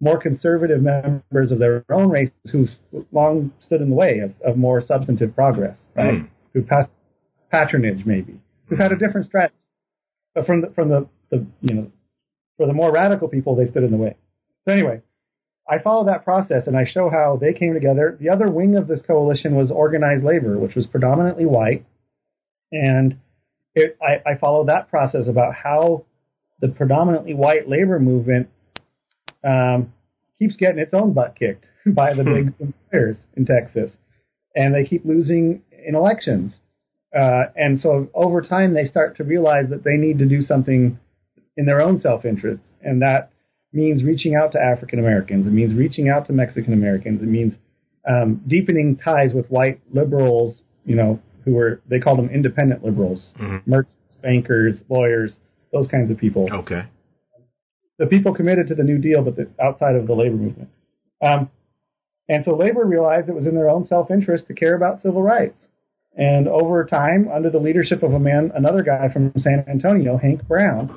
more 0.00 0.18
conservative 0.18 0.82
members 0.82 1.52
of 1.52 1.58
their 1.58 1.84
own 1.90 2.10
races 2.10 2.34
who've 2.50 2.70
long 3.12 3.52
stood 3.60 3.80
in 3.80 3.90
the 3.90 3.94
way 3.94 4.18
of, 4.18 4.32
of 4.44 4.56
more 4.56 4.82
substantive 4.82 5.34
progress, 5.34 5.78
right? 5.94 6.14
Mm. 6.14 6.28
Who've 6.52 6.66
passed 6.66 6.90
patronage, 7.54 8.04
maybe, 8.04 8.40
We've 8.68 8.78
had 8.78 8.92
a 8.92 8.96
different 8.96 9.26
strategy. 9.26 9.54
But 10.34 10.46
from 10.46 10.62
the, 10.62 10.70
from 10.74 10.88
the, 10.88 11.06
the, 11.30 11.46
you 11.60 11.74
know, 11.74 11.92
for 12.56 12.66
the 12.66 12.72
more 12.72 12.90
radical 12.90 13.28
people, 13.28 13.54
they 13.54 13.66
stood 13.66 13.84
in 13.84 13.90
the 13.90 13.96
way. 13.96 14.16
So 14.64 14.72
anyway, 14.72 15.02
I 15.68 15.78
follow 15.78 16.06
that 16.06 16.24
process 16.24 16.66
and 16.66 16.76
I 16.76 16.84
show 16.84 17.10
how 17.10 17.38
they 17.40 17.52
came 17.52 17.74
together. 17.74 18.16
The 18.20 18.30
other 18.30 18.50
wing 18.50 18.76
of 18.76 18.88
this 18.88 19.02
coalition 19.06 19.54
was 19.54 19.70
organized 19.70 20.24
labor, 20.24 20.58
which 20.58 20.74
was 20.74 20.86
predominantly 20.86 21.46
white. 21.46 21.84
And 22.72 23.18
it, 23.74 23.96
I, 24.02 24.30
I 24.30 24.38
follow 24.38 24.66
that 24.66 24.90
process 24.90 25.28
about 25.28 25.54
how 25.54 26.04
the 26.60 26.68
predominantly 26.68 27.34
white 27.34 27.68
labor 27.68 28.00
movement 28.00 28.48
um, 29.44 29.92
keeps 30.38 30.56
getting 30.56 30.78
its 30.78 30.94
own 30.94 31.12
butt 31.12 31.36
kicked 31.36 31.66
by 31.86 32.14
the 32.14 32.24
big 32.24 32.54
employers 32.58 33.16
in 33.36 33.46
Texas. 33.46 33.90
And 34.56 34.74
they 34.74 34.84
keep 34.84 35.04
losing 35.04 35.62
in 35.86 35.94
elections. 35.94 36.56
Uh, 37.14 37.44
and 37.56 37.78
so 37.78 38.08
over 38.14 38.42
time, 38.42 38.74
they 38.74 38.84
start 38.84 39.16
to 39.16 39.24
realize 39.24 39.66
that 39.70 39.84
they 39.84 39.96
need 39.96 40.18
to 40.18 40.28
do 40.28 40.42
something 40.42 40.98
in 41.56 41.66
their 41.66 41.80
own 41.80 42.00
self 42.00 42.24
interest. 42.24 42.60
And 42.82 43.00
that 43.02 43.30
means 43.72 44.02
reaching 44.02 44.34
out 44.34 44.52
to 44.52 44.58
African 44.60 44.98
Americans. 44.98 45.46
It 45.46 45.52
means 45.52 45.74
reaching 45.74 46.08
out 46.08 46.26
to 46.26 46.32
Mexican 46.32 46.72
Americans. 46.72 47.22
It 47.22 47.26
means 47.28 47.54
um, 48.08 48.42
deepening 48.46 48.96
ties 48.96 49.32
with 49.32 49.46
white 49.48 49.80
liberals, 49.92 50.62
you 50.84 50.96
know, 50.96 51.20
who 51.44 51.54
were, 51.54 51.80
they 51.88 51.98
called 52.00 52.18
them 52.18 52.30
independent 52.30 52.84
liberals, 52.84 53.32
Mm-hmm. 53.40 53.70
merchants, 53.70 54.16
bankers, 54.22 54.82
lawyers, 54.88 55.36
those 55.72 55.86
kinds 55.88 56.10
of 56.10 56.18
people. 56.18 56.48
Okay. 56.52 56.82
The 57.98 58.06
people 58.06 58.34
committed 58.34 58.66
to 58.68 58.74
the 58.74 58.82
New 58.82 58.98
Deal, 58.98 59.22
but 59.22 59.36
the, 59.36 59.48
outside 59.62 59.94
of 59.94 60.06
the 60.06 60.14
labor 60.14 60.36
movement. 60.36 60.68
Um, 61.22 61.50
and 62.28 62.44
so 62.44 62.56
labor 62.56 62.84
realized 62.84 63.28
it 63.28 63.34
was 63.34 63.46
in 63.46 63.54
their 63.54 63.68
own 63.68 63.86
self 63.86 64.10
interest 64.10 64.46
to 64.48 64.54
care 64.54 64.74
about 64.74 65.02
civil 65.02 65.22
rights. 65.22 65.56
And 66.16 66.46
over 66.46 66.84
time, 66.84 67.28
under 67.32 67.50
the 67.50 67.58
leadership 67.58 68.02
of 68.02 68.12
a 68.12 68.18
man, 68.20 68.52
another 68.54 68.82
guy 68.82 69.08
from 69.12 69.32
San 69.36 69.64
Antonio, 69.68 70.16
Hank 70.16 70.46
Brown, 70.46 70.96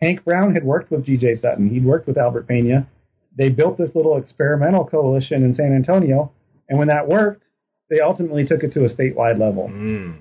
Hank 0.00 0.24
Brown 0.24 0.54
had 0.54 0.64
worked 0.64 0.90
with 0.90 1.04
G.J. 1.06 1.36
Sutton. 1.40 1.70
He'd 1.70 1.84
worked 1.84 2.06
with 2.06 2.18
Albert 2.18 2.48
Pena. 2.48 2.88
They 3.36 3.48
built 3.48 3.78
this 3.78 3.90
little 3.94 4.16
experimental 4.16 4.84
coalition 4.84 5.44
in 5.44 5.54
San 5.54 5.74
Antonio. 5.74 6.32
And 6.68 6.78
when 6.78 6.88
that 6.88 7.08
worked, 7.08 7.44
they 7.88 8.00
ultimately 8.00 8.46
took 8.46 8.62
it 8.62 8.72
to 8.74 8.84
a 8.84 8.88
statewide 8.94 9.38
level, 9.38 9.68
Mm. 9.68 10.16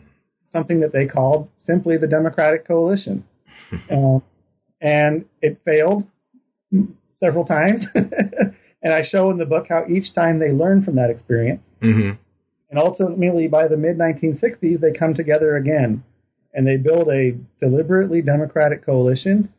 something 0.51 0.81
that 0.81 0.91
they 0.93 1.05
called 1.07 1.49
simply 1.59 1.97
the 1.97 2.07
Democratic 2.07 2.67
Coalition. 2.67 3.23
uh, 3.91 4.19
and 4.81 5.25
it 5.41 5.59
failed 5.65 6.05
several 7.19 7.45
times. 7.45 7.85
and 7.95 8.93
I 8.93 9.03
show 9.03 9.29
in 9.31 9.37
the 9.37 9.45
book 9.45 9.67
how 9.69 9.85
each 9.89 10.13
time 10.13 10.39
they 10.39 10.51
learned 10.51 10.85
from 10.85 10.95
that 10.95 11.09
experience. 11.09 11.63
Mm-hmm. 11.81 12.20
And 12.71 12.79
ultimately, 12.79 13.47
by 13.47 13.67
the 13.67 13.77
mid 13.77 13.97
1960s, 13.97 14.79
they 14.79 14.93
come 14.97 15.13
together 15.13 15.57
again 15.57 16.03
and 16.53 16.65
they 16.65 16.77
build 16.77 17.09
a 17.09 17.37
deliberately 17.59 18.21
democratic 18.21 18.85
coalition 18.85 19.49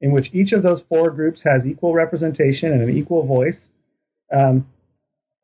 in 0.00 0.12
which 0.12 0.28
each 0.32 0.52
of 0.52 0.62
those 0.62 0.82
four 0.88 1.10
groups 1.10 1.42
has 1.44 1.66
equal 1.66 1.94
representation 1.94 2.72
and 2.72 2.82
an 2.82 2.96
equal 2.96 3.26
voice. 3.26 3.56
Um, 4.32 4.68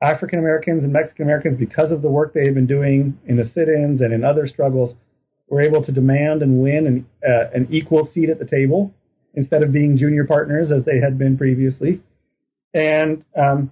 African 0.03 0.39
Americans 0.39 0.85
and 0.85 0.93
Mexican 0.93 1.25
Americans, 1.25 1.57
because 1.57 1.91
of 1.91 2.03
the 2.03 2.11
work 2.11 2.35
they 2.35 2.45
had 2.45 2.55
been 2.55 2.66
doing 2.66 3.18
in 3.27 3.37
the 3.37 3.47
sit 3.47 3.68
ins 3.68 4.03
and 4.03 4.12
in 4.12 4.22
other 4.22 4.47
struggles, 4.47 4.95
were 5.49 5.62
able 5.62 5.83
to 5.83 5.93
demand 5.93 6.43
and 6.43 6.62
win 6.62 6.87
an, 6.87 7.07
uh, 7.27 7.51
an 7.55 7.68
equal 7.70 8.09
seat 8.12 8.29
at 8.29 8.39
the 8.39 8.45
table 8.45 8.93
instead 9.35 9.62
of 9.62 9.72
being 9.72 9.97
junior 9.97 10.25
partners 10.25 10.70
as 10.70 10.85
they 10.85 11.01
had 11.01 11.18
been 11.18 11.39
previously. 11.39 12.01
And 12.75 13.25
um, 13.37 13.70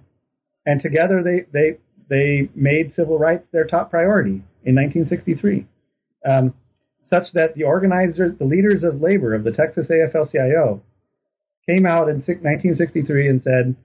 and 0.65 0.81
together 0.81 1.21
they, 1.23 1.45
they 1.51 1.77
they 2.09 2.49
made 2.55 2.93
civil 2.93 3.17
rights 3.17 3.45
their 3.51 3.65
top 3.65 3.89
priority 3.89 4.43
in 4.63 4.75
1963, 4.75 5.65
um, 6.25 6.53
such 7.09 7.31
that 7.33 7.55
the 7.55 7.63
organizers, 7.63 8.37
the 8.37 8.45
leaders 8.45 8.83
of 8.83 9.01
labor 9.01 9.33
of 9.33 9.43
the 9.43 9.51
Texas 9.51 9.87
AFL-CIO, 9.89 10.81
came 11.67 11.85
out 11.85 12.09
in 12.09 12.17
1963 12.17 13.27
and 13.27 13.41
said 13.41 13.75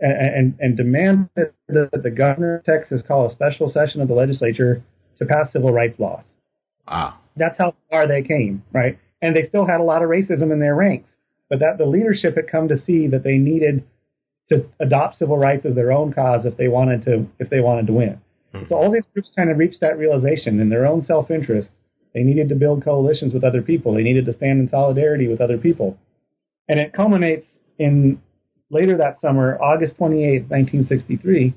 and, 0.00 0.12
and, 0.12 0.56
and 0.60 0.76
demanded 0.76 1.52
that 1.68 2.02
the 2.02 2.10
governor 2.10 2.56
of 2.56 2.64
Texas 2.64 3.02
call 3.06 3.28
a 3.28 3.32
special 3.32 3.68
session 3.68 4.00
of 4.00 4.08
the 4.08 4.14
legislature 4.14 4.82
to 5.18 5.26
pass 5.26 5.52
civil 5.52 5.72
rights 5.72 5.98
laws. 5.98 6.24
Wow. 6.86 7.14
That's 7.36 7.58
how 7.58 7.74
far 7.90 8.06
they 8.06 8.22
came, 8.22 8.62
right? 8.72 8.98
And 9.20 9.34
they 9.34 9.48
still 9.48 9.66
had 9.66 9.80
a 9.80 9.84
lot 9.84 10.02
of 10.02 10.08
racism 10.08 10.52
in 10.52 10.60
their 10.60 10.76
ranks, 10.76 11.10
but 11.50 11.58
that 11.58 11.78
the 11.78 11.86
leadership 11.86 12.36
had 12.36 12.48
come 12.50 12.68
to 12.68 12.80
see 12.80 13.08
that 13.08 13.24
they 13.24 13.38
needed 13.38 13.84
to 14.48 14.66
adopt 14.80 15.18
civil 15.18 15.38
rights 15.38 15.66
as 15.66 15.74
their 15.74 15.92
own 15.92 16.12
cause 16.12 16.46
if 16.46 16.56
they 16.56 16.68
wanted 16.68 17.02
to 17.04 17.26
if 17.38 17.50
they 17.50 17.60
wanted 17.60 17.86
to 17.86 17.92
win. 17.92 18.20
So 18.66 18.76
all 18.76 18.90
these 18.90 19.04
groups 19.12 19.30
kind 19.36 19.50
of 19.50 19.58
reached 19.58 19.80
that 19.82 19.98
realization 19.98 20.58
in 20.58 20.70
their 20.70 20.86
own 20.86 21.02
self-interest. 21.02 21.68
They 22.14 22.22
needed 22.22 22.48
to 22.48 22.54
build 22.54 22.82
coalitions 22.82 23.34
with 23.34 23.44
other 23.44 23.62
people. 23.62 23.94
They 23.94 24.02
needed 24.02 24.24
to 24.26 24.32
stand 24.32 24.58
in 24.60 24.68
solidarity 24.68 25.28
with 25.28 25.40
other 25.40 25.58
people. 25.58 25.98
And 26.68 26.80
it 26.80 26.92
culminates 26.92 27.46
in 27.78 28.20
later 28.70 28.96
that 28.96 29.20
summer, 29.20 29.58
August 29.60 29.96
28, 29.96 30.48
1963, 30.48 31.54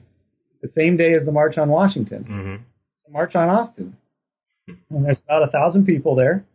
the 0.62 0.68
same 0.76 0.98
day 0.98 1.14
as 1.14 1.26
the 1.26 1.32
March 1.32 1.58
on 1.58 1.70
Washington. 1.70 2.24
Mm-hmm. 2.24 2.64
The 3.06 3.12
March 3.12 3.36
on 3.36 3.50
Austin. 3.50 3.98
And 4.68 5.06
there's 5.06 5.22
about 5.26 5.48
a 5.48 5.52
thousand 5.52 5.86
people 5.86 6.16
there, 6.16 6.46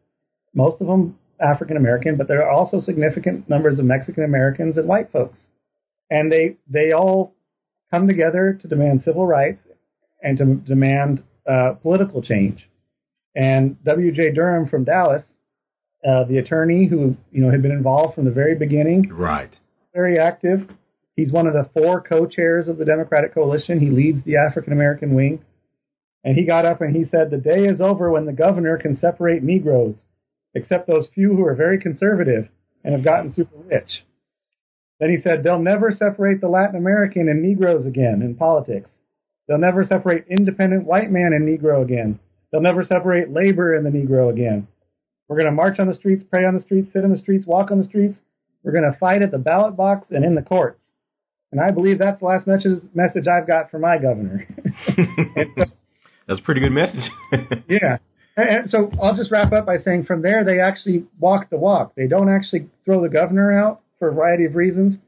most 0.54 0.80
of 0.80 0.86
them 0.86 1.18
African 1.40 1.76
American, 1.76 2.16
but 2.16 2.28
there 2.28 2.42
are 2.42 2.50
also 2.50 2.80
significant 2.80 3.48
numbers 3.48 3.78
of 3.78 3.84
Mexican 3.84 4.24
Americans 4.24 4.78
and 4.78 4.88
white 4.88 5.10
folks. 5.12 5.48
And 6.10 6.30
they 6.30 6.56
they 6.68 6.92
all 6.92 7.34
come 7.90 8.06
together 8.06 8.58
to 8.60 8.68
demand 8.68 9.02
civil 9.04 9.26
rights 9.26 9.60
and 10.22 10.38
to 10.38 10.54
demand 10.56 11.22
uh, 11.48 11.72
political 11.82 12.22
change. 12.22 12.68
And 13.34 13.82
W.J. 13.84 14.32
Durham 14.32 14.68
from 14.68 14.84
Dallas, 14.84 15.24
uh, 16.06 16.24
the 16.24 16.38
attorney 16.38 16.86
who 16.86 17.16
you 17.30 17.42
know 17.42 17.50
had 17.50 17.62
been 17.62 17.72
involved 17.72 18.14
from 18.14 18.24
the 18.24 18.30
very 18.32 18.54
beginning, 18.54 19.10
Right. 19.12 19.50
very 19.94 20.18
active. 20.18 20.68
He's 21.16 21.32
one 21.32 21.46
of 21.46 21.54
the 21.54 21.68
four 21.72 22.02
co-chairs 22.02 22.68
of 22.68 22.76
the 22.78 22.84
Democratic 22.84 23.32
Coalition. 23.34 23.80
He 23.80 23.88
leads 23.90 24.22
the 24.24 24.36
African 24.36 24.72
American 24.72 25.14
wing. 25.14 25.42
And 26.24 26.36
he 26.36 26.44
got 26.44 26.64
up 26.66 26.80
and 26.80 26.94
he 26.94 27.04
said, 27.04 27.30
The 27.30 27.38
day 27.38 27.66
is 27.66 27.80
over 27.80 28.10
when 28.10 28.26
the 28.26 28.32
governor 28.32 28.76
can 28.78 28.98
separate 28.98 29.42
Negroes, 29.42 30.02
except 30.54 30.86
those 30.88 31.08
few 31.14 31.34
who 31.36 31.46
are 31.46 31.54
very 31.54 31.78
conservative 31.80 32.48
and 32.84 32.94
have 32.94 33.04
gotten 33.04 33.32
super 33.32 33.56
rich. 33.58 34.04
Then 35.00 35.10
he 35.10 35.20
said, 35.22 35.42
They'll 35.42 35.58
never 35.58 35.90
separate 35.92 36.40
the 36.40 36.48
Latin 36.48 36.76
American 36.76 37.28
and 37.28 37.42
Negroes 37.42 37.86
again 37.86 38.22
in 38.22 38.34
politics. 38.34 38.90
They'll 39.46 39.58
never 39.58 39.84
separate 39.84 40.26
independent 40.28 40.84
white 40.84 41.10
man 41.10 41.32
and 41.32 41.46
Negro 41.46 41.82
again. 41.82 42.18
They'll 42.50 42.60
never 42.62 42.84
separate 42.84 43.32
labor 43.32 43.74
and 43.74 43.84
the 43.84 43.90
Negro 43.90 44.30
again. 44.30 44.66
We're 45.28 45.36
going 45.36 45.46
to 45.46 45.52
march 45.52 45.78
on 45.78 45.88
the 45.88 45.94
streets, 45.94 46.24
pray 46.28 46.44
on 46.44 46.54
the 46.54 46.62
streets, 46.62 46.92
sit 46.92 47.04
in 47.04 47.10
the 47.10 47.18
streets, 47.18 47.46
walk 47.46 47.70
on 47.70 47.78
the 47.78 47.84
streets. 47.84 48.18
We're 48.62 48.72
going 48.72 48.90
to 48.90 48.98
fight 48.98 49.22
at 49.22 49.30
the 49.30 49.38
ballot 49.38 49.76
box 49.76 50.08
and 50.10 50.24
in 50.24 50.34
the 50.34 50.42
courts. 50.42 50.82
And 51.52 51.60
I 51.60 51.70
believe 51.70 51.98
that's 51.98 52.20
the 52.20 52.26
last 52.26 52.46
message, 52.46 52.82
message 52.94 53.26
I've 53.28 53.46
got 53.46 53.70
from 53.70 53.82
my 53.82 53.98
governor. 53.98 54.46
That's 56.26 56.40
a 56.40 56.42
pretty 56.42 56.60
good 56.60 56.72
message. 56.72 57.08
yeah. 57.68 57.98
And, 58.36 58.48
and 58.48 58.70
so 58.70 58.90
I'll 59.00 59.16
just 59.16 59.30
wrap 59.30 59.52
up 59.52 59.64
by 59.64 59.78
saying 59.78 60.06
from 60.06 60.22
there, 60.22 60.44
they 60.44 60.58
actually 60.58 61.04
walk 61.20 61.50
the 61.50 61.56
walk. 61.56 61.94
They 61.94 62.08
don't 62.08 62.28
actually 62.28 62.68
throw 62.84 63.00
the 63.00 63.08
governor 63.08 63.56
out 63.56 63.80
for 63.98 64.08
a 64.08 64.14
variety 64.14 64.44
of 64.44 64.54
reasons, 64.54 64.98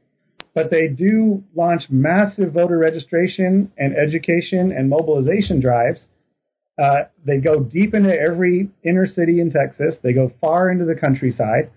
but 0.53 0.71
they 0.71 0.87
do 0.87 1.43
launch 1.55 1.83
massive 1.89 2.53
voter 2.53 2.77
registration 2.77 3.71
and 3.77 3.95
education 3.95 4.71
and 4.71 4.89
mobilization 4.89 5.59
drives. 5.59 6.01
Uh, 6.81 7.03
they 7.25 7.37
go 7.37 7.59
deep 7.59 7.93
into 7.93 8.13
every 8.13 8.69
inner 8.83 9.05
city 9.05 9.41
in 9.41 9.51
Texas. 9.51 9.95
They 10.01 10.13
go 10.13 10.31
far 10.41 10.69
into 10.69 10.85
the 10.85 10.95
countryside, 10.95 11.71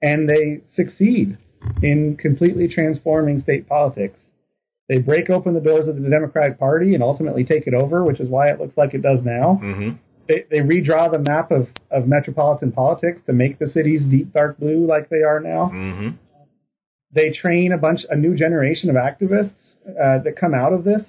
and 0.00 0.28
they 0.28 0.62
succeed 0.74 1.36
in 1.82 2.16
completely 2.16 2.68
transforming 2.68 3.40
state 3.40 3.68
politics. 3.68 4.20
They 4.88 4.98
break 4.98 5.30
open 5.30 5.54
the 5.54 5.60
doors 5.60 5.88
of 5.88 6.00
the 6.00 6.08
Democratic 6.08 6.58
Party 6.58 6.94
and 6.94 7.02
ultimately 7.02 7.44
take 7.44 7.66
it 7.66 7.74
over, 7.74 8.04
which 8.04 8.20
is 8.20 8.28
why 8.28 8.50
it 8.50 8.60
looks 8.60 8.76
like 8.76 8.94
it 8.94 9.02
does 9.02 9.20
now. 9.22 9.60
mm-hmm. 9.62 9.90
They, 10.26 10.46
they 10.50 10.60
redraw 10.60 11.10
the 11.10 11.18
map 11.18 11.50
of, 11.50 11.68
of 11.90 12.06
metropolitan 12.06 12.72
politics 12.72 13.20
to 13.26 13.34
make 13.34 13.58
the 13.58 13.68
cities 13.68 14.02
deep 14.10 14.32
dark 14.32 14.58
blue 14.58 14.86
like 14.86 15.10
they 15.10 15.22
are 15.22 15.38
now. 15.38 15.70
Mm-hmm. 15.72 16.16
They 17.14 17.30
train 17.30 17.72
a 17.72 17.78
bunch, 17.78 18.00
a 18.10 18.16
new 18.16 18.34
generation 18.34 18.90
of 18.90 18.96
activists 18.96 19.74
uh, 19.88 20.22
that 20.24 20.36
come 20.38 20.54
out 20.54 20.72
of 20.72 20.84
this, 20.84 21.02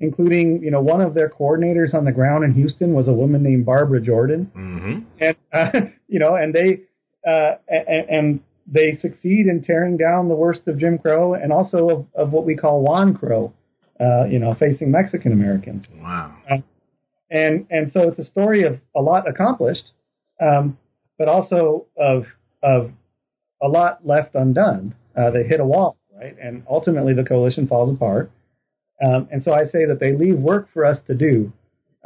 including, 0.00 0.60
you 0.62 0.70
know, 0.70 0.80
one 0.80 1.00
of 1.00 1.14
their 1.14 1.28
coordinators 1.28 1.94
on 1.94 2.04
the 2.04 2.12
ground 2.12 2.44
in 2.44 2.52
Houston 2.54 2.94
was 2.94 3.06
a 3.08 3.12
woman 3.12 3.42
named 3.42 3.64
Barbara 3.64 4.00
Jordan 4.00 4.50
Mm-hmm. 4.56 4.98
and 5.20 5.36
uh, 5.52 5.80
you 6.08 6.18
know, 6.18 6.34
and 6.34 6.54
they 6.54 6.80
uh, 7.28 7.56
and, 7.68 8.08
and 8.10 8.40
they 8.66 8.96
succeed 9.00 9.46
in 9.46 9.62
tearing 9.62 9.96
down 9.96 10.28
the 10.28 10.34
worst 10.34 10.66
of 10.66 10.78
Jim 10.78 10.98
Crow 10.98 11.34
and 11.34 11.52
also 11.52 11.88
of, 11.88 12.06
of 12.14 12.32
what 12.32 12.44
we 12.44 12.56
call 12.56 12.82
Juan 12.82 13.14
Crow, 13.14 13.52
uh, 14.00 14.24
you 14.24 14.38
know, 14.38 14.54
facing 14.54 14.90
Mexican 14.90 15.32
Americans. 15.32 15.84
Wow. 16.00 16.34
And 17.30 17.66
and 17.70 17.90
so 17.92 18.08
it's 18.08 18.18
a 18.18 18.24
story 18.24 18.64
of 18.64 18.80
a 18.94 19.00
lot 19.00 19.28
accomplished, 19.28 19.92
um, 20.40 20.76
but 21.18 21.28
also 21.28 21.86
of 21.96 22.24
of 22.62 22.90
a 23.62 23.68
lot 23.68 24.06
left 24.06 24.34
undone. 24.34 24.94
Uh, 25.16 25.30
they 25.30 25.44
hit 25.44 25.60
a 25.60 25.64
wall, 25.64 25.96
right? 26.16 26.36
And 26.40 26.62
ultimately 26.68 27.14
the 27.14 27.24
coalition 27.24 27.66
falls 27.66 27.94
apart. 27.94 28.30
Um, 29.04 29.28
and 29.30 29.42
so 29.42 29.52
I 29.52 29.64
say 29.64 29.84
that 29.86 29.98
they 30.00 30.12
leave 30.12 30.38
work 30.38 30.68
for 30.72 30.84
us 30.84 30.98
to 31.08 31.14
do, 31.14 31.52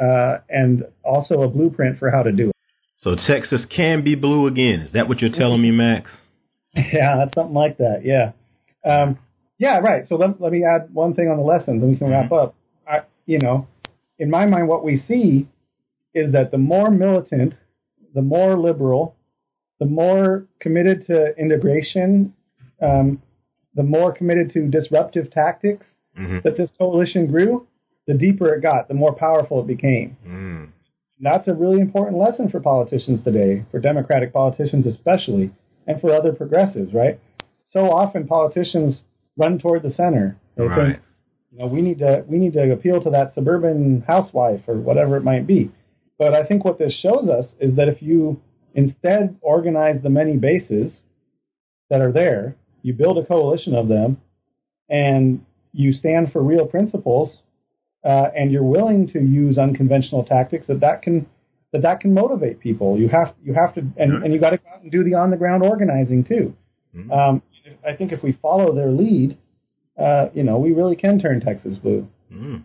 uh, 0.00 0.38
and 0.48 0.84
also 1.04 1.42
a 1.42 1.48
blueprint 1.48 1.98
for 1.98 2.10
how 2.10 2.22
to 2.22 2.32
do 2.32 2.48
it. 2.48 2.56
So 2.98 3.14
Texas 3.14 3.66
can 3.68 4.02
be 4.02 4.14
blue 4.14 4.46
again. 4.46 4.80
Is 4.80 4.92
that 4.92 5.08
what 5.08 5.20
you're 5.20 5.30
telling 5.30 5.62
me, 5.62 5.70
Max? 5.70 6.10
Yeah, 6.92 7.16
that's 7.16 7.34
something 7.34 7.54
like 7.54 7.78
that. 7.78 8.02
Yeah. 8.04 8.32
Um, 8.84 9.18
yeah, 9.56 9.78
right. 9.78 10.06
So 10.08 10.16
let, 10.16 10.38
let 10.42 10.52
me 10.52 10.62
add 10.62 10.92
one 10.92 11.14
thing 11.14 11.28
on 11.28 11.38
the 11.38 11.42
lessons 11.42 11.82
and 11.82 11.92
we 11.92 11.96
can 11.96 12.10
wrap 12.10 12.30
up. 12.32 12.54
I, 12.86 13.00
you 13.24 13.38
know, 13.38 13.66
in 14.18 14.28
my 14.28 14.44
mind, 14.44 14.68
what 14.68 14.84
we 14.84 15.02
see 15.08 15.48
is 16.12 16.32
that 16.32 16.50
the 16.50 16.58
more 16.58 16.90
militant, 16.90 17.54
the 18.14 18.20
more 18.20 18.58
liberal, 18.58 19.16
the 19.78 19.86
more 19.86 20.46
committed 20.60 21.06
to 21.06 21.34
integration, 21.38 22.34
um, 22.80 23.20
the 23.74 23.82
more 23.82 24.12
committed 24.12 24.50
to 24.52 24.68
disruptive 24.68 25.30
tactics 25.30 25.86
Mhm. 26.18 26.42
that 26.42 26.56
this 26.56 26.70
coalition 26.78 27.26
grew, 27.26 27.66
the 28.06 28.14
deeper 28.14 28.54
it 28.54 28.62
got, 28.62 28.88
the 28.88 28.94
more 28.94 29.12
powerful 29.14 29.60
it 29.60 29.66
became. 29.66 30.16
Mm. 30.26 30.68
That's 31.20 31.48
a 31.48 31.54
really 31.54 31.80
important 31.80 32.18
lesson 32.18 32.48
for 32.48 32.60
politicians 32.60 33.22
today, 33.22 33.64
for 33.70 33.80
Democratic 33.80 34.32
politicians 34.32 34.86
especially, 34.86 35.50
and 35.86 36.00
for 36.00 36.12
other 36.12 36.32
progressives, 36.32 36.92
right? 36.94 37.18
So 37.70 37.90
often 37.90 38.26
politicians 38.26 39.02
run 39.36 39.58
toward 39.58 39.82
the 39.82 39.90
center. 39.90 40.36
They 40.56 40.66
Right. 40.66 40.92
think, 40.92 41.02
you 41.52 41.58
know, 41.58 41.66
we 41.66 41.82
need 41.82 41.98
to 41.98 42.24
we 42.28 42.38
need 42.38 42.52
to 42.54 42.72
appeal 42.72 43.00
to 43.02 43.10
that 43.10 43.34
suburban 43.34 44.02
housewife 44.06 44.66
or 44.68 44.76
whatever 44.76 45.16
it 45.16 45.24
might 45.24 45.46
be. 45.46 45.70
But 46.18 46.32
I 46.32 46.44
think 46.44 46.64
what 46.64 46.78
this 46.78 46.94
shows 46.94 47.28
us 47.28 47.46
is 47.60 47.74
that 47.76 47.88
if 47.88 48.02
you 48.02 48.40
instead 48.74 49.36
organize 49.42 50.00
the 50.02 50.10
many 50.10 50.36
bases 50.36 50.92
that 51.90 52.00
are 52.00 52.12
there, 52.12 52.54
you 52.86 52.92
build 52.92 53.18
a 53.18 53.26
coalition 53.26 53.74
of 53.74 53.88
them, 53.88 54.16
and 54.88 55.44
you 55.72 55.92
stand 55.92 56.30
for 56.30 56.40
real 56.40 56.66
principles, 56.66 57.38
uh, 58.04 58.28
and 58.36 58.52
you're 58.52 58.62
willing 58.62 59.08
to 59.08 59.18
use 59.18 59.58
unconventional 59.58 60.22
tactics, 60.22 60.68
that 60.68 60.78
that 60.78 61.02
can 61.02 61.26
that 61.72 61.82
that 61.82 61.98
can 61.98 62.14
motivate 62.14 62.60
people. 62.60 62.96
You 62.96 63.08
have 63.08 63.34
you 63.42 63.54
have 63.54 63.74
to, 63.74 63.80
and, 63.96 64.22
and 64.22 64.32
you 64.32 64.38
got 64.38 64.50
to 64.50 64.58
go 64.58 64.68
out 64.72 64.82
and 64.82 64.92
do 64.92 65.02
the 65.02 65.14
on 65.14 65.32
the 65.32 65.36
ground 65.36 65.64
organizing 65.64 66.22
too. 66.22 66.54
Um, 67.12 67.42
I 67.86 67.94
think 67.94 68.12
if 68.12 68.22
we 68.22 68.38
follow 68.40 68.72
their 68.72 68.90
lead, 68.90 69.36
uh, 69.98 70.26
you 70.32 70.44
know, 70.44 70.58
we 70.58 70.70
really 70.70 70.96
can 70.96 71.18
turn 71.18 71.40
Texas 71.40 71.76
blue. 71.76 72.08
Mm. 72.32 72.62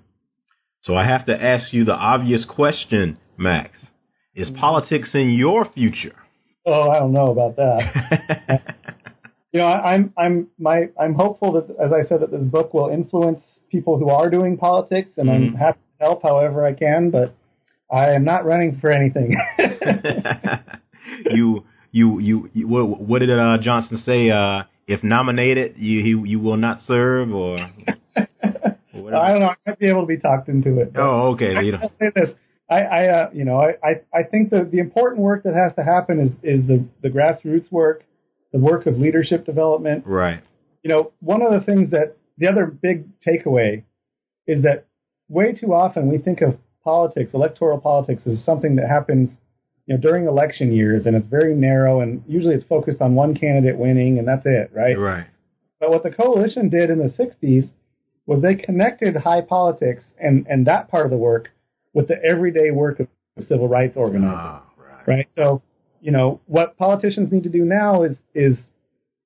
So 0.84 0.96
I 0.96 1.06
have 1.06 1.26
to 1.26 1.34
ask 1.34 1.74
you 1.74 1.84
the 1.84 1.96
obvious 1.96 2.46
question, 2.48 3.18
Max. 3.38 3.72
Is 4.36 4.52
politics 4.52 5.10
in 5.16 5.32
your 5.32 5.66
future? 5.74 6.16
Oh, 6.66 6.90
I 6.90 7.00
don't 7.00 7.12
know 7.12 7.32
about 7.32 7.56
that. 7.58 8.76
you 9.52 9.60
know, 9.60 9.66
I, 9.66 9.94
I'm 9.94 10.14
I'm 10.18 10.48
my 10.58 10.90
I'm 11.00 11.14
hopeful 11.14 11.52
that, 11.54 11.70
as 11.80 11.92
I 11.92 12.08
said, 12.08 12.22
that 12.22 12.32
this 12.32 12.44
book 12.44 12.74
will 12.74 12.90
influence 12.90 13.42
people 13.70 13.98
who 13.98 14.10
are 14.10 14.30
doing 14.30 14.58
politics, 14.58 15.12
and 15.18 15.30
I'm 15.30 15.52
Mhm. 15.52 15.56
happy 15.58 15.80
to 16.00 16.06
help 16.06 16.24
however 16.24 16.66
I 16.66 16.74
can. 16.74 17.10
But 17.10 17.34
I 17.92 18.12
am 18.12 18.24
not 18.24 18.46
running 18.46 18.78
for 18.80 18.90
anything. 18.92 19.38
you, 21.30 21.66
you, 21.92 22.20
you, 22.20 22.50
you 22.54 22.68
what, 22.68 23.02
what 23.02 23.20
did 23.20 23.30
uh, 23.32 23.58
Johnson 23.62 24.02
say? 24.06 24.30
Uh, 24.30 24.64
if 24.88 25.04
nominated, 25.04 25.76
you 25.78 26.00
you, 26.00 26.26
you 26.26 26.40
will 26.40 26.58
not 26.58 26.82
serve, 26.88 27.34
or 27.34 27.58
whatever. 28.94 29.16
I 29.18 29.32
don't 29.32 29.40
know. 29.42 29.48
I 29.48 29.56
might 29.68 29.80
be 29.80 29.90
able 29.90 30.02
to 30.02 30.08
be 30.08 30.18
talked 30.18 30.50
into 30.50 30.80
it. 30.80 30.94
Oh, 30.96 31.32
okay. 31.34 31.64
You 31.64 31.74
know, 31.74 31.80
I'll 31.82 31.90
say 32.00 32.12
this. 32.16 32.30
I, 32.70 32.80
I 32.82 33.08
uh, 33.08 33.30
you 33.34 33.44
know, 33.44 33.58
I, 33.60 33.74
I, 33.86 33.92
I 34.14 34.24
think 34.24 34.50
the, 34.50 34.64
the 34.70 34.80
important 34.80 35.22
work 35.22 35.44
that 35.44 35.54
has 35.54 35.76
to 35.76 35.84
happen 35.84 36.20
is, 36.22 36.30
is 36.62 36.66
the, 36.68 36.86
the 37.02 37.10
grassroots 37.10 37.70
work, 37.70 38.04
the 38.52 38.60
work 38.60 38.86
of 38.86 38.98
leadership 38.98 39.46
development. 39.46 40.04
right. 40.06 40.42
You 40.84 40.90
know, 40.90 41.12
one 41.20 41.42
of 41.42 41.52
the 41.52 41.62
things 41.66 41.92
that 41.92 42.18
the 42.38 42.48
other 42.48 42.66
big 42.66 43.06
takeaway 43.22 43.84
is 44.48 44.64
that 44.64 44.88
way 45.30 45.54
too 45.54 45.74
often 45.74 46.08
we 46.10 46.18
think 46.18 46.42
of 46.42 46.58
politics, 46.84 47.32
electoral 47.34 47.80
politics, 47.80 48.24
as 48.26 48.44
something 48.44 48.76
that 48.78 48.88
happens, 48.88 49.30
you 49.86 49.96
know, 49.96 50.02
during 50.02 50.26
election 50.28 50.74
years, 50.74 51.06
and 51.06 51.16
it's 51.16 51.28
very 51.28 51.54
narrow, 51.56 52.02
and 52.02 52.24
usually 52.28 52.56
it's 52.56 52.66
focused 52.66 53.00
on 53.02 53.14
one 53.14 53.36
candidate 53.36 53.78
winning, 53.78 54.18
and 54.18 54.28
that's 54.28 54.46
it, 54.46 54.72
right? 54.74 54.98
Right. 54.98 55.28
But 55.80 55.92
what 55.92 56.04
the 56.04 56.10
coalition 56.12 56.70
did 56.70 56.90
in 56.90 56.98
the 56.98 57.10
60s 57.10 57.70
was 58.26 58.42
they 58.42 58.56
connected 58.56 59.16
high 59.16 59.42
politics 59.42 60.04
and, 60.20 60.46
and 60.50 60.66
that 60.68 60.90
part 60.90 61.06
of 61.06 61.12
the 61.12 61.18
work 61.18 61.50
with 61.94 62.08
the 62.08 62.24
everyday 62.24 62.72
work 62.72 63.00
of 63.00 63.08
civil 63.48 63.68
rights 63.68 63.96
organizing, 63.98 64.30
Ah, 64.38 64.64
right. 64.78 65.08
right? 65.08 65.28
So, 65.36 65.62
you 66.02 66.12
know, 66.12 66.42
what 66.48 66.78
politicians 66.78 67.32
need 67.32 67.44
to 67.44 67.50
do 67.50 67.64
now 67.64 68.04
is 68.04 68.18
is 68.34 68.58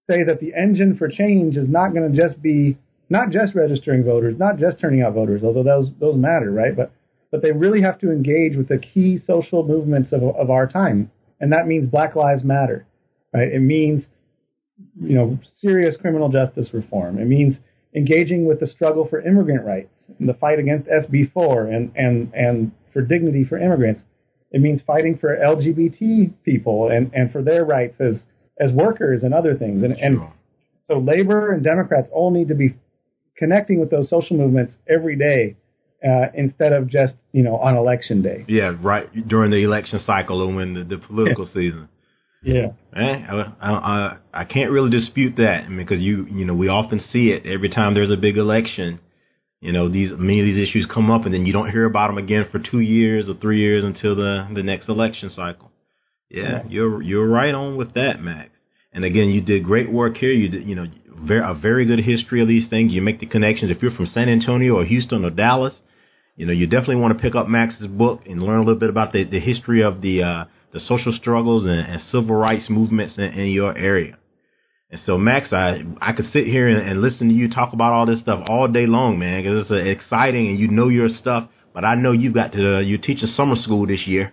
say 0.09 0.23
that 0.23 0.39
the 0.39 0.53
engine 0.53 0.95
for 0.97 1.07
change 1.07 1.57
is 1.57 1.67
not 1.67 1.93
going 1.93 2.11
to 2.11 2.17
just 2.17 2.41
be 2.41 2.77
not 3.09 3.31
just 3.31 3.55
registering 3.55 4.03
voters, 4.03 4.35
not 4.37 4.57
just 4.57 4.79
turning 4.79 5.01
out 5.01 5.13
voters, 5.13 5.43
although 5.43 5.63
those 5.63 5.91
those 5.99 6.15
matter, 6.15 6.51
right? 6.51 6.75
But 6.75 6.91
but 7.31 7.41
they 7.41 7.51
really 7.51 7.81
have 7.81 7.99
to 7.99 8.11
engage 8.11 8.55
with 8.55 8.67
the 8.67 8.77
key 8.77 9.19
social 9.25 9.65
movements 9.65 10.11
of 10.11 10.23
of 10.23 10.49
our 10.49 10.67
time, 10.67 11.11
and 11.39 11.51
that 11.51 11.67
means 11.67 11.87
Black 11.87 12.15
Lives 12.15 12.43
Matter, 12.43 12.85
right? 13.33 13.51
It 13.51 13.61
means 13.61 14.05
you 14.99 15.15
know, 15.15 15.39
serious 15.59 15.95
criminal 15.97 16.29
justice 16.29 16.69
reform. 16.73 17.17
It 17.19 17.25
means 17.25 17.57
engaging 17.95 18.45
with 18.45 18.59
the 18.59 18.67
struggle 18.67 19.07
for 19.07 19.21
immigrant 19.21 19.65
rights 19.65 19.93
and 20.19 20.27
the 20.27 20.33
fight 20.33 20.59
against 20.59 20.89
SB4 20.89 21.73
and, 21.73 21.91
and, 21.95 22.33
and 22.33 22.71
for 22.91 23.01
dignity 23.01 23.45
for 23.45 23.57
immigrants. 23.57 24.01
It 24.55 24.61
means 24.61 24.81
fighting 24.87 25.17
for 25.17 25.35
LGBT 25.35 26.31
people 26.45 26.87
and, 26.87 27.11
and 27.13 27.29
for 27.29 27.41
their 27.43 27.65
rights 27.65 27.99
as, 27.99 28.21
as 28.57 28.71
workers 28.71 29.21
and 29.21 29.33
other 29.33 29.53
things. 29.53 29.83
And, 29.83 29.93
and 29.99 30.15
Sure. 30.15 30.33
so 30.87 30.99
labor 30.99 31.51
and 31.51 31.61
Democrats 31.61 32.07
all 32.13 32.31
need 32.31 32.47
to 32.47 32.55
be 32.55 32.75
connecting 33.37 33.81
with 33.81 33.91
those 33.91 34.09
social 34.09 34.37
movements 34.37 34.77
every 34.87 35.17
day 35.17 35.57
uh, 36.07 36.27
instead 36.35 36.71
of 36.71 36.87
just, 36.87 37.15
you 37.33 37.43
know, 37.43 37.57
on 37.57 37.75
election 37.75 38.21
day. 38.21 38.45
Yeah, 38.47 38.77
right. 38.81 39.09
During 39.27 39.51
the 39.51 39.61
election 39.61 39.99
cycle 40.05 40.41
or 40.41 40.53
when 40.55 40.73
the, 40.73 40.83
the 40.85 40.97
political 41.05 41.47
season. 41.47 41.89
Yeah. 42.41 42.67
Eh, 42.95 43.25
I, 43.29 43.53
I, 43.61 44.17
I 44.33 44.43
can't 44.45 44.71
really 44.71 44.89
dispute 44.89 45.35
that 45.35 45.63
I 45.65 45.67
mean, 45.67 45.79
because 45.85 46.01
you 46.01 46.27
you 46.31 46.45
know 46.45 46.53
we 46.53 46.69
often 46.69 47.01
see 47.11 47.31
it 47.31 47.45
every 47.45 47.69
time 47.69 47.93
there's 47.93 48.11
a 48.11 48.15
big 48.15 48.37
election. 48.37 48.99
You 49.61 49.71
know 49.71 49.89
these 49.89 50.11
many 50.17 50.39
of 50.39 50.45
these 50.45 50.69
issues 50.69 50.87
come 50.93 51.09
up 51.09 51.25
and 51.25 51.33
then 51.33 51.45
you 51.45 51.53
don't 51.53 51.71
hear 51.71 51.85
about 51.85 52.07
them 52.07 52.17
again 52.17 52.45
for 52.51 52.59
two 52.59 52.81
years 52.81 53.29
or 53.29 53.35
three 53.35 53.59
years 53.59 53.83
until 53.83 54.15
the 54.15 54.47
the 54.53 54.63
next 54.63 54.89
election 54.89 55.29
cycle. 55.29 55.71
Yeah, 56.29 56.63
you're 56.67 57.01
you're 57.01 57.27
right 57.27 57.53
on 57.53 57.77
with 57.77 57.93
that, 57.93 58.21
Max. 58.21 58.49
And 58.91 59.03
again, 59.03 59.29
you 59.29 59.41
did 59.41 59.63
great 59.63 59.91
work 59.91 60.17
here. 60.17 60.31
You 60.31 60.49
did 60.49 60.67
you 60.67 60.75
know 60.75 60.85
very, 61.17 61.41
a 61.43 61.53
very 61.53 61.85
good 61.85 61.99
history 61.99 62.41
of 62.41 62.47
these 62.47 62.69
things. 62.69 62.93
You 62.93 63.01
make 63.01 63.19
the 63.19 63.25
connections. 63.25 63.71
If 63.71 63.81
you're 63.81 63.91
from 63.91 64.05
San 64.05 64.29
Antonio 64.29 64.75
or 64.75 64.85
Houston 64.85 65.25
or 65.25 65.29
Dallas, 65.29 65.73
you 66.35 66.45
know 66.45 66.53
you 66.53 66.67
definitely 66.67 66.97
want 66.97 67.17
to 67.17 67.21
pick 67.21 67.35
up 67.35 67.47
Max's 67.47 67.87
book 67.87 68.21
and 68.25 68.41
learn 68.41 68.57
a 68.57 68.63
little 68.63 68.79
bit 68.79 68.89
about 68.89 69.13
the 69.13 69.23
the 69.23 69.39
history 69.39 69.83
of 69.83 70.01
the 70.01 70.23
uh, 70.23 70.45
the 70.73 70.79
social 70.79 71.13
struggles 71.13 71.65
and, 71.65 71.79
and 71.79 72.01
civil 72.11 72.35
rights 72.35 72.65
movements 72.69 73.15
in, 73.17 73.23
in 73.25 73.47
your 73.47 73.75
area. 73.77 74.17
And 74.95 75.03
so, 75.05 75.17
Max, 75.17 75.51
I 75.51 75.83
I 75.99 76.13
could 76.13 76.31
sit 76.31 76.45
here 76.45 76.69
and, 76.69 76.87
and 76.87 77.01
listen 77.01 77.27
to 77.27 77.33
you 77.33 77.49
talk 77.49 77.73
about 77.73 77.91
all 77.91 78.05
this 78.05 78.21
stuff 78.21 78.41
all 78.47 78.69
day 78.69 78.85
long, 78.85 79.19
man, 79.19 79.43
because 79.43 79.63
it's 79.63 79.71
uh, 79.71 79.75
exciting 79.75 80.47
and 80.47 80.57
you 80.57 80.69
know 80.69 80.87
your 80.87 81.09
stuff. 81.09 81.49
But 81.73 81.83
I 81.83 81.95
know 81.95 82.13
you've 82.13 82.33
got 82.33 82.53
to 82.53 82.77
uh, 82.77 82.79
you're 82.79 82.97
teaching 82.97 83.27
summer 83.27 83.57
school 83.57 83.85
this 83.85 84.07
year, 84.07 84.31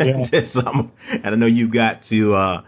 Yeah. 0.00 0.26
this 0.32 0.52
summer, 0.52 0.90
and 1.08 1.26
I 1.26 1.36
know 1.36 1.46
you've 1.46 1.72
got 1.72 2.00
to 2.10 2.34
uh, 2.34 2.62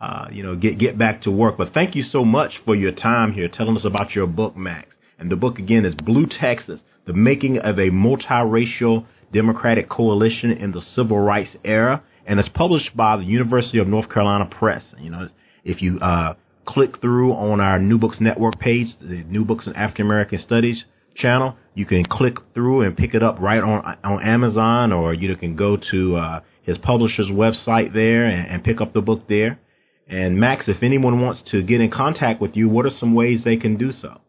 uh, 0.00 0.26
you 0.32 0.42
know 0.42 0.56
get 0.56 0.80
get 0.80 0.98
back 0.98 1.22
to 1.22 1.30
work. 1.30 1.58
But 1.58 1.72
thank 1.72 1.94
you 1.94 2.02
so 2.02 2.24
much 2.24 2.54
for 2.64 2.74
your 2.74 2.90
time 2.90 3.34
here, 3.34 3.46
telling 3.46 3.76
us 3.76 3.84
about 3.84 4.16
your 4.16 4.26
book, 4.26 4.56
Max. 4.56 4.88
And 5.16 5.30
the 5.30 5.36
book 5.36 5.60
again 5.60 5.84
is 5.84 5.94
Blue 5.94 6.26
Texas: 6.26 6.80
The 7.06 7.12
Making 7.12 7.58
of 7.58 7.78
a 7.78 7.90
Multiracial 7.90 9.06
Democratic 9.32 9.88
Coalition 9.88 10.50
in 10.50 10.72
the 10.72 10.80
Civil 10.80 11.20
Rights 11.20 11.54
Era, 11.64 12.02
and 12.26 12.40
it's 12.40 12.48
published 12.48 12.96
by 12.96 13.16
the 13.16 13.24
University 13.24 13.78
of 13.78 13.86
North 13.86 14.08
Carolina 14.10 14.46
Press. 14.46 14.82
You 14.98 15.10
know, 15.10 15.28
if 15.62 15.82
you 15.82 16.00
uh, 16.00 16.34
click 16.70 17.00
through 17.00 17.32
on 17.32 17.60
our 17.60 17.78
New 17.78 17.98
Books 17.98 18.18
Network 18.20 18.58
page, 18.58 18.86
the 19.00 19.24
New 19.24 19.44
Books 19.44 19.66
in 19.66 19.74
African 19.74 20.06
American 20.06 20.38
Studies 20.38 20.84
channel, 21.16 21.56
you 21.74 21.86
can 21.86 22.04
click 22.04 22.36
through 22.54 22.82
and 22.82 22.96
pick 22.96 23.14
it 23.14 23.22
up 23.22 23.38
right 23.40 23.62
on 23.62 23.98
on 24.04 24.22
Amazon, 24.22 24.92
or 24.92 25.12
you 25.14 25.34
can 25.36 25.56
go 25.56 25.76
to 25.90 26.16
uh, 26.16 26.40
his 26.62 26.78
publisher's 26.78 27.28
website 27.28 27.92
there 27.92 28.26
and, 28.26 28.46
and 28.48 28.64
pick 28.64 28.80
up 28.80 28.92
the 28.92 29.00
book 29.00 29.28
there. 29.28 29.58
And 30.08 30.38
Max, 30.38 30.68
if 30.68 30.82
anyone 30.82 31.20
wants 31.20 31.40
to 31.52 31.62
get 31.62 31.80
in 31.80 31.90
contact 31.90 32.40
with 32.40 32.56
you, 32.56 32.68
what 32.68 32.84
are 32.84 32.90
some 32.90 33.14
ways 33.14 33.42
they 33.44 33.56
can 33.56 33.76
do 33.76 33.92
so? 33.92 34.20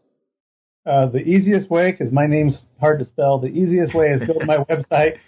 Uh, 0.86 1.06
the 1.06 1.18
easiest 1.18 1.70
way, 1.70 1.90
because 1.92 2.12
my 2.12 2.26
name's 2.26 2.58
hard 2.80 2.98
to 3.00 3.04
spell, 3.04 3.38
the 3.38 3.48
easiest 3.48 3.94
way 3.94 4.08
is 4.08 4.20
go 4.26 4.38
to 4.38 4.46
my 4.46 4.56
website, 4.70 5.18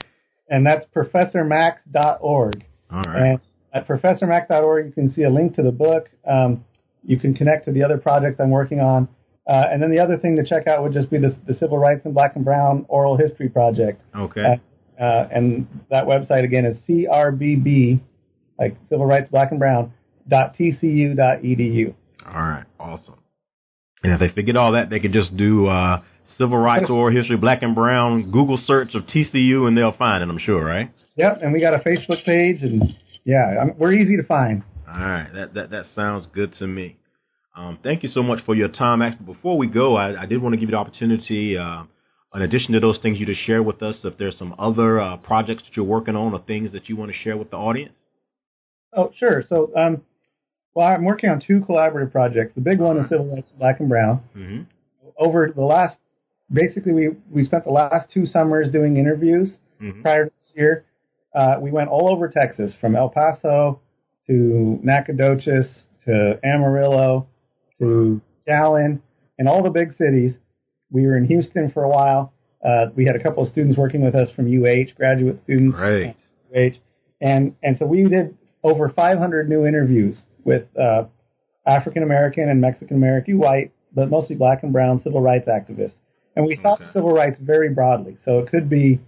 and 0.49 0.67
that's 0.67 0.87
professormax.org. 0.95 2.65
All 2.93 3.03
right. 3.03 3.31
And 3.31 3.41
at 3.73 3.89
professormax.org, 3.89 4.87
you 4.87 4.93
can 4.93 5.13
see 5.13 5.23
a 5.23 5.31
link 5.31 5.57
to 5.57 5.63
the 5.63 5.73
book. 5.73 6.09
Um, 6.29 6.65
you 7.05 7.19
can 7.19 7.35
connect 7.35 7.67
to 7.67 7.73
the 7.73 7.83
other 7.83 7.99
projects 7.99 8.41
I'm 8.41 8.51
working 8.51 8.81
on. 8.81 9.09
Uh, 9.47 9.65
and 9.71 9.83
then 9.83 9.91
the 9.91 9.99
other 9.99 10.17
thing 10.17 10.37
to 10.37 10.45
check 10.45 10.67
out 10.67 10.83
would 10.83 10.93
just 10.93 11.11
be 11.11 11.19
the, 11.19 11.37
the 11.47 11.55
Civil 11.55 11.79
Rights 11.79 12.05
and 12.05 12.15
Black 12.15 12.35
and 12.37 12.45
Brown 12.45 12.87
Oral 12.89 13.17
History 13.17 13.49
Project. 13.49 14.03
Okay. 14.17 14.43
Uh, 14.99 15.03
uh, 15.03 15.29
and 15.31 15.67
that 15.91 16.07
website 16.07 16.45
again 16.45 16.65
is 16.65 16.77
CRBB, 16.89 18.01
like 18.59 18.77
Civil 18.89 19.07
Rights 19.07 19.29
Black 19.31 19.51
and 19.51 19.61
Brown, 19.61 19.93
dot 20.29 20.55
TCU 20.59 21.17
dot 21.17 21.43
edu. 21.43 21.95
All 22.27 22.33
right. 22.33 22.65
Awesome. 22.81 23.19
And 24.03 24.13
if 24.13 24.21
they 24.21 24.29
forget 24.29 24.57
all 24.57 24.73
that, 24.73 24.89
they 24.91 25.01
could 25.01 25.13
just 25.13 25.37
do 25.37 25.67
uh, 25.67 26.03
civil 26.39 26.59
rights 26.59 26.87
Oral 26.89 27.15
history, 27.15 27.37
black 27.37 27.63
and 27.63 27.75
brown, 27.75 28.31
Google 28.31 28.59
search 28.63 28.95
of 28.95 29.05
TCU, 29.05 29.67
and 29.67 29.77
they'll 29.77 29.97
find 29.97 30.23
it. 30.23 30.29
I'm 30.29 30.39
sure, 30.39 30.65
right? 30.65 30.91
Yep, 31.17 31.41
and 31.43 31.53
we 31.53 31.61
got 31.61 31.75
a 31.75 31.79
Facebook 31.79 32.25
page, 32.25 32.63
and 32.63 32.97
yeah, 33.25 33.63
I'm, 33.63 33.75
we're 33.79 33.93
easy 33.93 34.17
to 34.17 34.25
find. 34.25 34.63
All 34.95 35.01
right, 35.01 35.29
that 35.35 35.55
that 35.55 35.71
that 35.71 35.85
sounds 35.95 36.27
good 36.33 36.53
to 36.61 36.67
me. 36.67 36.97
Um, 37.57 37.79
thank 37.83 38.03
you 38.03 38.09
so 38.09 38.23
much 38.23 38.45
for 38.45 38.55
your 38.55 38.69
time, 38.69 39.01
Max. 39.01 39.17
But 39.19 39.27
Before 39.27 39.57
we 39.57 39.67
go, 39.67 39.97
I, 39.97 40.23
I 40.23 40.27
did 40.27 40.43
want 40.43 40.55
to 40.55 40.57
give 40.57 40.69
you 40.69 40.73
the 40.73 40.79
opportunity, 40.79 41.57
uh, 41.57 41.85
in 42.35 42.43
addition 42.43 42.73
to 42.75 42.81
those 42.81 42.99
things 43.01 43.19
you 43.19 43.27
to 43.27 43.35
share 43.35 43.63
with 43.63 43.83
us, 43.83 43.99
if 44.05 44.19
there's 44.19 44.37
some 44.39 44.55
other 44.59 45.01
uh, 45.01 45.17
projects 45.19 45.63
that 45.65 45.77
you're 45.77 45.85
working 45.85 46.17
on 46.17 46.33
or 46.33 46.41
things 46.41 46.73
that 46.73 46.89
you 46.89 46.97
want 46.97 47.13
to 47.13 47.17
share 47.17 47.37
with 47.37 47.51
the 47.51 47.57
audience. 47.57 47.97
Oh, 48.93 49.13
sure. 49.17 49.43
So, 49.49 49.71
um, 49.77 50.03
well, 50.75 50.87
I'm 50.89 51.05
working 51.05 51.31
on 51.31 51.41
two 51.45 51.61
collaborative 51.61 52.13
projects. 52.13 52.55
The 52.55 52.61
big 52.61 52.81
one 52.81 52.97
is 52.99 53.09
Civil 53.09 53.33
Rights 53.33 53.51
Black 53.59 53.81
and 53.81 53.89
Brown. 53.89 54.21
Mm-hmm. 54.37 54.63
Over 55.17 55.53
the 55.55 55.63
last, 55.63 55.97
basically, 56.53 56.93
we 56.93 57.11
we 57.31 57.45
spent 57.45 57.65
the 57.65 57.71
last 57.71 58.11
two 58.13 58.27
summers 58.27 58.71
doing 58.71 58.97
interviews. 58.97 59.59
Mhm. 59.81 60.03
Prior 60.03 60.25
to 60.27 60.31
this 60.31 60.53
year, 60.57 60.85
uh, 61.35 61.57
we 61.61 61.71
went 61.71 61.89
all 61.89 62.09
over 62.09 62.29
Texas, 62.29 62.75
from 62.81 62.97
El 62.97 63.11
Paso 63.11 63.81
to 64.27 64.79
Nacogdoches 64.83 65.87
to 66.05 66.39
Amarillo 66.45 67.27
to 67.79 68.21
McAllen, 68.49 69.01
and 69.39 69.49
all 69.49 69.63
the 69.63 69.71
big 69.71 69.93
cities. 69.93 70.35
We 70.91 71.07
were 71.07 71.17
in 71.17 71.25
Houston 71.27 71.71
for 71.73 71.83
a 71.83 71.89
while. 71.89 72.33
Uh, 72.65 72.87
we 72.95 73.05
had 73.05 73.17
a 73.17 73.23
couple 73.23 73.43
of 73.43 73.49
students 73.51 73.77
working 73.77 74.03
with 74.05 74.15
us 74.15 74.31
from 74.31 74.47
UH, 74.47 74.95
graduate 74.97 75.41
students. 75.43 75.77
Great. 75.77 76.15
UH, 76.55 76.77
and 77.21 77.55
and 77.63 77.77
so 77.79 77.87
we 77.87 78.05
did 78.09 78.37
over 78.63 78.89
500 78.89 79.49
new 79.49 79.67
interviews 79.67 80.23
with 80.45 80.67
uh, 80.79 81.05
African 81.67 82.03
American 82.03 82.49
and 82.49 82.61
Mexican 82.61 82.97
American, 82.97 83.39
white, 83.39 83.73
but 83.95 84.09
mostly 84.11 84.37
black 84.37 84.63
and 84.63 84.73
brown 84.73 85.01
civil 85.01 85.21
rights 85.21 85.49
activists. 85.49 85.95
And 86.37 86.47
we 86.47 86.57
thought 86.57 86.81
Okay. 86.81 86.91
civil 86.93 87.13
rights 87.13 87.39
very 87.41 87.71
broadly. 87.71 88.17
So 88.25 88.39
it 88.41 88.51
could 88.51 88.69
be, 88.69 89.01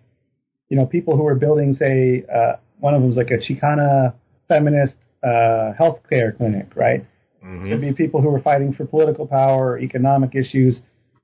you 0.68 0.76
know, 0.76 0.86
people 0.86 1.16
who 1.16 1.26
are 1.26 1.34
building, 1.34 1.74
say, 1.74 2.24
uh, 2.32 2.56
one 2.78 2.94
of 2.94 3.02
them 3.02 3.10
is 3.10 3.16
like 3.16 3.30
a 3.30 3.38
Chicana 3.38 4.14
feminist 4.48 4.94
uh, 5.22 5.72
healthcare 5.78 6.36
clinic, 6.36 6.68
right? 6.74 7.04
Mm-hmm. 7.44 7.68
Could 7.70 7.80
be 7.80 7.92
people 7.92 8.20
who 8.20 8.34
are 8.34 8.40
fighting 8.40 8.74
for 8.74 8.86
political 8.86 9.26
power, 9.26 9.72
or 9.72 9.78
economic 9.78 10.34
issues, 10.34 10.80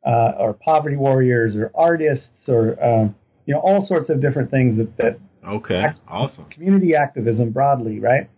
uh, 0.07 0.33
or 0.39 0.55
poverty 0.55 0.97
warriors, 0.97 1.57
or 1.57 1.71
artists, 1.75 2.49
or 2.49 2.83
um, 2.85 3.15
you 3.47 3.55
know, 3.55 3.61
all 3.61 3.87
sorts 3.87 4.09
of 4.09 4.21
different 4.21 4.51
things 4.51 4.79
that, 4.79 4.97
that 4.99 5.19
Okay. 5.47 5.87
Awesome. 6.07 6.45
community 6.47 6.95
activism 6.95 7.51
broadly, 7.51 7.99
right? 7.99 8.31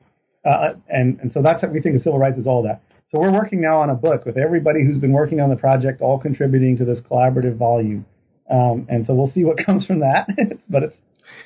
Uh, 0.44 0.74
and 0.88 1.18
and 1.20 1.32
so 1.32 1.42
that's 1.42 1.62
what 1.62 1.72
we 1.72 1.80
think 1.80 1.96
of 1.96 2.02
civil 2.02 2.18
rights 2.18 2.38
is 2.38 2.46
all 2.46 2.62
that. 2.62 2.82
So 3.08 3.18
we're 3.18 3.32
working 3.32 3.60
now 3.60 3.80
on 3.80 3.90
a 3.90 3.94
book 3.94 4.24
with 4.26 4.36
everybody 4.36 4.84
who's 4.84 4.98
been 4.98 5.12
working 5.12 5.40
on 5.40 5.50
the 5.50 5.56
project, 5.56 6.00
all 6.00 6.18
contributing 6.18 6.76
to 6.78 6.84
this 6.84 7.00
collaborative 7.00 7.56
volume. 7.56 8.04
Um, 8.50 8.86
and 8.88 9.06
so 9.06 9.14
we'll 9.14 9.30
see 9.30 9.44
what 9.44 9.58
comes 9.66 9.86
from 9.86 10.00
that. 10.00 10.28
but 10.68 10.82
it's 10.82 10.96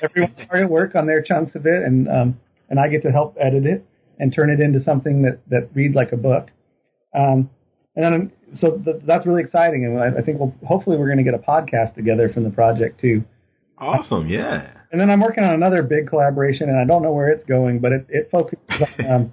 everyone's 0.02 0.38
hard 0.48 0.64
at 0.64 0.70
work 0.70 0.94
on 0.94 1.06
their 1.06 1.22
chunks 1.22 1.54
of 1.54 1.66
it, 1.66 1.82
and 1.82 2.08
um, 2.08 2.40
and 2.70 2.78
I 2.78 2.88
get 2.88 3.02
to 3.02 3.10
help 3.10 3.36
edit 3.40 3.66
it 3.66 3.84
and 4.18 4.32
turn 4.34 4.50
it 4.50 4.60
into 4.60 4.82
something 4.82 5.22
that 5.22 5.40
that 5.48 5.68
reads 5.74 5.94
like 5.94 6.12
a 6.12 6.16
book. 6.16 6.48
Um, 7.14 7.50
and 7.96 8.04
then 8.04 8.32
so 8.56 8.78
th- 8.78 9.02
that's 9.06 9.26
really 9.26 9.42
exciting, 9.42 9.84
and 9.84 9.98
I, 9.98 10.20
I 10.20 10.22
think 10.22 10.38
we'll 10.38 10.54
hopefully 10.66 10.96
we're 10.96 11.06
going 11.06 11.18
to 11.18 11.24
get 11.24 11.34
a 11.34 11.38
podcast 11.38 11.94
together 11.94 12.28
from 12.28 12.44
the 12.44 12.50
project 12.50 13.00
too. 13.00 13.24
Awesome. 13.78 14.28
Yeah. 14.28 14.70
And 14.90 15.00
then 15.00 15.10
I'm 15.10 15.20
working 15.20 15.44
on 15.44 15.54
another 15.54 15.82
big 15.82 16.08
collaboration, 16.08 16.68
and 16.68 16.78
I 16.78 16.84
don't 16.84 17.02
know 17.02 17.12
where 17.12 17.28
it's 17.28 17.44
going, 17.44 17.78
but 17.78 17.92
it, 17.92 18.06
it 18.08 18.28
focuses 18.30 18.58
on, 18.70 19.06
um, 19.10 19.32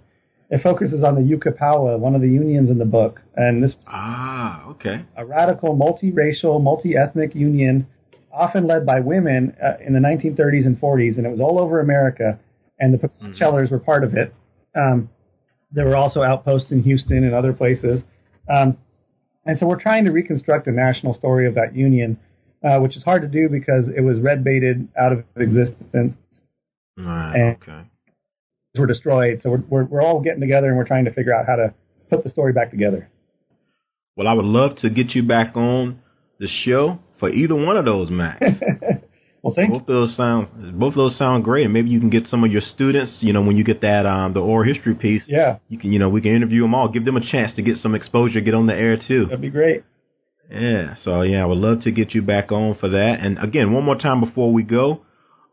it 0.49 0.61
focuses 0.61 1.03
on 1.03 1.15
the 1.15 1.21
UCAPAWA, 1.21 1.97
one 1.97 2.13
of 2.13 2.21
the 2.21 2.27
unions 2.29 2.69
in 2.69 2.77
the 2.77 2.85
book, 2.85 3.21
and 3.35 3.63
this 3.63 3.75
Ah. 3.87 4.65
Okay. 4.71 5.03
a 5.15 5.25
radical, 5.25 5.75
multiracial, 5.75 6.61
multi-ethnic 6.61 7.33
union, 7.33 7.87
often 8.33 8.67
led 8.67 8.85
by 8.85 8.99
women 8.99 9.55
uh, 9.63 9.75
in 9.83 9.93
the 9.93 9.99
1930s 9.99 10.65
and 10.65 10.79
40s, 10.79 11.17
and 11.17 11.25
it 11.25 11.29
was 11.29 11.39
all 11.39 11.57
over 11.57 11.79
America, 11.79 12.37
and 12.79 12.93
the 12.93 12.97
Pocellers 12.97 13.71
were 13.71 13.79
part 13.79 14.03
of 14.03 14.13
it. 14.15 14.33
Um, 14.75 15.09
there 15.71 15.85
were 15.85 15.95
also 15.95 16.21
outposts 16.21 16.71
in 16.71 16.83
Houston 16.83 17.23
and 17.23 17.33
other 17.33 17.53
places, 17.53 18.01
um, 18.49 18.77
and 19.45 19.57
so 19.59 19.67
we're 19.67 19.79
trying 19.81 20.05
to 20.05 20.11
reconstruct 20.11 20.67
a 20.67 20.71
national 20.71 21.13
story 21.13 21.47
of 21.47 21.55
that 21.55 21.75
union, 21.75 22.19
uh, 22.63 22.79
which 22.79 22.95
is 22.97 23.03
hard 23.03 23.21
to 23.21 23.27
do 23.27 23.47
because 23.49 23.85
it 23.95 24.01
was 24.01 24.19
red 24.19 24.43
baited 24.43 24.87
out 24.97 25.11
of 25.11 25.23
existence 25.37 26.15
Right. 26.97 27.57
Okay. 27.61 27.81
were 28.77 28.87
destroyed. 28.87 29.41
So 29.43 29.49
we're, 29.51 29.63
we're, 29.69 29.83
we're 29.85 30.01
all 30.01 30.21
getting 30.21 30.41
together 30.41 30.67
and 30.67 30.77
we're 30.77 30.87
trying 30.87 31.05
to 31.05 31.13
figure 31.13 31.33
out 31.33 31.45
how 31.45 31.55
to 31.57 31.73
put 32.09 32.23
the 32.23 32.29
story 32.29 32.53
back 32.53 32.71
together. 32.71 33.09
Well, 34.15 34.27
I 34.27 34.33
would 34.33 34.45
love 34.45 34.77
to 34.77 34.89
get 34.89 35.09
you 35.09 35.23
back 35.23 35.55
on 35.57 35.99
the 36.39 36.47
show 36.47 36.99
for 37.19 37.29
either 37.29 37.55
one 37.55 37.77
of 37.77 37.85
those, 37.85 38.09
Max. 38.11 38.45
Well, 39.45 39.53
thank 39.53 39.69
both 39.69 39.81
of 39.81 39.87
those 39.87 40.15
sound 40.17 40.79
both 40.79 40.95
those 40.95 41.15
sound 41.19 41.43
great, 41.43 41.65
and 41.65 41.73
maybe 41.73 41.89
you 41.89 41.99
can 41.99 42.09
get 42.09 42.25
some 42.27 42.43
of 42.43 42.51
your 42.51 42.61
students. 42.61 43.17
You 43.19 43.31
know, 43.31 43.43
when 43.43 43.55
you 43.55 43.63
get 43.63 43.81
that 43.81 44.07
um 44.07 44.33
the 44.33 44.39
oral 44.39 44.67
history 44.67 44.95
piece, 44.95 45.21
Yeah, 45.27 45.57
you 45.69 45.77
can 45.77 45.91
you 45.91 45.99
know 45.99 46.09
we 46.09 46.21
can 46.21 46.35
interview 46.35 46.63
them 46.63 46.73
all, 46.73 46.87
give 46.89 47.05
them 47.05 47.15
a 47.15 47.21
chance 47.31 47.53
to 47.57 47.61
get 47.61 47.77
some 47.77 47.93
exposure, 47.93 48.41
get 48.41 48.55
on 48.55 48.65
the 48.65 48.73
air 48.73 48.97
too. 48.97 49.25
that'd 49.25 49.39
be 49.39 49.51
great. 49.51 49.83
Yeah, 50.49 50.95
so 51.03 51.21
yeah, 51.21 51.43
I 51.43 51.45
would 51.45 51.59
love 51.59 51.83
to 51.83 51.91
get 51.91 52.15
you 52.15 52.23
back 52.23 52.51
on 52.51 52.75
for 52.79 52.89
that. 52.89 53.17
And 53.21 53.37
again, 53.37 53.71
one 53.71 53.83
more 53.83 53.95
time 53.97 54.19
before 54.19 54.51
we 54.51 54.63
go, 54.63 55.01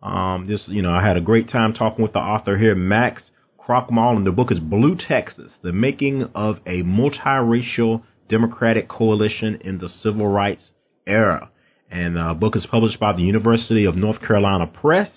um, 0.03 0.47
this 0.47 0.62
you 0.68 0.80
know 0.80 0.93
I 0.93 1.07
had 1.07 1.18
a 1.18 1.20
great 1.20 1.51
time 1.51 1.74
talking 1.74 2.03
with 2.03 2.14
the 2.14 2.18
author 2.18 2.57
here, 2.57 2.74
Max 2.74 3.30
Krochmal, 3.61 4.16
and 4.16 4.26
the 4.26 4.32
book 4.32 4.51
is 4.51 4.59
Blue 4.59 4.97
Texas: 4.97 5.53
The 5.62 5.72
Making 5.72 6.30
of 6.34 6.61
a 6.66 6.82
Multiracial 6.82 8.05
Democratic 8.30 8.88
Coalition 8.88 9.57
in 9.61 9.76
the 9.76 9.90
Civil 9.90 10.28
Rights 10.28 10.70
Era. 11.07 11.51
And 11.93 12.16
the 12.16 12.34
book 12.34 12.57
is 12.57 12.66
published 12.68 12.99
by 12.99 13.12
the 13.12 13.22
University 13.22 13.84
of 13.84 13.95
North 13.95 14.20
Carolina 14.20 14.66
Press. 14.66 15.11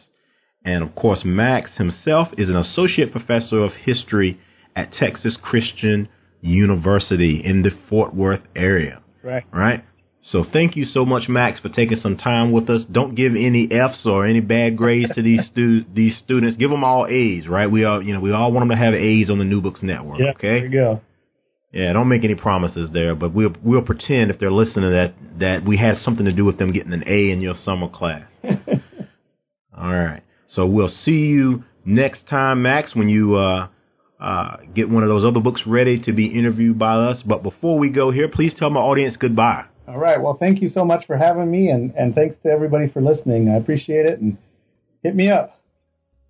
And 0.66 0.84
of 0.84 0.94
course, 0.94 1.22
Max 1.24 1.78
himself 1.78 2.28
is 2.38 2.50
an 2.50 2.58
associate 2.58 3.14
professor 3.14 3.64
of 3.64 3.72
history 3.72 4.40
at 4.76 4.92
Texas 4.92 5.38
Christian 5.42 6.10
University 6.42 7.42
in 7.44 7.62
the 7.62 7.72
Fort 7.90 8.14
Worth 8.14 8.42
area. 8.56 9.02
Right. 9.24 9.46
Right? 9.54 9.86
So 10.22 10.44
thank 10.52 10.76
you 10.76 10.86
so 10.86 11.06
much, 11.06 11.30
Max, 11.30 11.60
for 11.60 11.70
taking 11.70 12.00
some 12.00 12.18
time 12.18 12.52
with 12.52 12.70
us. 12.70 12.82
Don't 12.92 13.16
give 13.16 13.34
any 13.34 13.70
F's 13.72 14.06
or 14.06 14.26
any 14.26 14.42
bad 14.42 14.76
grades 14.76 15.14
to 15.16 15.22
these 15.22 15.48
stu- 15.52 15.86
these 15.94 16.18
students. 16.18 16.58
Give 16.58 16.72
them 16.72 16.84
all 16.84 17.08
A's, 17.08 17.48
right? 17.48 17.70
We 17.70 17.86
all, 17.86 18.02
you 18.02 18.14
know, 18.14 18.20
we 18.20 18.34
all 18.34 18.52
want 18.52 18.68
them 18.68 18.78
to 18.78 18.84
have 18.84 18.96
A's 18.96 19.30
on 19.30 19.38
the 19.38 19.46
New 19.46 19.62
Books 19.62 19.82
Network. 19.82 20.20
Yeah, 20.20 20.32
okay. 20.32 20.48
there 20.48 20.66
you 20.66 20.72
go. 20.72 21.02
Yeah, 21.76 21.92
don't 21.92 22.08
make 22.08 22.24
any 22.24 22.36
promises 22.36 22.90
there, 22.94 23.16
but 23.16 23.34
we'll 23.34 23.54
we'll 23.62 23.82
pretend 23.82 24.32
if 24.32 24.40
they're 24.40 24.50
listening 24.50 24.92
that 24.92 25.14
that 25.40 25.66
we 25.66 25.76
had 25.76 25.98
something 25.98 26.24
to 26.24 26.32
do 26.32 26.46
with 26.46 26.58
them 26.58 26.72
getting 26.72 26.94
an 26.94 27.04
A 27.06 27.32
in 27.32 27.42
your 27.42 27.56
summer 27.66 27.90
class. 27.90 28.24
All 29.78 29.94
right. 29.94 30.24
So 30.48 30.66
we'll 30.68 30.94
see 31.04 31.26
you 31.26 31.66
next 31.84 32.30
time, 32.30 32.62
Max, 32.62 32.96
when 32.96 33.10
you 33.10 33.36
uh, 33.36 33.68
uh, 34.22 34.58
get 34.74 34.90
one 34.90 35.04
of 35.04 35.10
those 35.10 35.26
other 35.26 35.42
books 35.42 35.64
ready 35.68 36.00
to 36.04 36.14
be 36.14 36.28
interviewed 36.28 36.80
by 36.80 36.96
us. 36.96 37.22
But 37.26 37.44
before 37.44 37.78
we 37.78 37.90
go 37.90 38.10
here, 38.10 38.30
please 38.30 38.54
tell 38.58 38.70
my 38.70 38.80
audience 38.80 39.18
goodbye. 39.18 39.66
All 39.86 39.98
right. 40.00 40.22
Well, 40.22 40.38
thank 40.40 40.62
you 40.62 40.70
so 40.70 40.86
much 40.86 41.06
for 41.06 41.18
having 41.18 41.52
me, 41.52 41.72
and, 41.72 41.94
and 41.96 42.16
thanks 42.16 42.38
to 42.44 42.50
everybody 42.50 42.88
for 42.88 43.02
listening. 43.02 43.50
I 43.50 43.58
appreciate 43.58 44.06
it, 44.06 44.22
and 44.22 44.38
hit 45.04 45.14
me 45.14 45.30
up. 45.30 45.60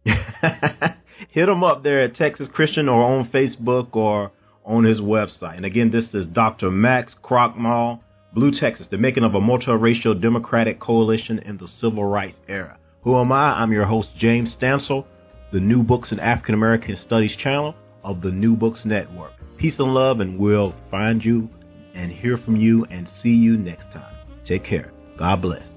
Hit 1.30 1.46
them 1.46 1.64
up 1.64 1.84
there 1.84 2.02
at 2.02 2.16
Texas 2.16 2.50
Christian 2.54 2.90
or 2.90 3.04
on 3.04 3.30
Facebook 3.30 3.96
or 3.96 4.32
on 4.66 4.84
his 4.84 5.00
website. 5.00 5.58
And 5.58 5.66
again, 5.66 5.92
this 5.92 6.06
is 6.14 6.26
Dr. 6.28 6.72
Max 6.72 7.16
Krochmal, 7.24 8.00
Blue 8.34 8.52
Texas, 8.52 8.88
the 8.90 8.98
making 8.98 9.24
of 9.24 9.36
a 9.36 9.40
multiracial 9.40 10.20
democratic 10.20 10.80
coalition 10.80 11.40
in 11.40 11.58
the 11.58 11.68
civil 11.80 12.04
rights 12.04 12.38
era. 12.48 12.78
Who 13.04 13.18
am 13.18 13.32
I? 13.32 13.54
I'm 13.54 13.72
your 13.72 13.86
host, 13.86 14.10
James 14.18 14.56
Stansel, 14.60 15.06
the 15.52 15.60
New 15.60 15.84
Books 15.84 16.12
in 16.12 16.20
African 16.20 16.56
American 16.56 16.98
Studies 16.98 17.36
channel 17.38 17.76
of 18.04 18.22
the 18.22 18.32
New 18.32 18.56
Books 18.56 18.82
Network. 18.84 19.32
Peace 19.58 19.80
and 19.80 19.94
love, 19.94 20.20
and 20.20 20.38
we'll 20.38 20.74
find 20.92 21.24
you 21.24 21.50
and 21.94 22.12
hear 22.12 22.38
from 22.38 22.56
you 22.56 22.86
and 22.86 23.08
see 23.22 23.30
you 23.30 23.58
next 23.58 23.86
time. 23.94 24.16
Take 24.46 24.66
care. 24.66 24.92
God 25.18 25.42
bless. 25.42 25.75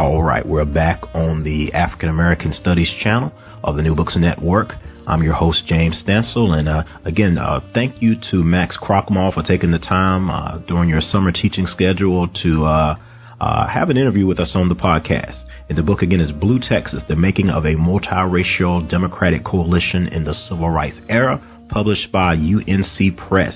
All 0.00 0.22
right, 0.22 0.46
we're 0.46 0.64
back 0.64 1.02
on 1.14 1.44
the 1.44 1.74
African 1.74 2.08
American 2.08 2.54
Studies 2.54 2.90
channel 3.02 3.32
of 3.62 3.76
the 3.76 3.82
New 3.82 3.94
Books 3.94 4.16
Network. 4.16 4.72
I'm 5.06 5.22
your 5.22 5.34
host, 5.34 5.66
James 5.66 6.02
Stansel, 6.02 6.58
and 6.58 6.70
uh, 6.70 6.84
again, 7.04 7.36
uh, 7.36 7.60
thank 7.74 8.00
you 8.00 8.14
to 8.30 8.36
Max 8.38 8.78
Krochmal 8.78 9.34
for 9.34 9.42
taking 9.42 9.72
the 9.72 9.78
time 9.78 10.30
uh, 10.30 10.56
during 10.66 10.88
your 10.88 11.02
summer 11.02 11.32
teaching 11.32 11.66
schedule 11.66 12.28
to 12.42 12.64
uh, 12.64 12.96
uh, 13.42 13.68
have 13.68 13.90
an 13.90 13.98
interview 13.98 14.24
with 14.24 14.40
us 14.40 14.52
on 14.54 14.70
the 14.70 14.74
podcast. 14.74 15.44
And 15.68 15.76
the 15.76 15.82
book 15.82 16.00
again 16.00 16.22
is 16.22 16.32
Blue 16.32 16.60
Texas: 16.60 17.02
The 17.06 17.14
Making 17.14 17.50
of 17.50 17.66
a 17.66 17.74
Multiracial 17.74 18.88
Democratic 18.88 19.44
Coalition 19.44 20.08
in 20.08 20.24
the 20.24 20.32
Civil 20.32 20.70
Rights 20.70 20.98
Era, 21.10 21.42
published 21.68 22.10
by 22.10 22.36
UNC 22.36 23.18
Press. 23.18 23.54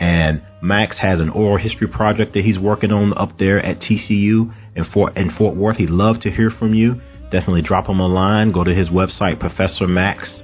And 0.00 0.42
Max 0.60 0.96
has 1.00 1.20
an 1.20 1.30
oral 1.30 1.58
history 1.58 1.86
project 1.86 2.34
that 2.34 2.44
he's 2.44 2.58
working 2.58 2.90
on 2.90 3.16
up 3.16 3.38
there 3.38 3.60
at 3.60 3.78
TCU 3.78 4.52
in 4.76 4.84
Fort 4.84 5.16
in 5.16 5.30
Fort 5.30 5.56
Worth. 5.56 5.78
He'd 5.78 5.90
love 5.90 6.20
to 6.20 6.30
hear 6.30 6.50
from 6.50 6.74
you. 6.74 7.00
Definitely 7.30 7.62
drop 7.62 7.88
him 7.88 7.98
a 7.98 8.06
line. 8.06 8.52
Go 8.52 8.62
to 8.62 8.74
his 8.74 8.88
website, 8.88 9.40
Professor 9.40 9.88
Max, 9.88 10.42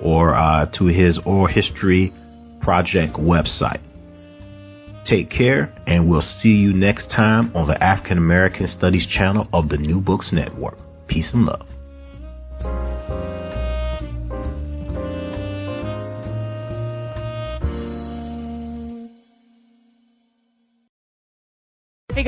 or 0.00 0.34
uh, 0.34 0.66
to 0.78 0.86
his 0.86 1.18
oral 1.26 1.46
history 1.46 2.12
project 2.60 3.14
website. 3.14 3.80
Take 5.04 5.30
care, 5.30 5.74
and 5.86 6.08
we'll 6.08 6.22
see 6.22 6.50
you 6.50 6.72
next 6.72 7.10
time 7.10 7.54
on 7.56 7.66
the 7.66 7.82
African 7.82 8.18
American 8.18 8.68
Studies 8.68 9.06
channel 9.06 9.48
of 9.52 9.68
the 9.68 9.76
New 9.76 10.00
Books 10.00 10.32
Network. 10.32 10.78
Peace 11.08 11.34
and 11.34 11.44
love. 11.44 12.91